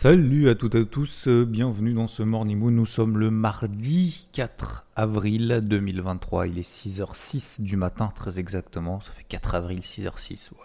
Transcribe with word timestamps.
Salut 0.00 0.48
à 0.48 0.54
toutes 0.54 0.76
et 0.76 0.82
à 0.82 0.84
tous, 0.84 1.26
euh, 1.26 1.44
bienvenue 1.44 1.92
dans 1.92 2.06
ce 2.06 2.22
Morning 2.22 2.56
Moon. 2.56 2.70
Nous 2.70 2.86
sommes 2.86 3.18
le 3.18 3.32
mardi 3.32 4.28
4 4.30 4.86
avril 4.94 5.60
2023, 5.60 6.46
il 6.46 6.60
est 6.60 6.62
6h06 6.62 7.62
du 7.62 7.74
matin 7.74 8.06
très 8.14 8.38
exactement, 8.38 9.00
ça 9.00 9.10
fait 9.10 9.24
4 9.24 9.56
avril 9.56 9.80
6h06, 9.80 10.52
ouais. 10.52 10.58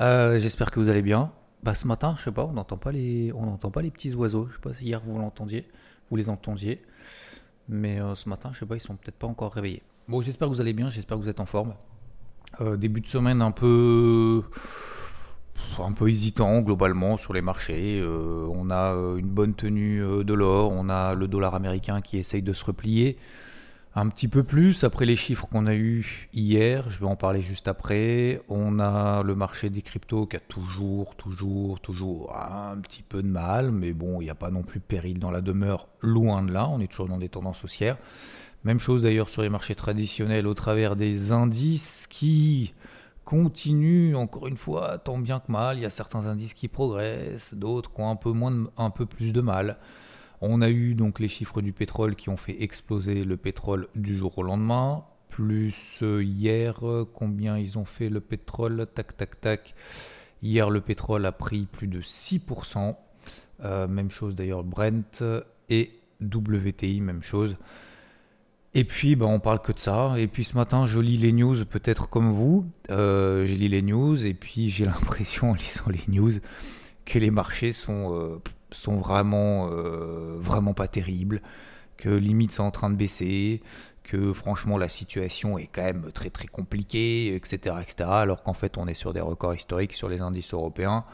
Euh, 0.00 0.38
J'espère 0.40 0.70
que 0.70 0.78
vous 0.78 0.90
allez 0.90 1.00
bien. 1.00 1.32
Bah, 1.62 1.74
ce 1.74 1.86
matin, 1.86 2.16
je 2.18 2.24
sais 2.24 2.32
pas, 2.32 2.44
on 2.44 2.52
n'entend 2.52 2.76
pas 2.76 2.92
les, 2.92 3.32
petits 3.90 4.14
oiseaux. 4.14 4.46
Je 4.50 4.56
sais 4.56 4.60
pas 4.60 4.74
si 4.74 4.84
hier 4.84 5.00
vous 5.00 5.18
l'entendiez, 5.18 5.66
vous 6.10 6.16
les 6.16 6.28
entendiez, 6.28 6.82
mais 7.70 7.98
euh, 7.98 8.14
ce 8.14 8.28
matin, 8.28 8.50
je 8.52 8.58
sais 8.58 8.66
pas, 8.66 8.76
ils 8.76 8.80
sont 8.80 8.96
peut-être 8.96 9.16
pas 9.16 9.26
encore 9.26 9.54
réveillés. 9.54 9.82
Bon, 10.06 10.20
j'espère 10.20 10.48
que 10.48 10.52
vous 10.52 10.60
allez 10.60 10.74
bien, 10.74 10.90
j'espère 10.90 11.16
que 11.16 11.22
vous 11.22 11.30
êtes 11.30 11.40
en 11.40 11.46
forme. 11.46 11.72
Début 12.76 13.00
de 13.00 13.08
semaine 13.08 13.40
un 13.40 13.50
peu, 13.52 14.42
un 15.78 15.92
peu 15.92 16.08
hésitant 16.08 16.60
globalement 16.60 17.16
sur 17.16 17.32
les 17.32 17.42
marchés. 17.42 18.00
Euh, 18.00 18.46
on 18.54 18.70
a 18.70 18.94
euh, 18.94 19.16
une 19.16 19.28
bonne 19.28 19.54
tenue 19.54 20.02
euh, 20.02 20.24
de 20.24 20.34
l'or, 20.34 20.72
on 20.72 20.88
a 20.88 21.14
le 21.14 21.28
dollar 21.28 21.54
américain 21.54 22.00
qui 22.00 22.18
essaye 22.18 22.42
de 22.42 22.52
se 22.52 22.64
replier 22.64 23.18
un 23.96 24.08
petit 24.08 24.26
peu 24.26 24.42
plus 24.42 24.82
après 24.82 25.06
les 25.06 25.14
chiffres 25.14 25.46
qu'on 25.46 25.66
a 25.66 25.74
eu 25.74 26.28
hier, 26.32 26.90
je 26.90 26.98
vais 26.98 27.06
en 27.06 27.14
parler 27.14 27.42
juste 27.42 27.68
après. 27.68 28.42
On 28.48 28.80
a 28.80 29.22
le 29.22 29.36
marché 29.36 29.70
des 29.70 29.82
cryptos 29.82 30.26
qui 30.26 30.36
a 30.36 30.40
toujours, 30.40 31.14
toujours, 31.14 31.80
toujours 31.80 32.36
un 32.36 32.80
petit 32.80 33.04
peu 33.04 33.22
de 33.22 33.28
mal, 33.28 33.70
mais 33.70 33.92
bon, 33.92 34.20
il 34.20 34.24
n'y 34.24 34.30
a 34.30 34.34
pas 34.34 34.50
non 34.50 34.64
plus 34.64 34.80
péril 34.80 35.20
dans 35.20 35.30
la 35.30 35.40
demeure, 35.40 35.86
loin 36.00 36.42
de 36.42 36.52
là, 36.52 36.68
on 36.68 36.80
est 36.80 36.88
toujours 36.88 37.08
dans 37.08 37.18
des 37.18 37.28
tendances 37.28 37.62
haussières. 37.62 37.96
Même 38.64 38.80
chose 38.80 39.02
d'ailleurs 39.02 39.28
sur 39.28 39.42
les 39.42 39.50
marchés 39.50 39.74
traditionnels 39.76 40.46
au 40.46 40.54
travers 40.54 40.96
des 40.96 41.30
indices 41.30 42.08
qui 42.08 42.74
continuent, 43.24 44.14
encore 44.14 44.46
une 44.46 44.56
fois, 44.56 44.98
tant 44.98 45.18
bien 45.18 45.40
que 45.40 45.50
mal. 45.50 45.78
Il 45.78 45.82
y 45.82 45.86
a 45.86 45.90
certains 45.90 46.26
indices 46.26 46.54
qui 46.54 46.68
progressent, 46.68 47.54
d'autres 47.54 47.92
qui 47.92 48.00
ont 48.00 48.10
un 48.10 48.16
peu, 48.16 48.32
moins 48.32 48.66
un 48.76 48.90
peu 48.90 49.06
plus 49.06 49.32
de 49.32 49.40
mal. 49.40 49.78
On 50.40 50.60
a 50.60 50.68
eu 50.68 50.94
donc 50.94 51.20
les 51.20 51.28
chiffres 51.28 51.62
du 51.62 51.72
pétrole 51.72 52.16
qui 52.16 52.28
ont 52.28 52.36
fait 52.36 52.62
exploser 52.62 53.24
le 53.24 53.36
pétrole 53.36 53.88
du 53.94 54.16
jour 54.16 54.36
au 54.38 54.42
lendemain. 54.42 55.04
Plus 55.30 55.74
euh, 56.02 56.22
hier, 56.22 56.86
euh, 56.86 57.10
combien 57.12 57.58
ils 57.58 57.78
ont 57.78 57.84
fait 57.84 58.08
le 58.08 58.20
pétrole? 58.20 58.86
Tac, 58.94 59.16
tac, 59.16 59.40
tac. 59.40 59.74
Hier, 60.42 60.68
le 60.68 60.80
pétrole 60.80 61.24
a 61.26 61.32
pris 61.32 61.66
plus 61.66 61.88
de 61.88 62.02
6%. 62.02 62.96
Euh, 63.64 63.88
même 63.88 64.10
chose 64.10 64.34
d'ailleurs, 64.34 64.64
Brent 64.64 65.22
et 65.70 65.98
WTI, 66.20 67.00
même 67.00 67.22
chose. 67.22 67.56
Et 68.76 68.82
puis, 68.84 69.14
bah, 69.14 69.26
on 69.26 69.38
parle 69.38 69.62
que 69.62 69.70
de 69.70 69.78
ça. 69.78 70.14
Et 70.18 70.26
puis 70.26 70.42
ce 70.42 70.56
matin, 70.56 70.86
je 70.88 70.98
lis 70.98 71.16
les 71.16 71.32
news, 71.32 71.64
peut-être 71.64 72.08
comme 72.08 72.32
vous. 72.32 72.66
Euh, 72.90 73.46
j'ai 73.46 73.56
lu 73.56 73.68
les 73.68 73.82
news 73.82 74.26
et 74.26 74.34
puis 74.34 74.68
j'ai 74.70 74.84
l'impression, 74.84 75.50
en 75.50 75.54
lisant 75.54 75.88
les 75.88 76.02
news, 76.08 76.32
que 77.04 77.18
les 77.18 77.30
marchés 77.30 77.72
sont, 77.72 78.14
euh, 78.14 78.42
sont 78.72 78.96
vraiment, 78.96 79.68
euh, 79.70 80.36
vraiment 80.40 80.74
pas 80.74 80.88
terribles, 80.88 81.40
que 81.96 82.08
limite 82.08 82.52
c'est 82.52 82.60
en 82.60 82.72
train 82.72 82.90
de 82.90 82.96
baisser, 82.96 83.62
que 84.02 84.32
franchement 84.32 84.76
la 84.76 84.88
situation 84.88 85.56
est 85.58 85.68
quand 85.72 85.82
même 85.82 86.10
très 86.12 86.30
très 86.30 86.46
compliquée, 86.46 87.34
etc. 87.34 87.76
etc. 87.80 88.08
alors 88.10 88.42
qu'en 88.42 88.54
fait 88.54 88.76
on 88.76 88.86
est 88.86 88.94
sur 88.94 89.12
des 89.12 89.20
records 89.20 89.54
historiques 89.54 89.94
sur 89.94 90.08
les 90.08 90.20
indices 90.20 90.52
européens. 90.52 91.04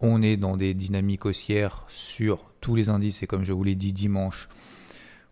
On 0.00 0.22
est 0.22 0.36
dans 0.36 0.56
des 0.56 0.74
dynamiques 0.74 1.26
haussières 1.26 1.84
sur 1.88 2.44
tous 2.60 2.76
les 2.76 2.88
indices 2.88 3.22
et 3.22 3.26
comme 3.26 3.44
je 3.44 3.52
vous 3.52 3.64
l'ai 3.64 3.74
dit 3.74 3.92
dimanche, 3.92 4.48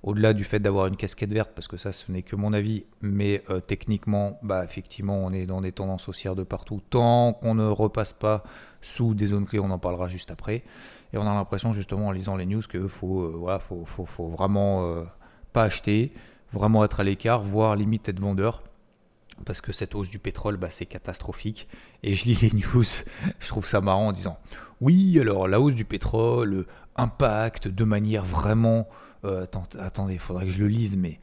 au-delà 0.07 0.33
du 0.33 0.45
fait 0.45 0.61
d'avoir 0.61 0.87
une 0.87 0.97
casquette 0.97 1.33
verte, 1.33 1.51
parce 1.55 1.67
que 1.67 1.77
ça 1.77 1.93
ce 1.93 2.11
n'est 2.11 2.23
que 2.23 2.37
mon 2.37 2.53
avis, 2.53 2.87
mais 3.03 3.43
euh, 3.51 3.61
techniquement, 3.61 4.39
bah, 4.43 4.65
effectivement 4.65 5.19
on 5.19 5.33
est 5.33 5.47
dans 5.47 5.61
des 5.61 5.73
tendances 5.73 6.09
haussières 6.09 6.37
de 6.37 6.45
partout, 6.45 6.81
tant 6.91 7.33
qu'on 7.35 7.57
ne 7.57 7.67
repasse 7.67 8.13
pas 8.13 8.45
sous 8.83 9.15
des 9.15 9.27
zones 9.27 9.47
clés, 9.47 9.59
on 9.59 9.71
en 9.71 9.79
parlera 9.79 10.07
juste 10.07 10.31
après. 10.31 10.63
Et 11.13 11.19
on 11.19 11.23
a 11.23 11.35
l'impression 11.35 11.75
justement 11.75 12.07
en 12.07 12.13
lisant 12.13 12.37
les 12.37 12.47
news 12.47 12.63
qu'il 12.63 12.89
faut, 12.89 13.23
euh, 13.23 13.35
voilà, 13.37 13.59
faut, 13.59 13.85
faut, 13.85 14.07
faut 14.07 14.29
vraiment 14.29 14.87
euh, 14.87 15.05
pas 15.53 15.65
acheter, 15.65 16.13
vraiment 16.53 16.85
être 16.85 17.01
à 17.01 17.05
l'écart, 17.05 17.43
voire 17.43 17.75
limite 17.75 18.09
être 18.09 18.21
vendeur. 18.21 18.63
Parce 19.45 19.61
que 19.61 19.73
cette 19.73 19.95
hausse 19.95 20.09
du 20.09 20.21
pétrole, 20.21 20.57
bah, 20.57 20.69
c'est 20.71 20.87
catastrophique. 20.87 21.69
Et 22.05 22.15
je 22.15 22.27
lis 22.27 22.39
les 22.41 22.51
news, 22.75 22.85
je 23.41 23.47
trouve 23.49 23.67
ça 23.67 23.81
marrant 23.81 24.09
en 24.09 24.13
disant 24.13 24.39
Oui, 24.81 25.19
alors 25.21 25.49
la 25.49 25.61
hausse 25.61 25.75
du 25.75 25.85
pétrole 25.85 26.65
impacte 26.95 27.67
de 27.67 27.85
manière 27.85 28.25
vraiment. 28.25 28.87
Euh, 29.27 29.47
attendez, 29.81 30.15
il 30.15 30.21
faudrait 30.21 30.47
que 30.47 30.51
je 30.53 30.61
le 30.63 30.69
lise, 30.69 30.97
mais. 30.97 31.21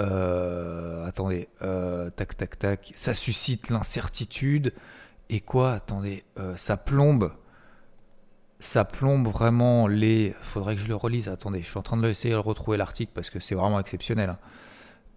euh, 0.00 1.06
attendez, 1.06 1.48
euh, 1.62 2.10
tac, 2.10 2.36
tac, 2.36 2.58
tac. 2.58 2.92
Ça 2.96 3.14
suscite 3.14 3.70
l'incertitude. 3.70 4.72
Et 5.30 5.40
quoi? 5.40 5.72
Attendez, 5.72 6.24
ça 6.56 6.76
plombe 6.76 7.32
ça 8.60 8.84
plombe 8.84 9.28
vraiment 9.28 9.86
les. 9.86 10.34
Faudrait 10.42 10.74
que 10.76 10.82
je 10.82 10.88
le 10.88 10.96
relise. 10.96 11.28
Attendez, 11.28 11.62
je 11.62 11.68
suis 11.68 11.78
en 11.78 11.82
train 11.82 11.96
de 11.96 12.08
essayer 12.08 12.34
de 12.34 12.38
retrouver 12.38 12.76
l'article 12.76 13.12
parce 13.14 13.30
que 13.30 13.40
c'est 13.40 13.54
vraiment 13.54 13.78
exceptionnel. 13.78 14.36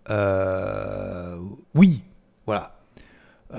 hein. 0.08 1.38
Oui, 1.74 2.04
voilà. 2.46 2.78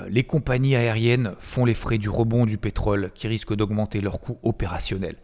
Les 0.08 0.24
compagnies 0.24 0.76
aériennes 0.76 1.34
font 1.38 1.64
les 1.64 1.74
frais 1.74 1.98
du 1.98 2.08
rebond 2.08 2.46
du 2.46 2.58
pétrole 2.58 3.10
qui 3.14 3.28
risque 3.28 3.54
d'augmenter 3.54 4.00
leurs 4.00 4.20
coûts 4.20 4.38
opérationnels. 4.42 5.16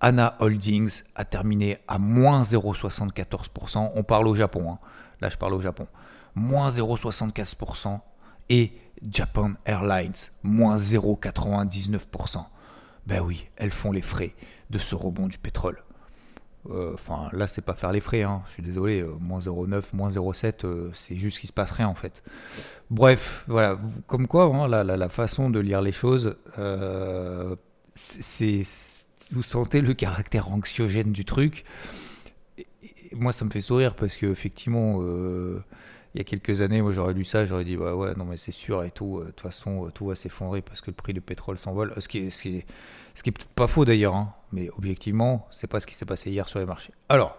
Anna 0.00 0.36
Holdings 0.40 1.02
a 1.14 1.24
terminé 1.24 1.78
à 1.88 1.98
moins 1.98 2.42
0,74%. 2.42 3.92
On 3.94 4.02
parle 4.02 4.26
au 4.28 4.34
Japon. 4.34 4.72
hein. 4.72 4.78
Là, 5.20 5.28
je 5.30 5.36
parle 5.36 5.54
au 5.54 5.60
Japon. 5.60 5.86
Moins 6.34 6.70
0,75%. 6.70 8.00
Et 8.48 8.72
Japan 9.10 9.52
Airlines, 9.64 10.12
moins 10.42 10.76
0,99%. 10.76 12.44
Ben 13.06 13.20
oui, 13.20 13.46
elles 13.56 13.70
font 13.70 13.92
les 13.92 14.02
frais 14.02 14.34
de 14.70 14.78
ce 14.78 14.94
rebond 14.94 15.26
du 15.28 15.38
pétrole. 15.38 15.82
Euh, 16.70 16.92
Enfin, 16.94 17.28
là, 17.32 17.46
c'est 17.46 17.62
pas 17.62 17.74
faire 17.74 17.92
les 17.92 18.00
frais, 18.00 18.22
hein. 18.22 18.42
je 18.48 18.54
suis 18.54 18.62
désolé, 18.62 19.00
euh, 19.02 19.14
moins 19.20 19.40
0,9, 19.40 19.94
moins 19.94 20.10
0,7, 20.10 20.64
euh, 20.64 20.90
c'est 20.94 21.16
juste 21.16 21.38
qu'il 21.38 21.48
se 21.48 21.52
passe 21.52 21.70
rien 21.70 21.88
en 21.88 21.94
fait. 21.94 22.22
Bref, 22.90 23.44
voilà, 23.48 23.78
comme 24.06 24.26
quoi, 24.26 24.44
hein, 24.54 24.68
la 24.68 25.08
façon 25.08 25.48
de 25.48 25.58
lire 25.60 25.80
les 25.80 25.92
choses, 25.92 26.36
euh, 26.58 27.56
c'est. 27.94 28.62
Vous 29.32 29.42
sentez 29.42 29.80
le 29.80 29.94
caractère 29.94 30.52
anxiogène 30.52 31.12
du 31.12 31.24
truc. 31.24 31.64
Moi, 33.12 33.32
ça 33.32 33.44
me 33.44 33.50
fait 33.50 33.60
sourire 33.60 33.94
parce 33.94 34.16
que, 34.16 34.26
effectivement, 34.26 34.98
euh, 35.00 35.62
il 36.14 36.18
y 36.18 36.20
a 36.20 36.24
quelques 36.24 36.60
années, 36.60 36.82
moi 36.82 36.92
j'aurais 36.92 37.14
lu 37.14 37.24
ça, 37.24 37.46
j'aurais 37.46 37.64
dit 37.64 37.76
ouais, 37.76 37.92
ouais, 37.92 38.14
non, 38.16 38.24
mais 38.24 38.36
c'est 38.36 38.52
sûr 38.52 38.82
et 38.82 38.90
tout, 38.90 39.18
euh, 39.18 39.26
de 39.26 39.30
toute 39.30 39.40
façon, 39.40 39.86
euh, 39.86 39.90
tout 39.90 40.06
va 40.06 40.16
s'effondrer 40.16 40.60
parce 40.60 40.80
que 40.80 40.90
le 40.90 40.94
prix 40.94 41.12
du 41.12 41.20
pétrole 41.20 41.58
s'envole. 41.58 41.92
Ce 41.98 42.08
qui 42.08 42.18
est 42.18 42.64
peut-être 43.24 43.48
pas 43.48 43.68
faux 43.68 43.84
d'ailleurs, 43.84 44.16
hein, 44.16 44.34
mais 44.52 44.68
objectivement, 44.76 45.46
c'est 45.52 45.68
pas 45.68 45.80
ce 45.80 45.86
qui 45.86 45.94
s'est 45.94 46.06
passé 46.06 46.30
hier 46.30 46.48
sur 46.48 46.58
les 46.58 46.66
marchés. 46.66 46.92
Alors, 47.08 47.36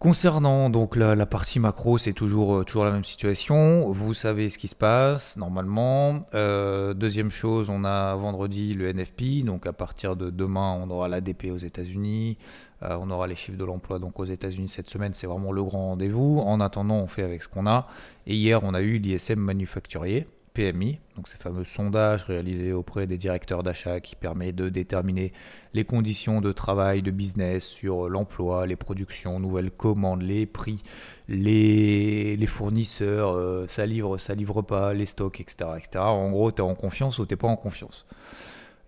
concernant 0.00 0.70
donc 0.70 0.96
la, 0.96 1.26
partie 1.26 1.60
macro, 1.60 1.98
c'est 1.98 2.14
toujours, 2.14 2.56
euh, 2.56 2.64
toujours 2.64 2.84
la 2.84 2.90
même 2.90 3.04
situation. 3.04 3.92
Vous 3.92 4.14
savez 4.14 4.48
ce 4.48 4.56
qui 4.56 4.66
se 4.66 4.74
passe 4.74 5.36
normalement. 5.36 6.26
Euh, 6.34 6.94
deuxième 6.94 7.30
chose, 7.30 7.68
on 7.68 7.84
a 7.84 8.16
vendredi 8.16 8.72
le 8.72 8.92
NFP, 8.92 9.44
donc 9.44 9.66
à 9.66 9.74
partir 9.74 10.16
de 10.16 10.30
demain, 10.30 10.76
on 10.82 10.90
aura 10.90 11.06
l'ADP 11.08 11.50
aux 11.52 11.58
États-Unis. 11.58 12.38
Euh, 12.82 12.96
on 12.98 13.10
aura 13.10 13.26
les 13.26 13.36
chiffres 13.36 13.58
de 13.58 13.64
l'emploi 13.64 13.98
donc 13.98 14.18
aux 14.18 14.24
États-Unis 14.24 14.70
cette 14.70 14.88
semaine, 14.88 15.12
c'est 15.12 15.26
vraiment 15.26 15.52
le 15.52 15.62
grand 15.62 15.88
rendez-vous. 15.88 16.40
En 16.44 16.60
attendant, 16.60 16.96
on 16.96 17.06
fait 17.06 17.22
avec 17.22 17.42
ce 17.42 17.48
qu'on 17.48 17.66
a. 17.66 17.86
Et 18.26 18.34
hier, 18.34 18.64
on 18.64 18.72
a 18.72 18.80
eu 18.80 18.96
l'ISM 18.96 19.38
manufacturier, 19.38 20.26
PMI, 20.54 20.98
donc 21.16 21.28
ces 21.28 21.38
fameux 21.38 21.64
sondages 21.64 22.24
réalisés 22.24 22.72
auprès 22.72 23.06
des 23.06 23.18
directeurs 23.18 23.62
d'achat 23.62 24.00
qui 24.00 24.16
permet 24.16 24.52
de 24.52 24.68
déterminer 24.68 25.32
les 25.74 25.84
conditions 25.84 26.40
de 26.40 26.52
travail, 26.52 27.02
de 27.02 27.10
business 27.10 27.66
sur 27.66 28.08
l'emploi, 28.08 28.66
les 28.66 28.76
productions, 28.76 29.38
nouvelles 29.38 29.70
commandes, 29.70 30.22
les 30.22 30.46
prix, 30.46 30.82
les, 31.28 32.46
fournisseurs, 32.46 33.34
euh, 33.34 33.66
ça 33.68 33.86
livre, 33.86 34.18
ça 34.18 34.34
livre 34.34 34.62
pas, 34.62 34.92
les 34.92 35.06
stocks, 35.06 35.40
etc. 35.40 35.70
etc. 35.76 36.04
En 36.04 36.30
gros, 36.30 36.50
tu 36.50 36.58
es 36.58 36.64
en 36.64 36.74
confiance 36.74 37.18
ou 37.18 37.26
tu 37.26 37.36
pas 37.36 37.48
en 37.48 37.56
confiance. 37.56 38.04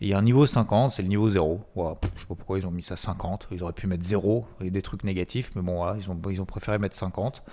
Et 0.03 0.07
il 0.07 0.09
y 0.09 0.15
a 0.15 0.19
un 0.19 0.23
niveau 0.23 0.49
50, 0.49 0.91
c'est 0.91 1.03
le 1.03 1.07
niveau 1.07 1.31
0. 1.31 1.61
Voilà, 1.77 1.95
pff, 1.95 2.11
je 2.17 2.21
sais 2.23 2.27
pas 2.27 2.35
pourquoi 2.35 2.59
ils 2.59 2.67
ont 2.67 2.73
mis 2.73 2.83
ça 2.83 2.97
50. 2.97 3.47
Ils 3.53 3.63
auraient 3.63 3.73
pu 3.73 3.87
mettre 3.87 4.03
0 4.03 4.45
et 4.61 4.73
des 4.73 4.83
trucs 4.83 5.05
négatifs, 5.05 5.53
mais 5.55 5.63
bon, 5.63 5.95
ils, 5.95 6.11
ont, 6.11 6.21
ils 6.29 6.41
ont 6.41 6.45
préféré 6.45 6.77
mettre 6.81 6.97
50. 6.97 7.45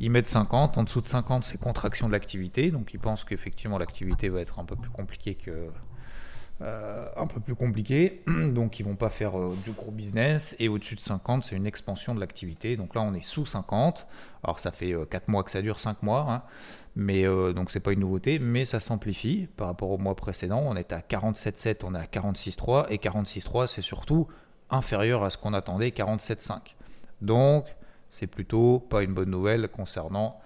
Ils 0.00 0.10
mettent 0.10 0.28
50. 0.28 0.76
En 0.76 0.82
dessous 0.82 1.00
de 1.00 1.06
50, 1.06 1.44
c'est 1.44 1.56
contraction 1.56 2.08
de 2.08 2.12
l'activité. 2.12 2.72
Donc 2.72 2.92
ils 2.94 2.98
pensent 2.98 3.22
qu'effectivement 3.22 3.78
l'activité 3.78 4.28
va 4.28 4.40
être 4.40 4.58
un 4.58 4.64
peu 4.64 4.74
plus 4.74 4.90
compliquée 4.90 5.36
que, 5.36 5.70
euh, 6.62 7.08
un 7.16 7.26
peu 7.26 7.40
plus 7.40 7.54
compliqué, 7.54 8.22
donc 8.52 8.78
ils 8.78 8.84
vont 8.84 8.96
pas 8.96 9.10
faire 9.10 9.38
euh, 9.38 9.56
du 9.64 9.72
gros 9.72 9.90
business, 9.90 10.54
et 10.58 10.68
au-dessus 10.68 10.94
de 10.94 11.00
50, 11.00 11.44
c'est 11.44 11.56
une 11.56 11.66
expansion 11.66 12.14
de 12.14 12.20
l'activité, 12.20 12.76
donc 12.76 12.94
là 12.94 13.02
on 13.02 13.12
est 13.14 13.24
sous 13.24 13.44
50, 13.44 14.06
alors 14.42 14.60
ça 14.60 14.70
fait 14.70 14.94
4 15.10 15.28
mois 15.28 15.42
que 15.42 15.50
ça 15.50 15.62
dure, 15.62 15.80
5 15.80 16.02
mois, 16.02 16.26
hein. 16.28 16.42
mais 16.96 17.24
donc 17.54 17.70
c'est 17.70 17.80
pas 17.80 17.92
une 17.92 18.00
nouveauté, 18.00 18.38
mais 18.38 18.64
ça 18.64 18.78
s'amplifie 18.78 19.48
par 19.56 19.66
rapport 19.66 19.90
au 19.90 19.98
mois 19.98 20.14
précédent, 20.14 20.62
on 20.64 20.76
est 20.76 20.92
à 20.92 21.00
47,7, 21.00 21.78
on 21.82 21.94
est 21.94 21.98
à 21.98 22.04
46,3, 22.04 22.86
et 22.90 22.98
46,3 22.98 23.66
c'est 23.66 23.82
surtout 23.82 24.28
inférieur 24.70 25.24
à 25.24 25.30
ce 25.30 25.38
qu'on 25.38 25.54
attendait, 25.54 25.88
47,5. 25.88 26.58
Donc 27.20 27.66
c'est 28.10 28.26
plutôt 28.28 28.78
pas 28.78 29.02
une 29.02 29.12
bonne 29.12 29.30
nouvelle 29.30 29.68
concernant 29.68 30.40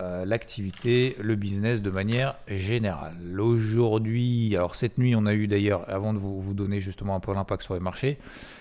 euh, 0.00 0.24
l'activité, 0.24 1.18
le 1.20 1.36
business 1.36 1.82
de 1.82 1.90
manière 1.90 2.36
générale. 2.48 3.38
Aujourd'hui, 3.38 4.56
alors 4.56 4.74
cette 4.74 4.96
nuit, 4.96 5.14
on 5.14 5.26
a 5.26 5.34
eu 5.34 5.46
d'ailleurs, 5.46 5.86
avant 5.90 6.14
de 6.14 6.18
vous, 6.18 6.54
donner 6.54 6.80
justement 6.80 7.14
un 7.14 7.20
peu 7.20 7.34
l'impact 7.34 7.62
sur 7.62 7.74
les 7.74 7.80
marchés, 7.80 8.18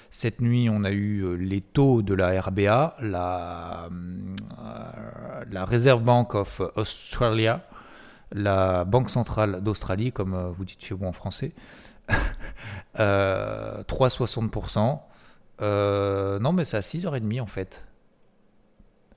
cette 0.10 0.42
nuit, 0.42 0.68
on 0.70 0.84
a 0.84 0.92
eu 0.92 1.22
euh, 1.22 1.36
les 1.36 1.62
taux 1.62 2.02
de 2.02 2.14
la 2.14 2.42
RBA, 2.42 2.98
la, 3.00 3.86
euh, 3.86 5.46
la 5.50 5.64
Reserve 5.64 6.04
Bank 6.04 6.36
of 6.36 6.62
Australia, 6.76 7.66
la 8.34 8.84
Banque 8.84 9.10
centrale 9.10 9.64
d'Australie, 9.64 10.12
comme 10.12 10.54
vous 10.58 10.66
dites 10.66 10.84
chez 10.84 10.94
vous 10.94 11.06
en 11.06 11.14
français, 11.14 11.54
3,60%. 12.98 15.00
non, 16.42 16.52
mais 16.52 16.66
c'est 16.66 16.76
à 16.76 16.82
6h30 16.82 17.40
en 17.40 17.46
fait. 17.46 17.86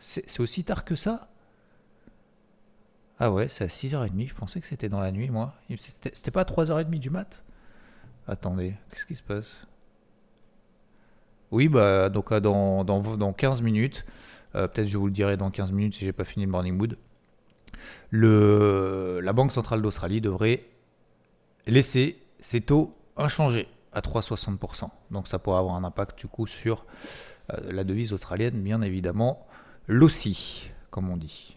C'est 0.00 0.40
aussi 0.40 0.62
tard 0.62 0.84
que 0.84 0.94
ça? 0.94 1.26
Ah 3.20 3.30
ouais, 3.30 3.48
c'est 3.48 3.64
à 3.64 3.68
6h30. 3.68 4.28
Je 4.28 4.34
pensais 4.34 4.60
que 4.60 4.66
c'était 4.66 4.88
dans 4.88 5.00
la 5.00 5.12
nuit, 5.12 5.30
moi. 5.30 5.54
C'était 5.78 6.30
pas 6.30 6.42
à 6.42 6.44
3h30 6.44 6.98
du 6.98 7.10
mat? 7.10 7.42
Attendez, 8.26 8.74
qu'est-ce 8.90 9.06
qui 9.06 9.14
se 9.14 9.22
passe? 9.22 9.66
Oui, 11.50 11.68
bah, 11.68 12.08
donc 12.08 12.32
euh, 12.32 12.40
dans, 12.40 12.84
dans, 12.84 13.16
dans 13.16 13.32
15 13.32 13.62
minutes, 13.62 14.04
euh, 14.56 14.66
peut-être 14.66 14.88
je 14.88 14.98
vous 14.98 15.06
le 15.06 15.12
dirai 15.12 15.36
dans 15.36 15.50
15 15.50 15.72
minutes 15.72 15.94
si 15.94 16.04
j'ai 16.04 16.12
pas 16.12 16.24
fini 16.24 16.44
le 16.46 16.50
morning 16.50 16.76
mood, 16.76 16.96
le, 18.10 19.20
la 19.22 19.32
Banque 19.32 19.52
Centrale 19.52 19.82
d'Australie 19.82 20.20
devrait 20.20 20.64
laisser 21.66 22.18
ses 22.40 22.60
taux 22.60 22.94
inchangés 23.16 23.68
à 23.92 24.00
3,60%. 24.00 24.88
Donc 25.10 25.28
ça 25.28 25.38
pourrait 25.38 25.58
avoir 25.58 25.76
un 25.76 25.84
impact 25.84 26.18
du 26.18 26.26
coup 26.26 26.46
sur 26.46 26.86
euh, 27.52 27.72
la 27.72 27.84
devise 27.84 28.12
australienne, 28.12 28.60
bien 28.62 28.82
évidemment, 28.82 29.46
l'OSI, 29.86 30.70
comme 30.90 31.10
on 31.10 31.16
dit. 31.16 31.53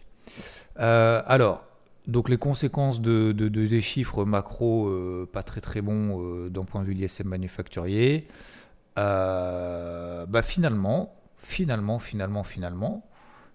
Euh, 0.78 1.22
alors, 1.26 1.64
donc 2.06 2.28
les 2.28 2.38
conséquences 2.38 3.00
de, 3.00 3.32
des 3.32 3.82
chiffres 3.82 4.24
macro 4.24 4.88
euh, 4.88 5.28
pas 5.30 5.42
très 5.42 5.60
très 5.60 5.82
bons 5.82 6.22
euh, 6.22 6.48
d'un 6.48 6.64
point 6.64 6.82
de 6.82 6.86
vue 6.86 6.94
l'ISM 6.94 7.28
manufacturier, 7.28 8.28
bah 8.96 10.42
finalement, 10.42 11.14
finalement, 11.36 11.98
finalement, 11.98 12.42
finalement, 12.42 13.06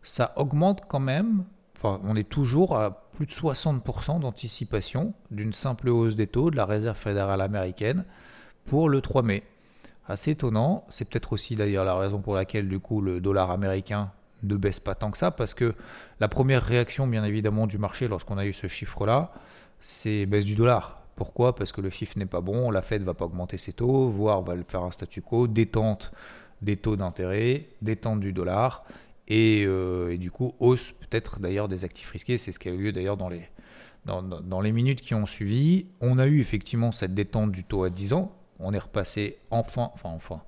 ça 0.03 0.33
augmente 0.35 0.83
quand 0.87 0.99
même. 0.99 1.43
On 1.83 2.15
est 2.15 2.29
toujours 2.29 2.77
à 2.77 3.09
plus 3.13 3.25
de 3.25 3.31
60% 3.31 4.21
d'anticipation 4.21 5.13
d'une 5.31 5.53
simple 5.53 5.89
hausse 5.89 6.15
des 6.15 6.27
taux 6.27 6.49
de 6.49 6.55
la 6.55 6.65
Réserve 6.65 6.97
fédérale 6.97 7.41
américaine 7.41 8.05
pour 8.65 8.87
le 8.87 9.01
3 9.01 9.23
mai. 9.23 9.43
Assez 10.07 10.31
étonnant, 10.31 10.85
c'est 10.89 11.09
peut-être 11.09 11.33
aussi 11.33 11.55
d'ailleurs 11.55 11.83
la 11.83 11.95
raison 11.95 12.19
pour 12.19 12.35
laquelle 12.35 12.69
du 12.69 12.79
coup 12.79 13.01
le 13.01 13.19
dollar 13.19 13.51
américain 13.51 14.11
ne 14.43 14.55
baisse 14.55 14.79
pas 14.79 14.95
tant 14.95 15.11
que 15.11 15.17
ça, 15.17 15.31
parce 15.31 15.53
que 15.53 15.73
la 16.19 16.27
première 16.27 16.63
réaction, 16.63 17.07
bien 17.07 17.23
évidemment, 17.23 17.67
du 17.67 17.77
marché 17.77 18.07
lorsqu'on 18.07 18.37
a 18.37 18.45
eu 18.45 18.53
ce 18.53 18.67
chiffre-là, 18.67 19.31
c'est 19.79 20.25
baisse 20.25 20.45
du 20.45 20.55
dollar. 20.55 21.03
Pourquoi? 21.15 21.55
Parce 21.55 21.71
que 21.71 21.81
le 21.81 21.89
chiffre 21.89 22.17
n'est 22.17 22.25
pas 22.25 22.41
bon, 22.41 22.71
la 22.71 22.81
Fed 22.81 23.03
va 23.03 23.13
pas 23.13 23.25
augmenter 23.25 23.57
ses 23.57 23.73
taux, 23.73 24.09
voire 24.09 24.41
va 24.41 24.55
faire 24.67 24.83
un 24.83 24.91
statu 24.91 25.21
quo, 25.21 25.47
détente 25.47 26.11
des 26.61 26.77
taux 26.77 26.95
d'intérêt, 26.95 27.67
détente 27.81 28.19
du 28.19 28.33
dollar, 28.33 28.83
et, 29.27 29.63
euh, 29.65 30.17
du 30.17 30.31
coup 30.31 30.55
hausse 30.59 30.91
peut-être 30.91 31.39
d'ailleurs 31.39 31.67
des 31.67 31.83
actifs 31.85 32.09
risqués. 32.09 32.37
C'est 32.37 32.51
ce 32.51 32.59
qui 32.59 32.69
a 32.69 32.71
eu 32.71 32.77
lieu 32.77 32.91
d'ailleurs 32.91 33.17
dans 33.17 33.29
les, 33.29 33.47
dans, 34.05 34.21
dans, 34.23 34.61
les 34.61 34.71
minutes 34.71 35.01
qui 35.01 35.13
ont 35.13 35.25
suivi. 35.25 35.87
On 36.01 36.17
a 36.19 36.25
eu 36.25 36.39
effectivement 36.39 36.91
cette 36.91 37.13
détente 37.13 37.51
du 37.51 37.63
taux 37.63 37.83
à 37.83 37.89
10 37.89 38.13
ans. 38.13 38.35
On 38.59 38.73
est 38.73 38.79
repassé 38.79 39.37
enfin, 39.51 39.91
enfin, 39.93 40.09
enfin, 40.09 40.41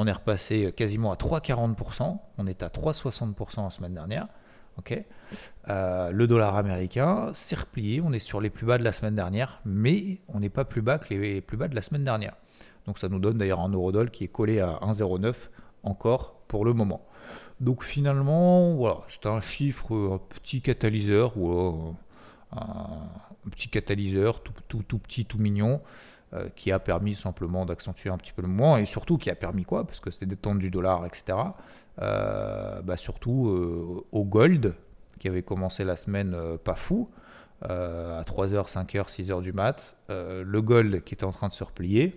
on 0.00 0.06
est 0.06 0.12
repassé 0.12 0.72
quasiment 0.76 1.10
à 1.10 1.16
3,40%. 1.16 2.18
On 2.38 2.46
est 2.46 2.62
à 2.62 2.68
3,60% 2.68 3.64
la 3.64 3.70
semaine 3.70 3.94
dernière. 3.94 4.28
euh, 5.68 6.12
le 6.12 6.28
dollar 6.28 6.54
américain 6.54 7.32
s'est 7.34 7.56
replié. 7.56 8.00
On 8.00 8.12
est 8.12 8.20
sur 8.20 8.40
les 8.40 8.48
plus 8.48 8.64
bas 8.64 8.78
de 8.78 8.84
la 8.84 8.92
semaine 8.92 9.16
dernière, 9.16 9.60
mais 9.64 10.20
on 10.28 10.38
n'est 10.38 10.50
pas 10.50 10.64
plus 10.64 10.82
bas 10.82 11.00
que 11.00 11.12
les 11.12 11.40
plus 11.40 11.56
bas 11.56 11.66
de 11.66 11.74
la 11.74 11.82
semaine 11.82 12.04
dernière. 12.04 12.36
Donc 12.86 13.00
ça 13.00 13.08
nous 13.08 13.18
donne 13.18 13.38
d'ailleurs 13.38 13.58
un 13.58 13.70
eurodoll 13.70 14.12
qui 14.12 14.22
est 14.22 14.28
collé 14.28 14.60
à 14.60 14.78
1,09 14.82 15.34
encore 15.82 16.42
pour 16.46 16.64
le 16.64 16.74
moment. 16.74 17.02
Donc 17.58 17.82
finalement, 17.82 18.76
voilà, 18.76 19.00
c'est 19.08 19.26
un 19.26 19.40
chiffre, 19.40 19.92
un 20.12 20.18
petit 20.18 20.62
catalyseur, 20.62 21.34
un, 22.52 23.50
petit 23.50 23.68
catalyseur 23.68 24.44
tout 24.44 24.52
petit, 24.98 25.24
tout 25.24 25.38
mignon, 25.38 25.82
euh, 26.34 26.50
qui 26.54 26.72
a 26.72 26.78
permis 26.78 27.14
simplement 27.14 27.64
d'accentuer 27.64 28.10
un 28.10 28.18
petit 28.18 28.34
peu 28.34 28.42
le 28.42 28.48
mouvement 28.48 28.76
et 28.76 28.84
surtout 28.84 29.16
qui 29.16 29.30
a 29.30 29.34
permis 29.34 29.64
quoi? 29.64 29.86
Parce 29.86 29.98
que 29.98 30.10
c'était 30.10 30.26
détente 30.26 30.58
du 30.58 30.70
dollar, 30.70 31.06
etc. 31.06 31.38
Euh, 32.02 32.82
bah 32.82 32.98
surtout 32.98 33.48
euh, 33.48 34.04
au 34.12 34.24
gold 34.24 34.74
qui 35.18 35.28
avait 35.28 35.42
commencé 35.42 35.84
la 35.84 35.96
semaine 35.96 36.36
pas 36.62 36.74
fou. 36.74 37.08
à 37.62 38.22
3h, 38.22 38.70
5h, 38.70 39.08
6h 39.08 39.40
du 39.40 39.52
mat, 39.52 39.96
le 40.10 40.60
gold 40.60 41.02
qui 41.02 41.14
était 41.14 41.24
en 41.24 41.32
train 41.32 41.48
de 41.48 41.54
se 41.54 41.64
replier. 41.64 42.12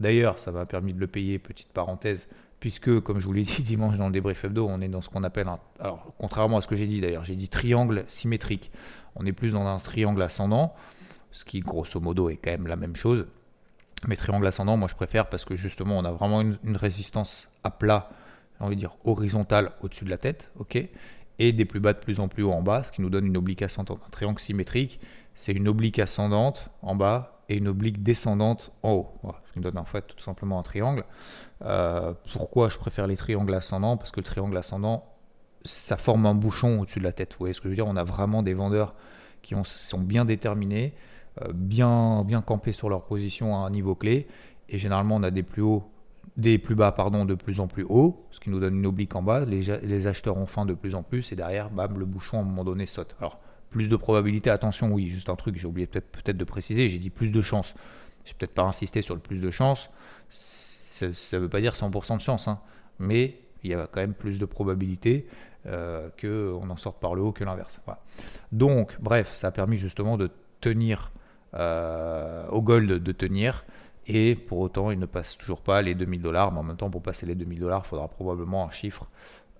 D'ailleurs, 0.00 0.38
ça 0.38 0.52
m'a 0.52 0.64
permis 0.64 0.94
de 0.94 1.00
le 1.00 1.08
payer, 1.08 1.38
petite 1.40 1.72
parenthèse, 1.72 2.28
puisque, 2.60 3.00
comme 3.00 3.18
je 3.18 3.26
vous 3.26 3.32
l'ai 3.32 3.42
dit 3.56 3.62
dimanche 3.62 3.98
dans 3.98 4.06
le 4.06 4.12
débrief 4.12 4.44
hebdo, 4.44 4.66
on 4.68 4.80
est 4.80 4.88
dans 4.88 5.02
ce 5.02 5.08
qu'on 5.08 5.24
appelle 5.24 5.48
un. 5.48 5.58
Alors, 5.80 6.14
contrairement 6.18 6.58
à 6.58 6.60
ce 6.60 6.68
que 6.68 6.76
j'ai 6.76 6.86
dit 6.86 7.00
d'ailleurs, 7.00 7.24
j'ai 7.24 7.36
dit 7.36 7.48
triangle 7.48 8.04
symétrique. 8.06 8.70
On 9.16 9.26
est 9.26 9.32
plus 9.32 9.52
dans 9.52 9.66
un 9.66 9.78
triangle 9.78 10.22
ascendant, 10.22 10.74
ce 11.32 11.44
qui, 11.44 11.60
grosso 11.60 12.00
modo, 12.00 12.30
est 12.30 12.36
quand 12.36 12.52
même 12.52 12.66
la 12.66 12.76
même 12.76 12.96
chose. 12.96 13.26
Mais 14.06 14.16
triangle 14.16 14.46
ascendant, 14.46 14.76
moi 14.76 14.88
je 14.88 14.94
préfère 14.94 15.28
parce 15.28 15.44
que 15.44 15.56
justement 15.56 15.98
on 15.98 16.04
a 16.04 16.12
vraiment 16.12 16.40
une, 16.40 16.76
résistance 16.76 17.48
à 17.64 17.70
plat, 17.70 18.10
j'ai 18.58 18.64
envie 18.64 18.76
de 18.76 18.80
dire 18.80 18.96
horizontale 19.04 19.72
au-dessus 19.80 20.04
de 20.04 20.10
la 20.10 20.18
tête, 20.18 20.52
ok 20.58 20.78
Et 21.38 21.52
des 21.52 21.64
plus 21.64 21.80
bas 21.80 21.92
de 21.92 21.98
plus 21.98 22.20
en 22.20 22.28
plus 22.28 22.42
haut 22.42 22.52
en 22.52 22.62
bas, 22.62 22.84
ce 22.84 22.92
qui 22.92 23.02
nous 23.02 23.10
donne 23.10 23.26
une 23.26 23.36
oblique 23.36 23.62
ascendante. 23.62 24.00
Un 24.06 24.10
triangle 24.10 24.40
symétrique, 24.40 25.00
c'est 25.34 25.52
une 25.52 25.68
oblique 25.68 25.98
ascendante 25.98 26.70
en 26.82 26.94
bas 26.94 27.42
et 27.48 27.56
une 27.56 27.68
oblique 27.68 28.02
descendante 28.02 28.72
en 28.82 28.92
haut. 28.92 29.08
ce 29.46 29.52
qui 29.52 29.58
nous 29.58 29.62
donne 29.62 29.78
en 29.78 29.84
fait 29.84 30.06
tout 30.06 30.18
simplement 30.18 30.58
un 30.58 30.62
triangle. 30.62 31.04
Euh, 31.64 32.12
pourquoi 32.32 32.68
je 32.68 32.78
préfère 32.78 33.06
les 33.06 33.16
triangles 33.16 33.54
ascendants? 33.54 33.96
Parce 33.96 34.10
que 34.10 34.20
le 34.20 34.24
triangle 34.24 34.56
ascendant, 34.56 35.04
ça 35.64 35.96
forme 35.96 36.26
un 36.26 36.34
bouchon 36.34 36.80
au-dessus 36.80 36.98
de 36.98 37.04
la 37.04 37.12
tête. 37.12 37.32
Vous 37.32 37.40
voyez 37.40 37.54
ce 37.54 37.60
que 37.60 37.64
je 37.64 37.70
veux 37.70 37.76
dire? 37.76 37.86
On 37.86 37.96
a 37.96 38.04
vraiment 38.04 38.42
des 38.42 38.54
vendeurs 38.54 38.94
qui 39.42 39.54
sont 39.64 40.00
bien 40.00 40.24
déterminés 40.24 40.94
bien, 41.54 42.24
bien 42.24 42.42
campés 42.42 42.72
sur 42.72 42.88
leur 42.88 43.04
position 43.04 43.56
à 43.56 43.66
un 43.66 43.70
niveau 43.70 43.94
clé. 43.94 44.26
Et 44.68 44.78
généralement, 44.78 45.16
on 45.16 45.22
a 45.22 45.30
des 45.30 45.42
plus 45.42 45.62
hauts, 45.62 45.84
des 46.36 46.58
plus 46.58 46.74
bas, 46.74 46.92
pardon, 46.92 47.24
de 47.24 47.34
plus 47.34 47.60
en 47.60 47.66
plus 47.66 47.84
hauts, 47.88 48.26
ce 48.30 48.40
qui 48.40 48.50
nous 48.50 48.60
donne 48.60 48.76
une 48.76 48.86
oblique 48.86 49.14
en 49.16 49.22
bas. 49.22 49.44
Les, 49.44 50.06
acheteurs 50.06 50.36
ont 50.36 50.46
faim 50.46 50.66
de 50.66 50.74
plus 50.74 50.94
en 50.94 51.02
plus, 51.02 51.32
et 51.32 51.36
derrière, 51.36 51.70
bam, 51.70 51.98
le 51.98 52.04
bouchon 52.04 52.38
à 52.38 52.40
un 52.40 52.44
moment 52.44 52.64
donné 52.64 52.86
saute. 52.86 53.16
Alors, 53.20 53.40
plus 53.70 53.88
de 53.88 53.96
probabilité, 53.96 54.48
attention, 54.50 54.92
oui, 54.92 55.08
juste 55.08 55.28
un 55.28 55.36
truc, 55.36 55.56
j'ai 55.56 55.66
oublié 55.66 55.86
peut-être 55.86 56.10
peut 56.10 56.32
de 56.32 56.44
préciser, 56.44 56.88
j'ai 56.88 56.98
dit 56.98 57.10
plus 57.10 57.32
de 57.32 57.42
chance. 57.42 57.74
Je 58.24 58.34
peut-être 58.34 58.54
pas 58.54 58.62
insister 58.62 59.02
sur 59.02 59.14
le 59.14 59.20
plus 59.20 59.40
de 59.40 59.50
chance, 59.50 59.90
ça 60.30 61.06
ne 61.06 61.42
veut 61.42 61.48
pas 61.48 61.60
dire 61.60 61.72
100% 61.72 62.16
de 62.16 62.22
chance, 62.22 62.48
hein. 62.48 62.60
mais 62.98 63.40
il 63.62 63.70
y 63.70 63.74
a 63.74 63.86
quand 63.86 64.00
même 64.00 64.14
plus 64.14 64.38
de 64.38 64.44
probabilité 64.44 65.26
euh, 65.66 66.08
qu'on 66.20 66.68
en 66.70 66.76
sorte 66.76 67.00
par 67.00 67.14
le 67.14 67.22
haut 67.22 67.32
que 67.32 67.44
l'inverse. 67.44 67.80
Donc, 68.52 68.96
bref, 69.00 69.34
ça 69.34 69.48
a 69.48 69.50
permis 69.50 69.78
justement 69.78 70.16
de 70.16 70.30
tenir 70.60 71.10
euh, 71.10 71.17
au 71.54 72.62
gold 72.62 73.02
de 73.02 73.12
tenir. 73.12 73.64
Et 74.06 74.34
pour 74.34 74.58
autant, 74.58 74.90
il 74.90 74.98
ne 74.98 75.06
passe 75.06 75.36
toujours 75.36 75.60
pas 75.60 75.82
les 75.82 75.94
2000 75.94 76.22
dollars. 76.22 76.50
Mais 76.50 76.58
en 76.58 76.62
même 76.62 76.76
temps, 76.76 76.90
pour 76.90 77.02
passer 77.02 77.26
les 77.26 77.34
2000 77.34 77.60
dollars, 77.60 77.82
il 77.84 77.88
faudra 77.88 78.08
probablement 78.08 78.66
un 78.66 78.70
chiffre 78.70 79.06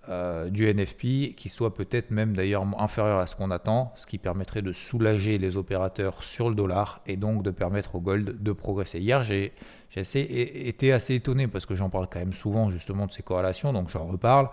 euh, 0.08 0.48
du 0.48 0.72
NFP 0.72 1.34
qui 1.36 1.50
soit 1.50 1.74
peut-être 1.74 2.10
même 2.10 2.34
d'ailleurs 2.34 2.64
inférieur 2.78 3.18
à 3.18 3.26
ce 3.26 3.36
qu'on 3.36 3.50
attend, 3.50 3.92
ce 3.94 4.06
qui 4.06 4.16
permettrait 4.16 4.62
de 4.62 4.72
soulager 4.72 5.36
les 5.36 5.58
opérateurs 5.58 6.22
sur 6.22 6.48
le 6.48 6.54
dollar 6.54 7.02
et 7.06 7.18
donc 7.18 7.42
de 7.42 7.50
permettre 7.50 7.94
au 7.94 8.00
gold 8.00 8.42
de 8.42 8.52
progresser. 8.52 9.00
Hier, 9.00 9.22
j'ai 9.22 9.52
été 9.94 10.92
assez 10.92 11.14
étonné 11.14 11.46
parce 11.46 11.66
que 11.66 11.74
j'en 11.74 11.90
parle 11.90 12.08
quand 12.10 12.20
même 12.20 12.32
souvent 12.32 12.70
justement 12.70 13.06
de 13.06 13.12
ces 13.12 13.22
corrélations, 13.22 13.74
donc 13.74 13.90
j'en 13.90 14.06
reparle. 14.06 14.48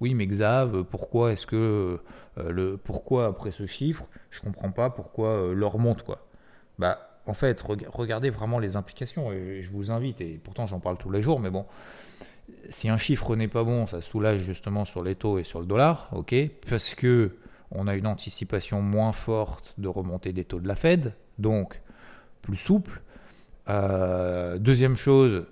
Oui, 0.00 0.14
mais 0.14 0.28
Xav, 0.28 0.84
pourquoi 0.84 1.32
est-ce 1.32 1.46
que 1.46 1.98
euh, 2.38 2.52
le 2.52 2.76
pourquoi 2.76 3.26
après 3.26 3.50
ce 3.50 3.66
chiffre, 3.66 4.06
je 4.30 4.40
comprends 4.40 4.70
pas 4.70 4.90
pourquoi 4.90 5.52
l'or 5.52 5.80
monte 5.80 6.04
quoi 6.04 6.29
bah, 6.80 7.20
en 7.26 7.34
fait, 7.34 7.62
regardez 7.62 8.30
vraiment 8.30 8.58
les 8.58 8.74
implications. 8.74 9.30
Et 9.32 9.60
je 9.60 9.70
vous 9.70 9.90
invite, 9.90 10.20
et 10.22 10.40
pourtant 10.42 10.66
j'en 10.66 10.80
parle 10.80 10.96
tous 10.96 11.10
les 11.10 11.22
jours, 11.22 11.38
mais 11.38 11.50
bon, 11.50 11.66
si 12.70 12.88
un 12.88 12.96
chiffre 12.96 13.36
n'est 13.36 13.48
pas 13.48 13.62
bon, 13.62 13.86
ça 13.86 14.00
soulage 14.00 14.40
justement 14.40 14.86
sur 14.86 15.04
les 15.04 15.14
taux 15.14 15.38
et 15.38 15.44
sur 15.44 15.60
le 15.60 15.66
dollar, 15.66 16.08
ok 16.12 16.34
Parce 16.68 16.94
que 16.94 17.36
on 17.70 17.86
a 17.86 17.94
une 17.94 18.06
anticipation 18.06 18.80
moins 18.80 19.12
forte 19.12 19.74
de 19.78 19.86
remontée 19.88 20.32
des 20.32 20.44
taux 20.44 20.58
de 20.58 20.66
la 20.66 20.74
Fed, 20.74 21.12
donc 21.38 21.80
plus 22.40 22.56
souple. 22.56 23.02
deuxième 23.68 24.96
chose, 24.96 25.46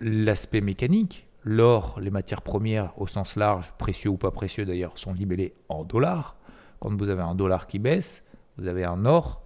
l'aspect 0.00 0.60
mécanique. 0.60 1.28
L'or, 1.44 1.98
les 2.00 2.10
matières 2.10 2.42
premières 2.42 2.92
au 3.00 3.06
sens 3.06 3.36
large, 3.36 3.72
précieux 3.78 4.10
ou 4.10 4.16
pas 4.16 4.30
précieux 4.32 4.64
d'ailleurs, 4.64 4.98
sont 4.98 5.14
libellés 5.14 5.54
en 5.68 5.84
dollars. 5.84 6.36
Quand 6.80 6.94
vous 6.94 7.08
avez 7.08 7.22
un 7.22 7.34
dollar 7.34 7.66
qui 7.68 7.78
baisse, 7.78 8.28
vous 8.58 8.66
avez 8.66 8.84
un 8.84 9.06
or, 9.06 9.41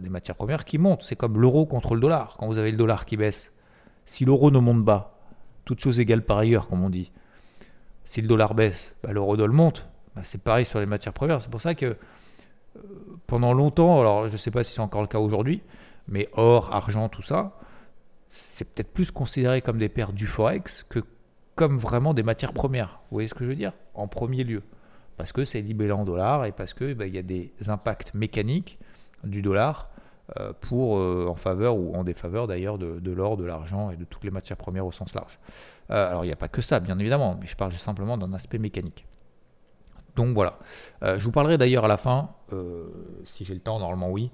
des 0.00 0.08
matières 0.08 0.36
premières 0.36 0.64
qui 0.64 0.78
montent. 0.78 1.02
C'est 1.02 1.16
comme 1.16 1.40
l'euro 1.40 1.64
contre 1.64 1.94
le 1.94 2.00
dollar. 2.00 2.36
Quand 2.38 2.46
vous 2.46 2.58
avez 2.58 2.70
le 2.70 2.76
dollar 2.76 3.06
qui 3.06 3.16
baisse, 3.16 3.54
si 4.04 4.24
l'euro 4.24 4.50
ne 4.50 4.58
monte 4.58 4.84
pas, 4.84 5.20
toute 5.64 5.80
chose 5.80 6.00
égale 6.00 6.22
par 6.22 6.38
ailleurs, 6.38 6.68
comme 6.68 6.82
on 6.82 6.90
dit, 6.90 7.12
si 8.04 8.20
le 8.20 8.26
dollar 8.26 8.54
baisse, 8.54 8.94
bah, 9.02 9.12
l'euro 9.12 9.36
dollar 9.36 9.54
monte. 9.54 9.86
Bah, 10.16 10.22
c'est 10.24 10.42
pareil 10.42 10.66
sur 10.66 10.80
les 10.80 10.86
matières 10.86 11.12
premières. 11.12 11.40
C'est 11.40 11.50
pour 11.50 11.60
ça 11.60 11.76
que 11.76 11.86
euh, 11.86 12.80
pendant 13.28 13.52
longtemps, 13.52 14.00
alors 14.00 14.26
je 14.26 14.32
ne 14.32 14.38
sais 14.38 14.50
pas 14.50 14.64
si 14.64 14.74
c'est 14.74 14.80
encore 14.80 15.02
le 15.02 15.06
cas 15.06 15.20
aujourd'hui, 15.20 15.62
mais 16.08 16.28
or, 16.32 16.74
argent, 16.74 17.08
tout 17.08 17.22
ça, 17.22 17.56
c'est 18.30 18.68
peut-être 18.68 18.92
plus 18.92 19.12
considéré 19.12 19.62
comme 19.62 19.78
des 19.78 19.88
paires 19.88 20.12
du 20.12 20.26
forex 20.26 20.84
que 20.88 21.00
comme 21.54 21.78
vraiment 21.78 22.14
des 22.14 22.22
matières 22.22 22.52
premières. 22.52 23.00
Vous 23.10 23.16
voyez 23.16 23.28
ce 23.28 23.34
que 23.34 23.44
je 23.44 23.50
veux 23.50 23.56
dire? 23.56 23.72
En 23.94 24.08
premier 24.08 24.44
lieu. 24.44 24.62
Parce 25.16 25.32
que 25.32 25.44
c'est 25.44 25.60
libellé 25.60 25.92
en 25.92 26.04
dollars 26.04 26.46
et 26.46 26.52
parce 26.52 26.74
qu'il 26.74 26.94
bah, 26.94 27.06
y 27.06 27.18
a 27.18 27.22
des 27.22 27.52
impacts 27.68 28.14
mécaniques 28.14 28.78
du 29.24 29.42
dollar 29.42 29.90
euh, 30.38 30.52
pour, 30.60 30.98
euh, 30.98 31.26
en 31.28 31.34
faveur 31.34 31.76
ou 31.76 31.96
en 31.96 32.04
défaveur 32.04 32.46
d'ailleurs 32.46 32.78
de, 32.78 33.10
l'or, 33.10 33.36
de 33.36 33.44
l'argent 33.44 33.90
et 33.90 33.96
de 33.96 34.04
toutes 34.04 34.22
les 34.22 34.30
matières 34.30 34.56
premières 34.56 34.86
au 34.86 34.92
sens 34.92 35.12
large. 35.12 35.40
Euh, 35.90 36.08
alors 36.08 36.24
il 36.24 36.28
n'y 36.28 36.32
a 36.32 36.36
pas 36.36 36.46
que 36.46 36.62
ça, 36.62 36.78
bien 36.78 36.96
évidemment, 37.00 37.36
mais 37.40 37.48
je 37.48 37.56
parle 37.56 37.72
simplement 37.72 38.16
d'un 38.16 38.32
aspect 38.32 38.58
mécanique. 38.58 39.06
Donc 40.14 40.34
voilà. 40.34 40.58
je 41.02 41.24
vous 41.24 41.30
parlerai 41.30 41.56
d'ailleurs 41.56 41.84
à 41.84 41.88
la 41.88 41.96
fin, 41.96 42.30
si 43.24 43.44
j'ai 43.44 43.54
le 43.54 43.60
temps, 43.60 43.78
normalement 43.78 44.10
oui, 44.10 44.30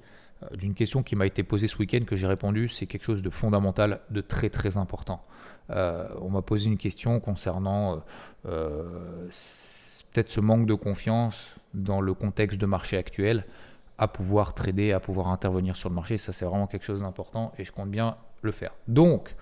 d'une 0.55 0.75
question 0.75 1.03
qui 1.03 1.17
m'a 1.17 1.27
été 1.27 1.43
posée 1.43 1.69
ce 1.69 1.77
week-end 1.77 2.01
que 2.07 2.17
j'ai 2.17 2.27
répondu. 2.27 2.69
C'est 2.69 2.87
quelque 2.87 3.05
chose 3.05 3.23
de 3.23 3.31
fondamental, 3.31 4.01
de 4.11 4.23
très 4.23 4.49
très 4.49 4.79
important. 4.79 5.23
on 5.69 6.31
m'a 6.31 6.43
posé 6.43 6.67
une 6.67 6.79
question 6.79 7.21
concernant 7.21 8.03
peut-être 8.43 10.31
ce 10.31 10.41
manque 10.41 10.67
de 10.67 10.75
confiance 10.75 11.37
dans 11.75 12.01
le 12.01 12.15
contexte 12.15 12.59
de 12.59 12.67
marché 12.67 12.97
actuel 12.97 13.45
à 13.99 14.09
pouvoir 14.09 14.55
trader, 14.55 14.93
à 14.93 15.01
pouvoir 15.01 15.29
intervenir 15.29 15.77
sur 15.77 15.89
le 15.89 15.95
marché. 15.95 16.19
Ça, 16.19 16.33
c'est 16.33 16.45
vraiment 16.45 16.67
quelque 16.67 16.85
chose 16.85 17.03
d'important 17.03 17.53
et 17.59 17.65
je 17.65 17.73
compte 17.73 17.91
bien 17.91 18.17
le 18.43 18.53
faire. 18.53 18.73
Donc, 18.89 19.35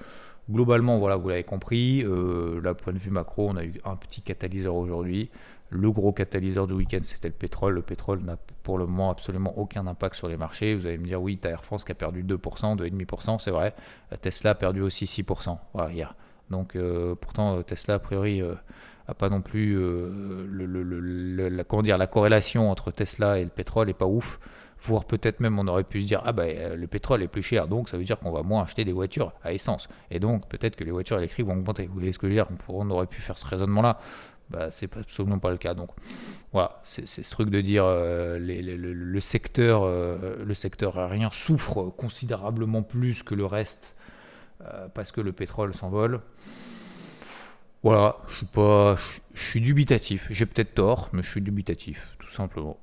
globalement, 0.50 0.98
voilà, 0.98 1.16
vous 1.16 1.28
l'avez 1.28 1.44
compris, 1.44 2.04
euh, 2.04 2.74
point 2.74 2.92
de 2.92 2.98
vue 2.98 3.10
macro, 3.10 3.48
on 3.50 3.56
a 3.56 3.64
eu 3.64 3.80
un 3.84 3.96
petit 3.96 4.22
catalyseur 4.22 4.74
aujourd'hui. 4.74 5.30
Le 5.70 5.90
gros 5.90 6.12
catalyseur 6.12 6.66
du 6.66 6.74
week-end, 6.74 7.00
c'était 7.02 7.28
le 7.28 7.34
pétrole. 7.34 7.74
Le 7.74 7.82
pétrole 7.82 8.20
n'a 8.20 8.36
pour 8.62 8.78
le 8.78 8.86
moment 8.86 9.10
absolument 9.10 9.58
aucun 9.58 9.86
impact 9.86 10.14
sur 10.14 10.28
les 10.28 10.36
marchés. 10.36 10.74
Vous 10.74 10.86
allez 10.86 10.98
me 10.98 11.06
dire, 11.06 11.20
oui, 11.20 11.38
tu 11.40 11.48
Air 11.48 11.64
France 11.64 11.84
qui 11.84 11.90
a 11.90 11.96
perdu 11.96 12.22
2%, 12.22 12.76
2,5%, 12.76 13.40
c'est 13.40 13.50
vrai. 13.50 13.74
Tesla 14.20 14.50
a 14.50 14.54
perdu 14.54 14.82
aussi 14.82 15.06
6% 15.06 15.58
voilà, 15.72 15.92
hier. 15.92 16.14
Donc, 16.50 16.76
euh, 16.76 17.14
pourtant, 17.16 17.62
Tesla, 17.62 17.94
a 17.94 17.98
priori, 17.98 18.40
euh, 18.40 18.54
a 19.08 19.14
pas 19.14 19.28
non 19.28 19.40
plus 19.40 19.76
euh, 19.76 20.46
le, 21.34 21.48
la, 21.48 21.64
comment 21.64 21.82
dire, 21.82 21.98
la 21.98 22.06
corrélation 22.06 22.70
entre 22.70 22.90
Tesla 22.90 23.38
et 23.38 23.44
le 23.44 23.50
pétrole 23.50 23.90
est 23.90 23.94
pas 23.94 24.06
ouf. 24.06 24.38
Voire 24.82 25.06
peut-être 25.06 25.40
même 25.40 25.58
on 25.58 25.66
aurait 25.66 25.84
pu 25.84 26.02
se 26.02 26.06
dire 26.06 26.20
ah 26.26 26.32
bah 26.32 26.44
le 26.44 26.86
pétrole 26.86 27.22
est 27.22 27.28
plus 27.28 27.42
cher 27.42 27.68
donc 27.68 27.88
ça 27.88 27.96
veut 27.96 28.04
dire 28.04 28.18
qu'on 28.18 28.30
va 28.30 28.42
moins 28.42 28.64
acheter 28.64 28.84
des 28.84 28.92
voitures 28.92 29.32
à 29.42 29.54
essence 29.54 29.88
et 30.10 30.20
donc 30.20 30.46
peut-être 30.46 30.76
que 30.76 30.84
les 30.84 30.90
voitures 30.90 31.16
électriques 31.16 31.46
vont 31.46 31.54
augmenter. 31.54 31.86
Vous 31.86 31.94
voyez 31.94 32.12
ce 32.12 32.18
que 32.18 32.26
je 32.26 32.32
veux 32.32 32.36
dire? 32.36 32.48
On, 32.68 32.90
aurait 32.90 33.06
pu 33.06 33.22
faire 33.22 33.38
ce 33.38 33.46
raisonnement 33.46 33.80
là. 33.80 33.98
Bah, 34.50 34.68
c'est 34.70 34.94
absolument 34.94 35.38
pas 35.38 35.50
le 35.50 35.56
cas. 35.56 35.72
Donc 35.72 35.88
voilà, 36.52 36.82
c'est 36.84 37.06
ce 37.06 37.30
truc 37.30 37.48
de 37.48 37.62
dire 37.62 37.84
euh, 37.86 38.38
le, 38.38 39.20
secteur, 39.20 39.86
le 39.86 40.54
secteur 40.54 40.98
aérien 40.98 41.30
souffre 41.32 41.84
considérablement 41.84 42.82
plus 42.82 43.22
que 43.22 43.34
le 43.34 43.46
reste 43.46 43.94
parce 44.92 45.12
que 45.12 45.22
le 45.22 45.32
pétrole 45.32 45.74
s'envole. 45.74 46.20
Voilà, 47.84 48.16
je 48.28 48.36
suis 48.36 48.46
pas, 48.46 48.96
je, 49.34 49.40
suis 49.40 49.60
dubitatif. 49.60 50.26
J'ai 50.30 50.46
peut-être 50.46 50.74
tort, 50.74 51.10
mais 51.12 51.22
je 51.22 51.28
suis 51.28 51.42
dubitatif, 51.42 52.16
tout 52.18 52.30
simplement. 52.30 52.78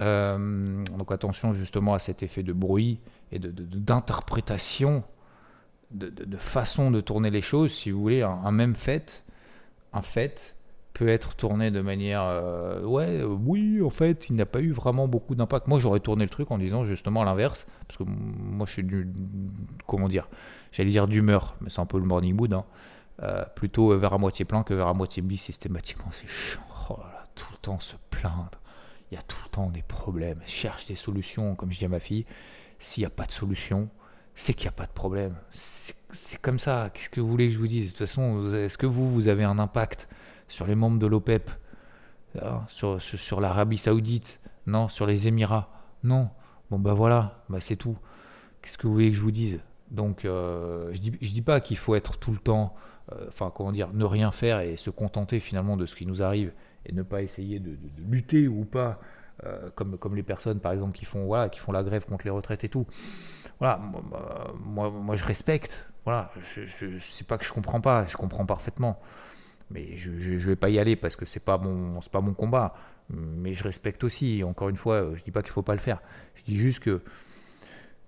Euh, 0.00 0.82
donc 0.98 1.12
attention 1.12 1.54
justement 1.54 1.94
à 1.94 2.00
cet 2.00 2.24
effet 2.24 2.42
de 2.42 2.52
bruit 2.52 2.98
et 3.30 3.38
d'interprétation, 3.38 5.04
de, 5.92 6.08
de, 6.08 6.36
façon 6.36 6.90
de 6.90 7.00
tourner 7.00 7.30
les 7.30 7.42
choses. 7.42 7.72
Si 7.72 7.92
vous 7.92 8.00
voulez, 8.00 8.22
un, 8.22 8.50
même 8.50 8.74
fait, 8.74 9.24
un 9.92 10.02
fait 10.02 10.56
peut 10.94 11.06
être 11.06 11.36
tourné 11.36 11.70
de 11.70 11.80
manière, 11.80 12.24
euh, 12.24 12.82
ouais, 12.82 13.20
euh, 13.20 13.26
oui, 13.26 13.80
en 13.82 13.90
fait, 13.90 14.28
il 14.30 14.34
n'a 14.34 14.46
pas 14.46 14.60
eu 14.60 14.72
vraiment 14.72 15.06
beaucoup 15.06 15.36
d'impact. 15.36 15.68
Moi, 15.68 15.78
j'aurais 15.78 16.00
tourné 16.00 16.24
le 16.24 16.30
truc 16.30 16.50
en 16.50 16.58
disant 16.58 16.84
justement 16.84 17.22
l'inverse, 17.22 17.68
parce 17.86 17.98
que 17.98 18.04
moi, 18.04 18.66
je 18.66 18.72
suis 18.72 18.82
du, 18.82 19.08
comment 19.86 20.08
dire, 20.08 20.28
j'allais 20.72 20.90
dire 20.90 21.06
d'humeur, 21.06 21.54
mais 21.60 21.70
c'est 21.70 21.80
un 21.80 21.86
peu 21.86 22.00
le 22.00 22.04
morning 22.04 22.34
mood. 22.34 22.52
Hein. 22.52 22.64
Euh, 23.22 23.44
plutôt 23.54 23.96
vers 23.96 24.12
à 24.12 24.18
moitié 24.18 24.44
plein 24.44 24.64
que 24.64 24.74
vers 24.74 24.88
à 24.88 24.94
moitié 24.94 25.22
bis 25.22 25.38
systématiquement. 25.38 26.10
C'est 26.10 26.26
chiant. 26.26 26.62
Oh 26.90 26.98
tout 27.34 27.46
le 27.52 27.58
temps 27.58 27.80
se 27.80 27.94
plaindre. 28.10 28.60
Il 29.10 29.14
y 29.14 29.18
a 29.18 29.22
tout 29.22 29.38
le 29.44 29.50
temps 29.50 29.70
des 29.70 29.82
problèmes. 29.82 30.40
Cherche 30.46 30.86
des 30.86 30.96
solutions, 30.96 31.54
comme 31.54 31.70
je 31.70 31.78
dis 31.78 31.84
à 31.84 31.88
ma 31.88 32.00
fille. 32.00 32.26
S'il 32.78 33.02
n'y 33.02 33.06
a 33.06 33.10
pas 33.10 33.24
de 33.24 33.32
solution, 33.32 33.88
c'est 34.34 34.54
qu'il 34.54 34.64
n'y 34.64 34.70
a 34.70 34.72
pas 34.72 34.86
de 34.86 34.92
problème. 34.92 35.36
C'est 35.52 36.40
comme 36.40 36.58
ça. 36.58 36.90
Qu'est-ce 36.92 37.10
que 37.10 37.20
vous 37.20 37.28
voulez 37.28 37.48
que 37.48 37.54
je 37.54 37.58
vous 37.58 37.68
dise? 37.68 37.86
De 37.86 37.90
toute 37.90 38.06
façon, 38.06 38.52
est-ce 38.52 38.76
que 38.76 38.86
vous, 38.86 39.10
vous 39.10 39.28
avez 39.28 39.44
un 39.44 39.58
impact 39.58 40.08
sur 40.48 40.66
les 40.66 40.74
membres 40.74 40.98
de 40.98 41.06
l'OPEP? 41.06 41.50
Hein, 42.42 42.64
Sur, 42.68 43.40
l'Arabie 43.40 43.78
Saoudite? 43.78 44.40
Non. 44.66 44.88
Sur 44.88 45.06
les 45.06 45.28
Émirats? 45.28 45.70
Non. 46.02 46.30
Bon, 46.70 46.78
bah 46.80 46.94
voilà, 46.94 47.44
bah 47.48 47.60
c'est 47.60 47.76
tout. 47.76 47.96
Qu'est-ce 48.60 48.78
que 48.78 48.86
vous 48.86 48.94
voulez 48.94 49.10
que 49.10 49.16
je 49.16 49.22
vous 49.22 49.30
dise? 49.30 49.60
Donc, 49.90 50.24
euh, 50.24 50.88
je 50.92 50.98
ne 50.98 51.10
dis, 51.10 51.18
je 51.20 51.30
dis 51.30 51.42
pas 51.42 51.60
qu'il 51.60 51.76
faut 51.76 51.94
être 51.94 52.16
tout 52.18 52.32
le 52.32 52.38
temps 52.38 52.74
euh, 52.74 52.93
enfin 53.28 53.52
comment 53.54 53.72
dire, 53.72 53.92
ne 53.92 54.04
rien 54.04 54.30
faire 54.30 54.60
et 54.60 54.76
se 54.76 54.90
contenter 54.90 55.40
finalement 55.40 55.76
de 55.76 55.86
ce 55.86 55.94
qui 55.94 56.06
nous 56.06 56.22
arrive 56.22 56.52
et 56.86 56.92
ne 56.92 57.02
pas 57.02 57.22
essayer 57.22 57.60
de, 57.60 57.76
lutter 58.08 58.48
ou 58.48 58.64
pas, 58.64 59.00
euh, 59.44 59.70
comme, 59.74 59.98
comme 59.98 60.16
les 60.16 60.22
personnes 60.22 60.60
par 60.60 60.72
exemple 60.72 60.96
qui 60.96 61.04
font, 61.04 61.26
voilà, 61.26 61.48
qui 61.48 61.60
font 61.60 61.72
la 61.72 61.82
grève 61.82 62.06
contre 62.06 62.24
les 62.24 62.30
retraites 62.30 62.64
et 62.64 62.68
tout. 62.68 62.86
Voilà, 63.58 63.80
moi, 64.64 64.90
moi, 64.90 65.16
je 65.16 65.24
respecte, 65.24 65.88
voilà, 66.04 66.30
je, 66.40 66.62
je 66.62 66.98
c'est 67.00 67.26
pas 67.26 67.38
que 67.38 67.44
je 67.44 67.52
comprends 67.52 67.80
pas, 67.80 68.06
je 68.06 68.16
comprends 68.16 68.46
parfaitement, 68.46 69.00
mais 69.70 69.96
je, 69.96 70.18
je, 70.18 70.48
vais 70.48 70.56
pas 70.56 70.70
y 70.70 70.78
aller 70.78 70.96
parce 70.96 71.16
que 71.16 71.24
c'est 71.24 71.44
pas 71.44 71.58
mon, 71.58 72.00
pas 72.00 72.20
mon 72.20 72.34
combat, 72.34 72.74
mais 73.10 73.54
je 73.54 73.64
respecte 73.64 74.04
aussi. 74.04 74.42
Encore 74.44 74.68
une 74.68 74.76
fois, 74.76 75.14
je 75.14 75.22
dis 75.22 75.30
pas 75.30 75.42
qu'il 75.42 75.52
faut 75.52 75.62
pas 75.62 75.74
le 75.74 75.80
faire, 75.80 76.00
je 76.34 76.42
dis 76.42 76.56
juste 76.56 76.80
que 76.80 77.02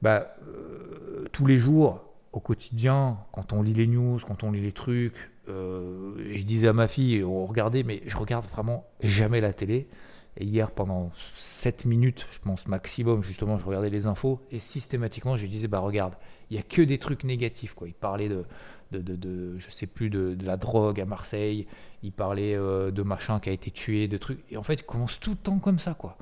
bah, 0.02 0.36
euh, 0.48 1.26
tous 1.32 1.46
les 1.46 1.58
jours, 1.58 2.05
au 2.36 2.40
quotidien, 2.40 3.16
quand 3.32 3.54
on 3.54 3.62
lit 3.62 3.72
les 3.72 3.86
news, 3.86 4.20
quand 4.24 4.44
on 4.44 4.52
lit 4.52 4.60
les 4.60 4.72
trucs, 4.72 5.30
euh, 5.48 6.14
je 6.34 6.44
disais 6.44 6.68
à 6.68 6.74
ma 6.74 6.86
fille, 6.86 7.24
on 7.24 7.46
regardait, 7.46 7.82
mais 7.82 8.02
je 8.04 8.18
regarde 8.18 8.44
vraiment 8.44 8.84
jamais 9.02 9.40
la 9.40 9.54
télé. 9.54 9.88
Et 10.36 10.44
hier, 10.44 10.70
pendant 10.70 11.12
7 11.36 11.86
minutes, 11.86 12.26
je 12.30 12.38
pense 12.40 12.66
maximum, 12.66 13.22
justement, 13.22 13.58
je 13.58 13.64
regardais 13.64 13.88
les 13.88 14.06
infos 14.06 14.38
et 14.50 14.60
systématiquement, 14.60 15.38
je 15.38 15.46
disais, 15.46 15.66
bah 15.66 15.78
regarde, 15.78 16.12
il 16.50 16.54
n'y 16.54 16.60
a 16.60 16.62
que 16.62 16.82
des 16.82 16.98
trucs 16.98 17.24
négatifs. 17.24 17.72
Quoi. 17.72 17.88
Il 17.88 17.94
parlait 17.94 18.28
de, 18.28 18.44
de, 18.92 19.00
de, 19.00 19.58
je 19.58 19.70
sais 19.70 19.86
plus, 19.86 20.10
de, 20.10 20.36
la 20.44 20.58
drogue 20.58 21.00
à 21.00 21.06
Marseille, 21.06 21.66
il 22.02 22.12
parlait 22.12 22.54
euh, 22.54 22.90
de 22.90 23.02
machin 23.02 23.40
qui 23.40 23.48
a 23.48 23.52
été 23.52 23.70
tué, 23.70 24.08
de 24.08 24.18
trucs. 24.18 24.44
Et 24.50 24.58
en 24.58 24.62
fait, 24.62 24.74
il 24.74 24.84
commence 24.84 25.18
tout 25.20 25.30
le 25.30 25.36
temps 25.36 25.58
comme 25.58 25.78
ça, 25.78 25.94
quoi. 25.94 26.18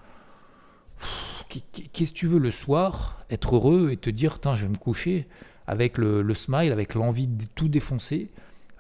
Qu'est-ce 1.49 2.13
que 2.13 2.17
tu 2.17 2.29
veux 2.29 2.39
le 2.39 2.53
soir, 2.53 3.25
être 3.31 3.57
heureux 3.57 3.91
et 3.91 3.97
te 3.97 4.11
dire, 4.11 4.39
je 4.55 4.63
vais 4.63 4.69
me 4.69 4.77
coucher? 4.77 5.27
Avec 5.67 5.99
le, 5.99 6.35
smile, 6.35 6.73
avec 6.73 6.95
l'envie 6.95 7.27
de 7.27 7.45
tout 7.55 7.69
défoncer, 7.69 8.31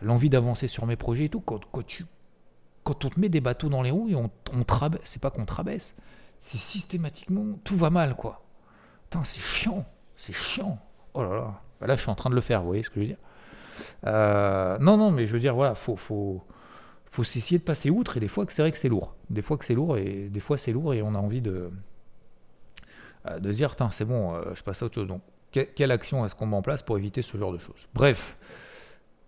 l'envie 0.02 0.30
d'avancer 0.30 0.68
sur 0.68 0.86
mes 0.86 0.96
projets 0.96 1.24
et 1.24 1.28
tout. 1.28 1.40
Quand, 1.40 1.64
quand, 1.72 1.84
tu, 1.84 2.04
quand 2.82 3.04
on 3.04 3.10
te 3.10 3.20
met 3.20 3.28
des 3.28 3.40
bateaux 3.40 3.68
dans 3.68 3.82
les 3.82 3.90
roues 3.90 4.08
et 4.10 4.14
on, 4.14 4.30
on 4.52 4.64
c'est 5.04 5.20
pas 5.20 5.30
qu'on 5.30 5.44
te 5.44 5.54
c'est 6.40 6.58
systématiquement 6.58 7.58
tout 7.64 7.76
va 7.76 7.90
mal 7.90 8.14
quoi. 8.16 8.42
Putain, 9.04 9.24
c'est 9.24 9.40
chiant, 9.40 9.86
c'est 10.16 10.34
chiant. 10.34 10.78
Oh 11.14 11.22
là 11.22 11.34
là, 11.34 11.60
bah 11.80 11.86
là 11.86 11.96
je 11.96 12.02
suis 12.02 12.10
en 12.10 12.14
train 12.14 12.30
de 12.30 12.34
le 12.34 12.40
faire, 12.40 12.60
vous 12.60 12.66
voyez 12.66 12.82
ce 12.82 12.90
que 12.90 12.96
je 12.96 13.00
veux 13.00 13.06
dire 13.06 13.18
euh, 14.06 14.78
Non, 14.78 14.96
non, 14.96 15.10
mais 15.10 15.26
je 15.26 15.32
veux 15.32 15.40
dire, 15.40 15.54
voilà, 15.54 15.74
faut, 15.74 15.96
faut, 15.96 16.42
faut 17.06 17.24
s'essayer 17.24 17.58
de 17.58 17.64
passer 17.64 17.88
outre 17.90 18.18
et 18.18 18.20
des 18.20 18.28
fois 18.28 18.44
que 18.44 18.52
c'est 18.52 18.62
vrai 18.62 18.72
que 18.72 18.78
c'est 18.78 18.88
lourd. 18.88 19.14
Des 19.30 19.42
fois 19.42 19.56
que 19.56 19.64
c'est 19.64 19.74
lourd 19.74 19.96
et 19.96 20.28
des 20.28 20.40
fois 20.40 20.58
c'est 20.58 20.72
lourd 20.72 20.92
et 20.92 21.00
on 21.00 21.14
a 21.14 21.18
envie 21.18 21.40
de, 21.40 21.70
euh, 23.26 23.38
de 23.38 23.52
dire, 23.52 23.74
c'est 23.90 24.04
bon, 24.04 24.34
euh, 24.34 24.54
je 24.54 24.62
passe 24.62 24.82
à 24.82 24.86
autre 24.86 24.94
chose. 24.94 25.08
Quelle 25.75 25.92
action 25.92 26.25
est-ce 26.26 26.34
qu'on 26.34 26.46
met 26.46 26.56
en 26.56 26.62
place 26.62 26.82
pour 26.82 26.99
éviter 26.99 27.23
ce 27.23 27.37
genre 27.37 27.52
de 27.52 27.58
choses? 27.58 27.87
Bref, 27.94 28.37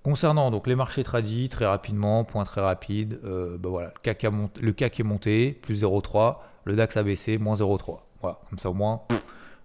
concernant 0.02 0.50
donc 0.50 0.66
les 0.66 0.74
marchés 0.74 1.04
tradis, 1.04 1.48
très 1.48 1.66
rapidement, 1.66 2.24
point 2.24 2.44
très 2.44 2.60
rapide, 2.60 3.20
euh, 3.24 3.56
ben 3.58 3.70
voilà, 3.70 3.88
le, 3.88 4.72
CAC 4.72 5.00
est 5.00 5.02
monté, 5.02 5.52
plus 5.52 5.82
0,3, 5.82 6.36
le 6.64 6.76
DAX 6.76 6.96
a 6.96 7.02
baissé, 7.02 7.38
moins 7.38 7.56
0,3. 7.56 7.98
Voilà, 8.20 8.38
comme 8.48 8.58
ça 8.58 8.70
au 8.70 8.74
moins, 8.74 9.02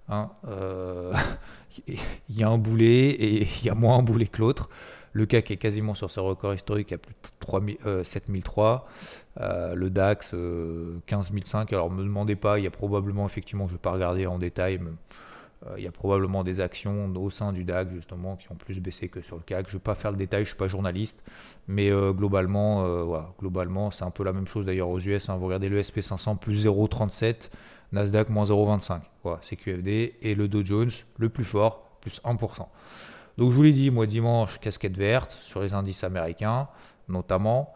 hein, 0.10 0.30
euh, 0.48 1.14
il 1.88 2.00
y 2.30 2.44
a 2.44 2.50
un 2.50 2.58
boulet 2.58 3.10
et 3.10 3.48
il 3.62 3.66
y 3.66 3.70
a 3.70 3.76
moins 3.76 3.98
un 3.98 4.04
boulet 4.04 4.28
que 4.28 4.40
l'autre. 4.40 4.70
Le 5.14 5.26
CAC 5.26 5.52
est 5.52 5.58
quasiment 5.58 5.94
sur 5.94 6.10
ses 6.10 6.22
records 6.22 6.54
historiques 6.54 6.94
à 6.94 6.98
plus 6.98 7.14
de 7.14 7.30
3, 7.40 7.62
7003. 8.04 8.88
Euh, 9.40 9.76
le 9.76 9.90
DAX, 9.90 10.34
15005. 11.06 11.74
Alors, 11.74 11.92
ne 11.92 11.98
me 11.98 12.04
demandez 12.04 12.36
pas, 12.36 12.60
il 12.60 12.64
y 12.64 12.68
a 12.68 12.72
probablement, 12.72 13.26
effectivement, 13.26 13.66
je 13.68 13.74
ne 13.74 13.78
vais 13.78 13.82
pas 13.82 13.92
regarder 13.92 14.26
en 14.26 14.40
détail, 14.40 14.80
mais 14.82 14.92
il 15.78 15.84
y 15.84 15.88
a 15.88 15.92
probablement 15.92 16.44
des 16.44 16.60
actions 16.60 17.14
au 17.16 17.30
sein 17.30 17.54
du 17.54 17.64
DAC 17.64 17.92
justement 17.94 18.36
qui 18.36 18.52
ont 18.52 18.56
plus 18.56 18.80
baissé 18.80 19.10
que 19.10 19.22
sur 19.22 19.36
le 19.36 19.44
CAC. 19.44 19.68
Je 19.68 19.74
ne 19.74 19.78
vais 19.78 19.84
pas 19.84 19.96
faire 19.96 20.12
le 20.12 20.18
détail, 20.18 20.40
je 20.40 20.46
ne 20.46 20.50
suis 20.50 20.58
pas 20.58 20.68
journaliste, 20.68 21.22
mais 21.68 21.92
euh, 21.92 22.14
globalement, 22.14 22.84
euh, 22.84 23.20
globalement 23.40 23.92
c'est 23.92 24.04
un 24.04 24.10
peu 24.10 24.24
la 24.24 24.34
même 24.34 24.48
chose 24.48 24.66
d'ailleurs 24.66 24.90
aux 24.90 25.00
US. 25.00 25.30
Hein. 25.30 25.38
Vous 25.38 25.46
regardez 25.46 25.70
le 25.70 25.80
SP500 25.80 26.40
plus 26.40 26.66
0,37, 26.66 27.52
Nasdaq 27.92 28.30
moins 28.30 28.46
0,25. 28.46 29.02
Voilà, 29.24 29.40
c'est 29.44 29.56
QFD 29.56 30.16
et 30.22 30.36
le 30.36 30.48
Dow 30.48 30.66
Jones 30.66 30.92
le 31.18 31.30
plus 31.30 31.46
fort, 31.46 31.98
plus 32.02 32.22
1%. 32.24 32.68
Donc 33.38 33.52
je 33.52 33.56
vous 33.56 33.64
l'ai 33.64 33.72
dit, 33.72 33.92
moi 33.92 34.08
dimanche, 34.08 34.60
casquette 34.60 34.98
verte 34.98 35.32
sur 35.32 35.62
les 35.62 35.74
indices 35.74 36.04
américains, 36.04 36.70
notamment. 37.08 37.74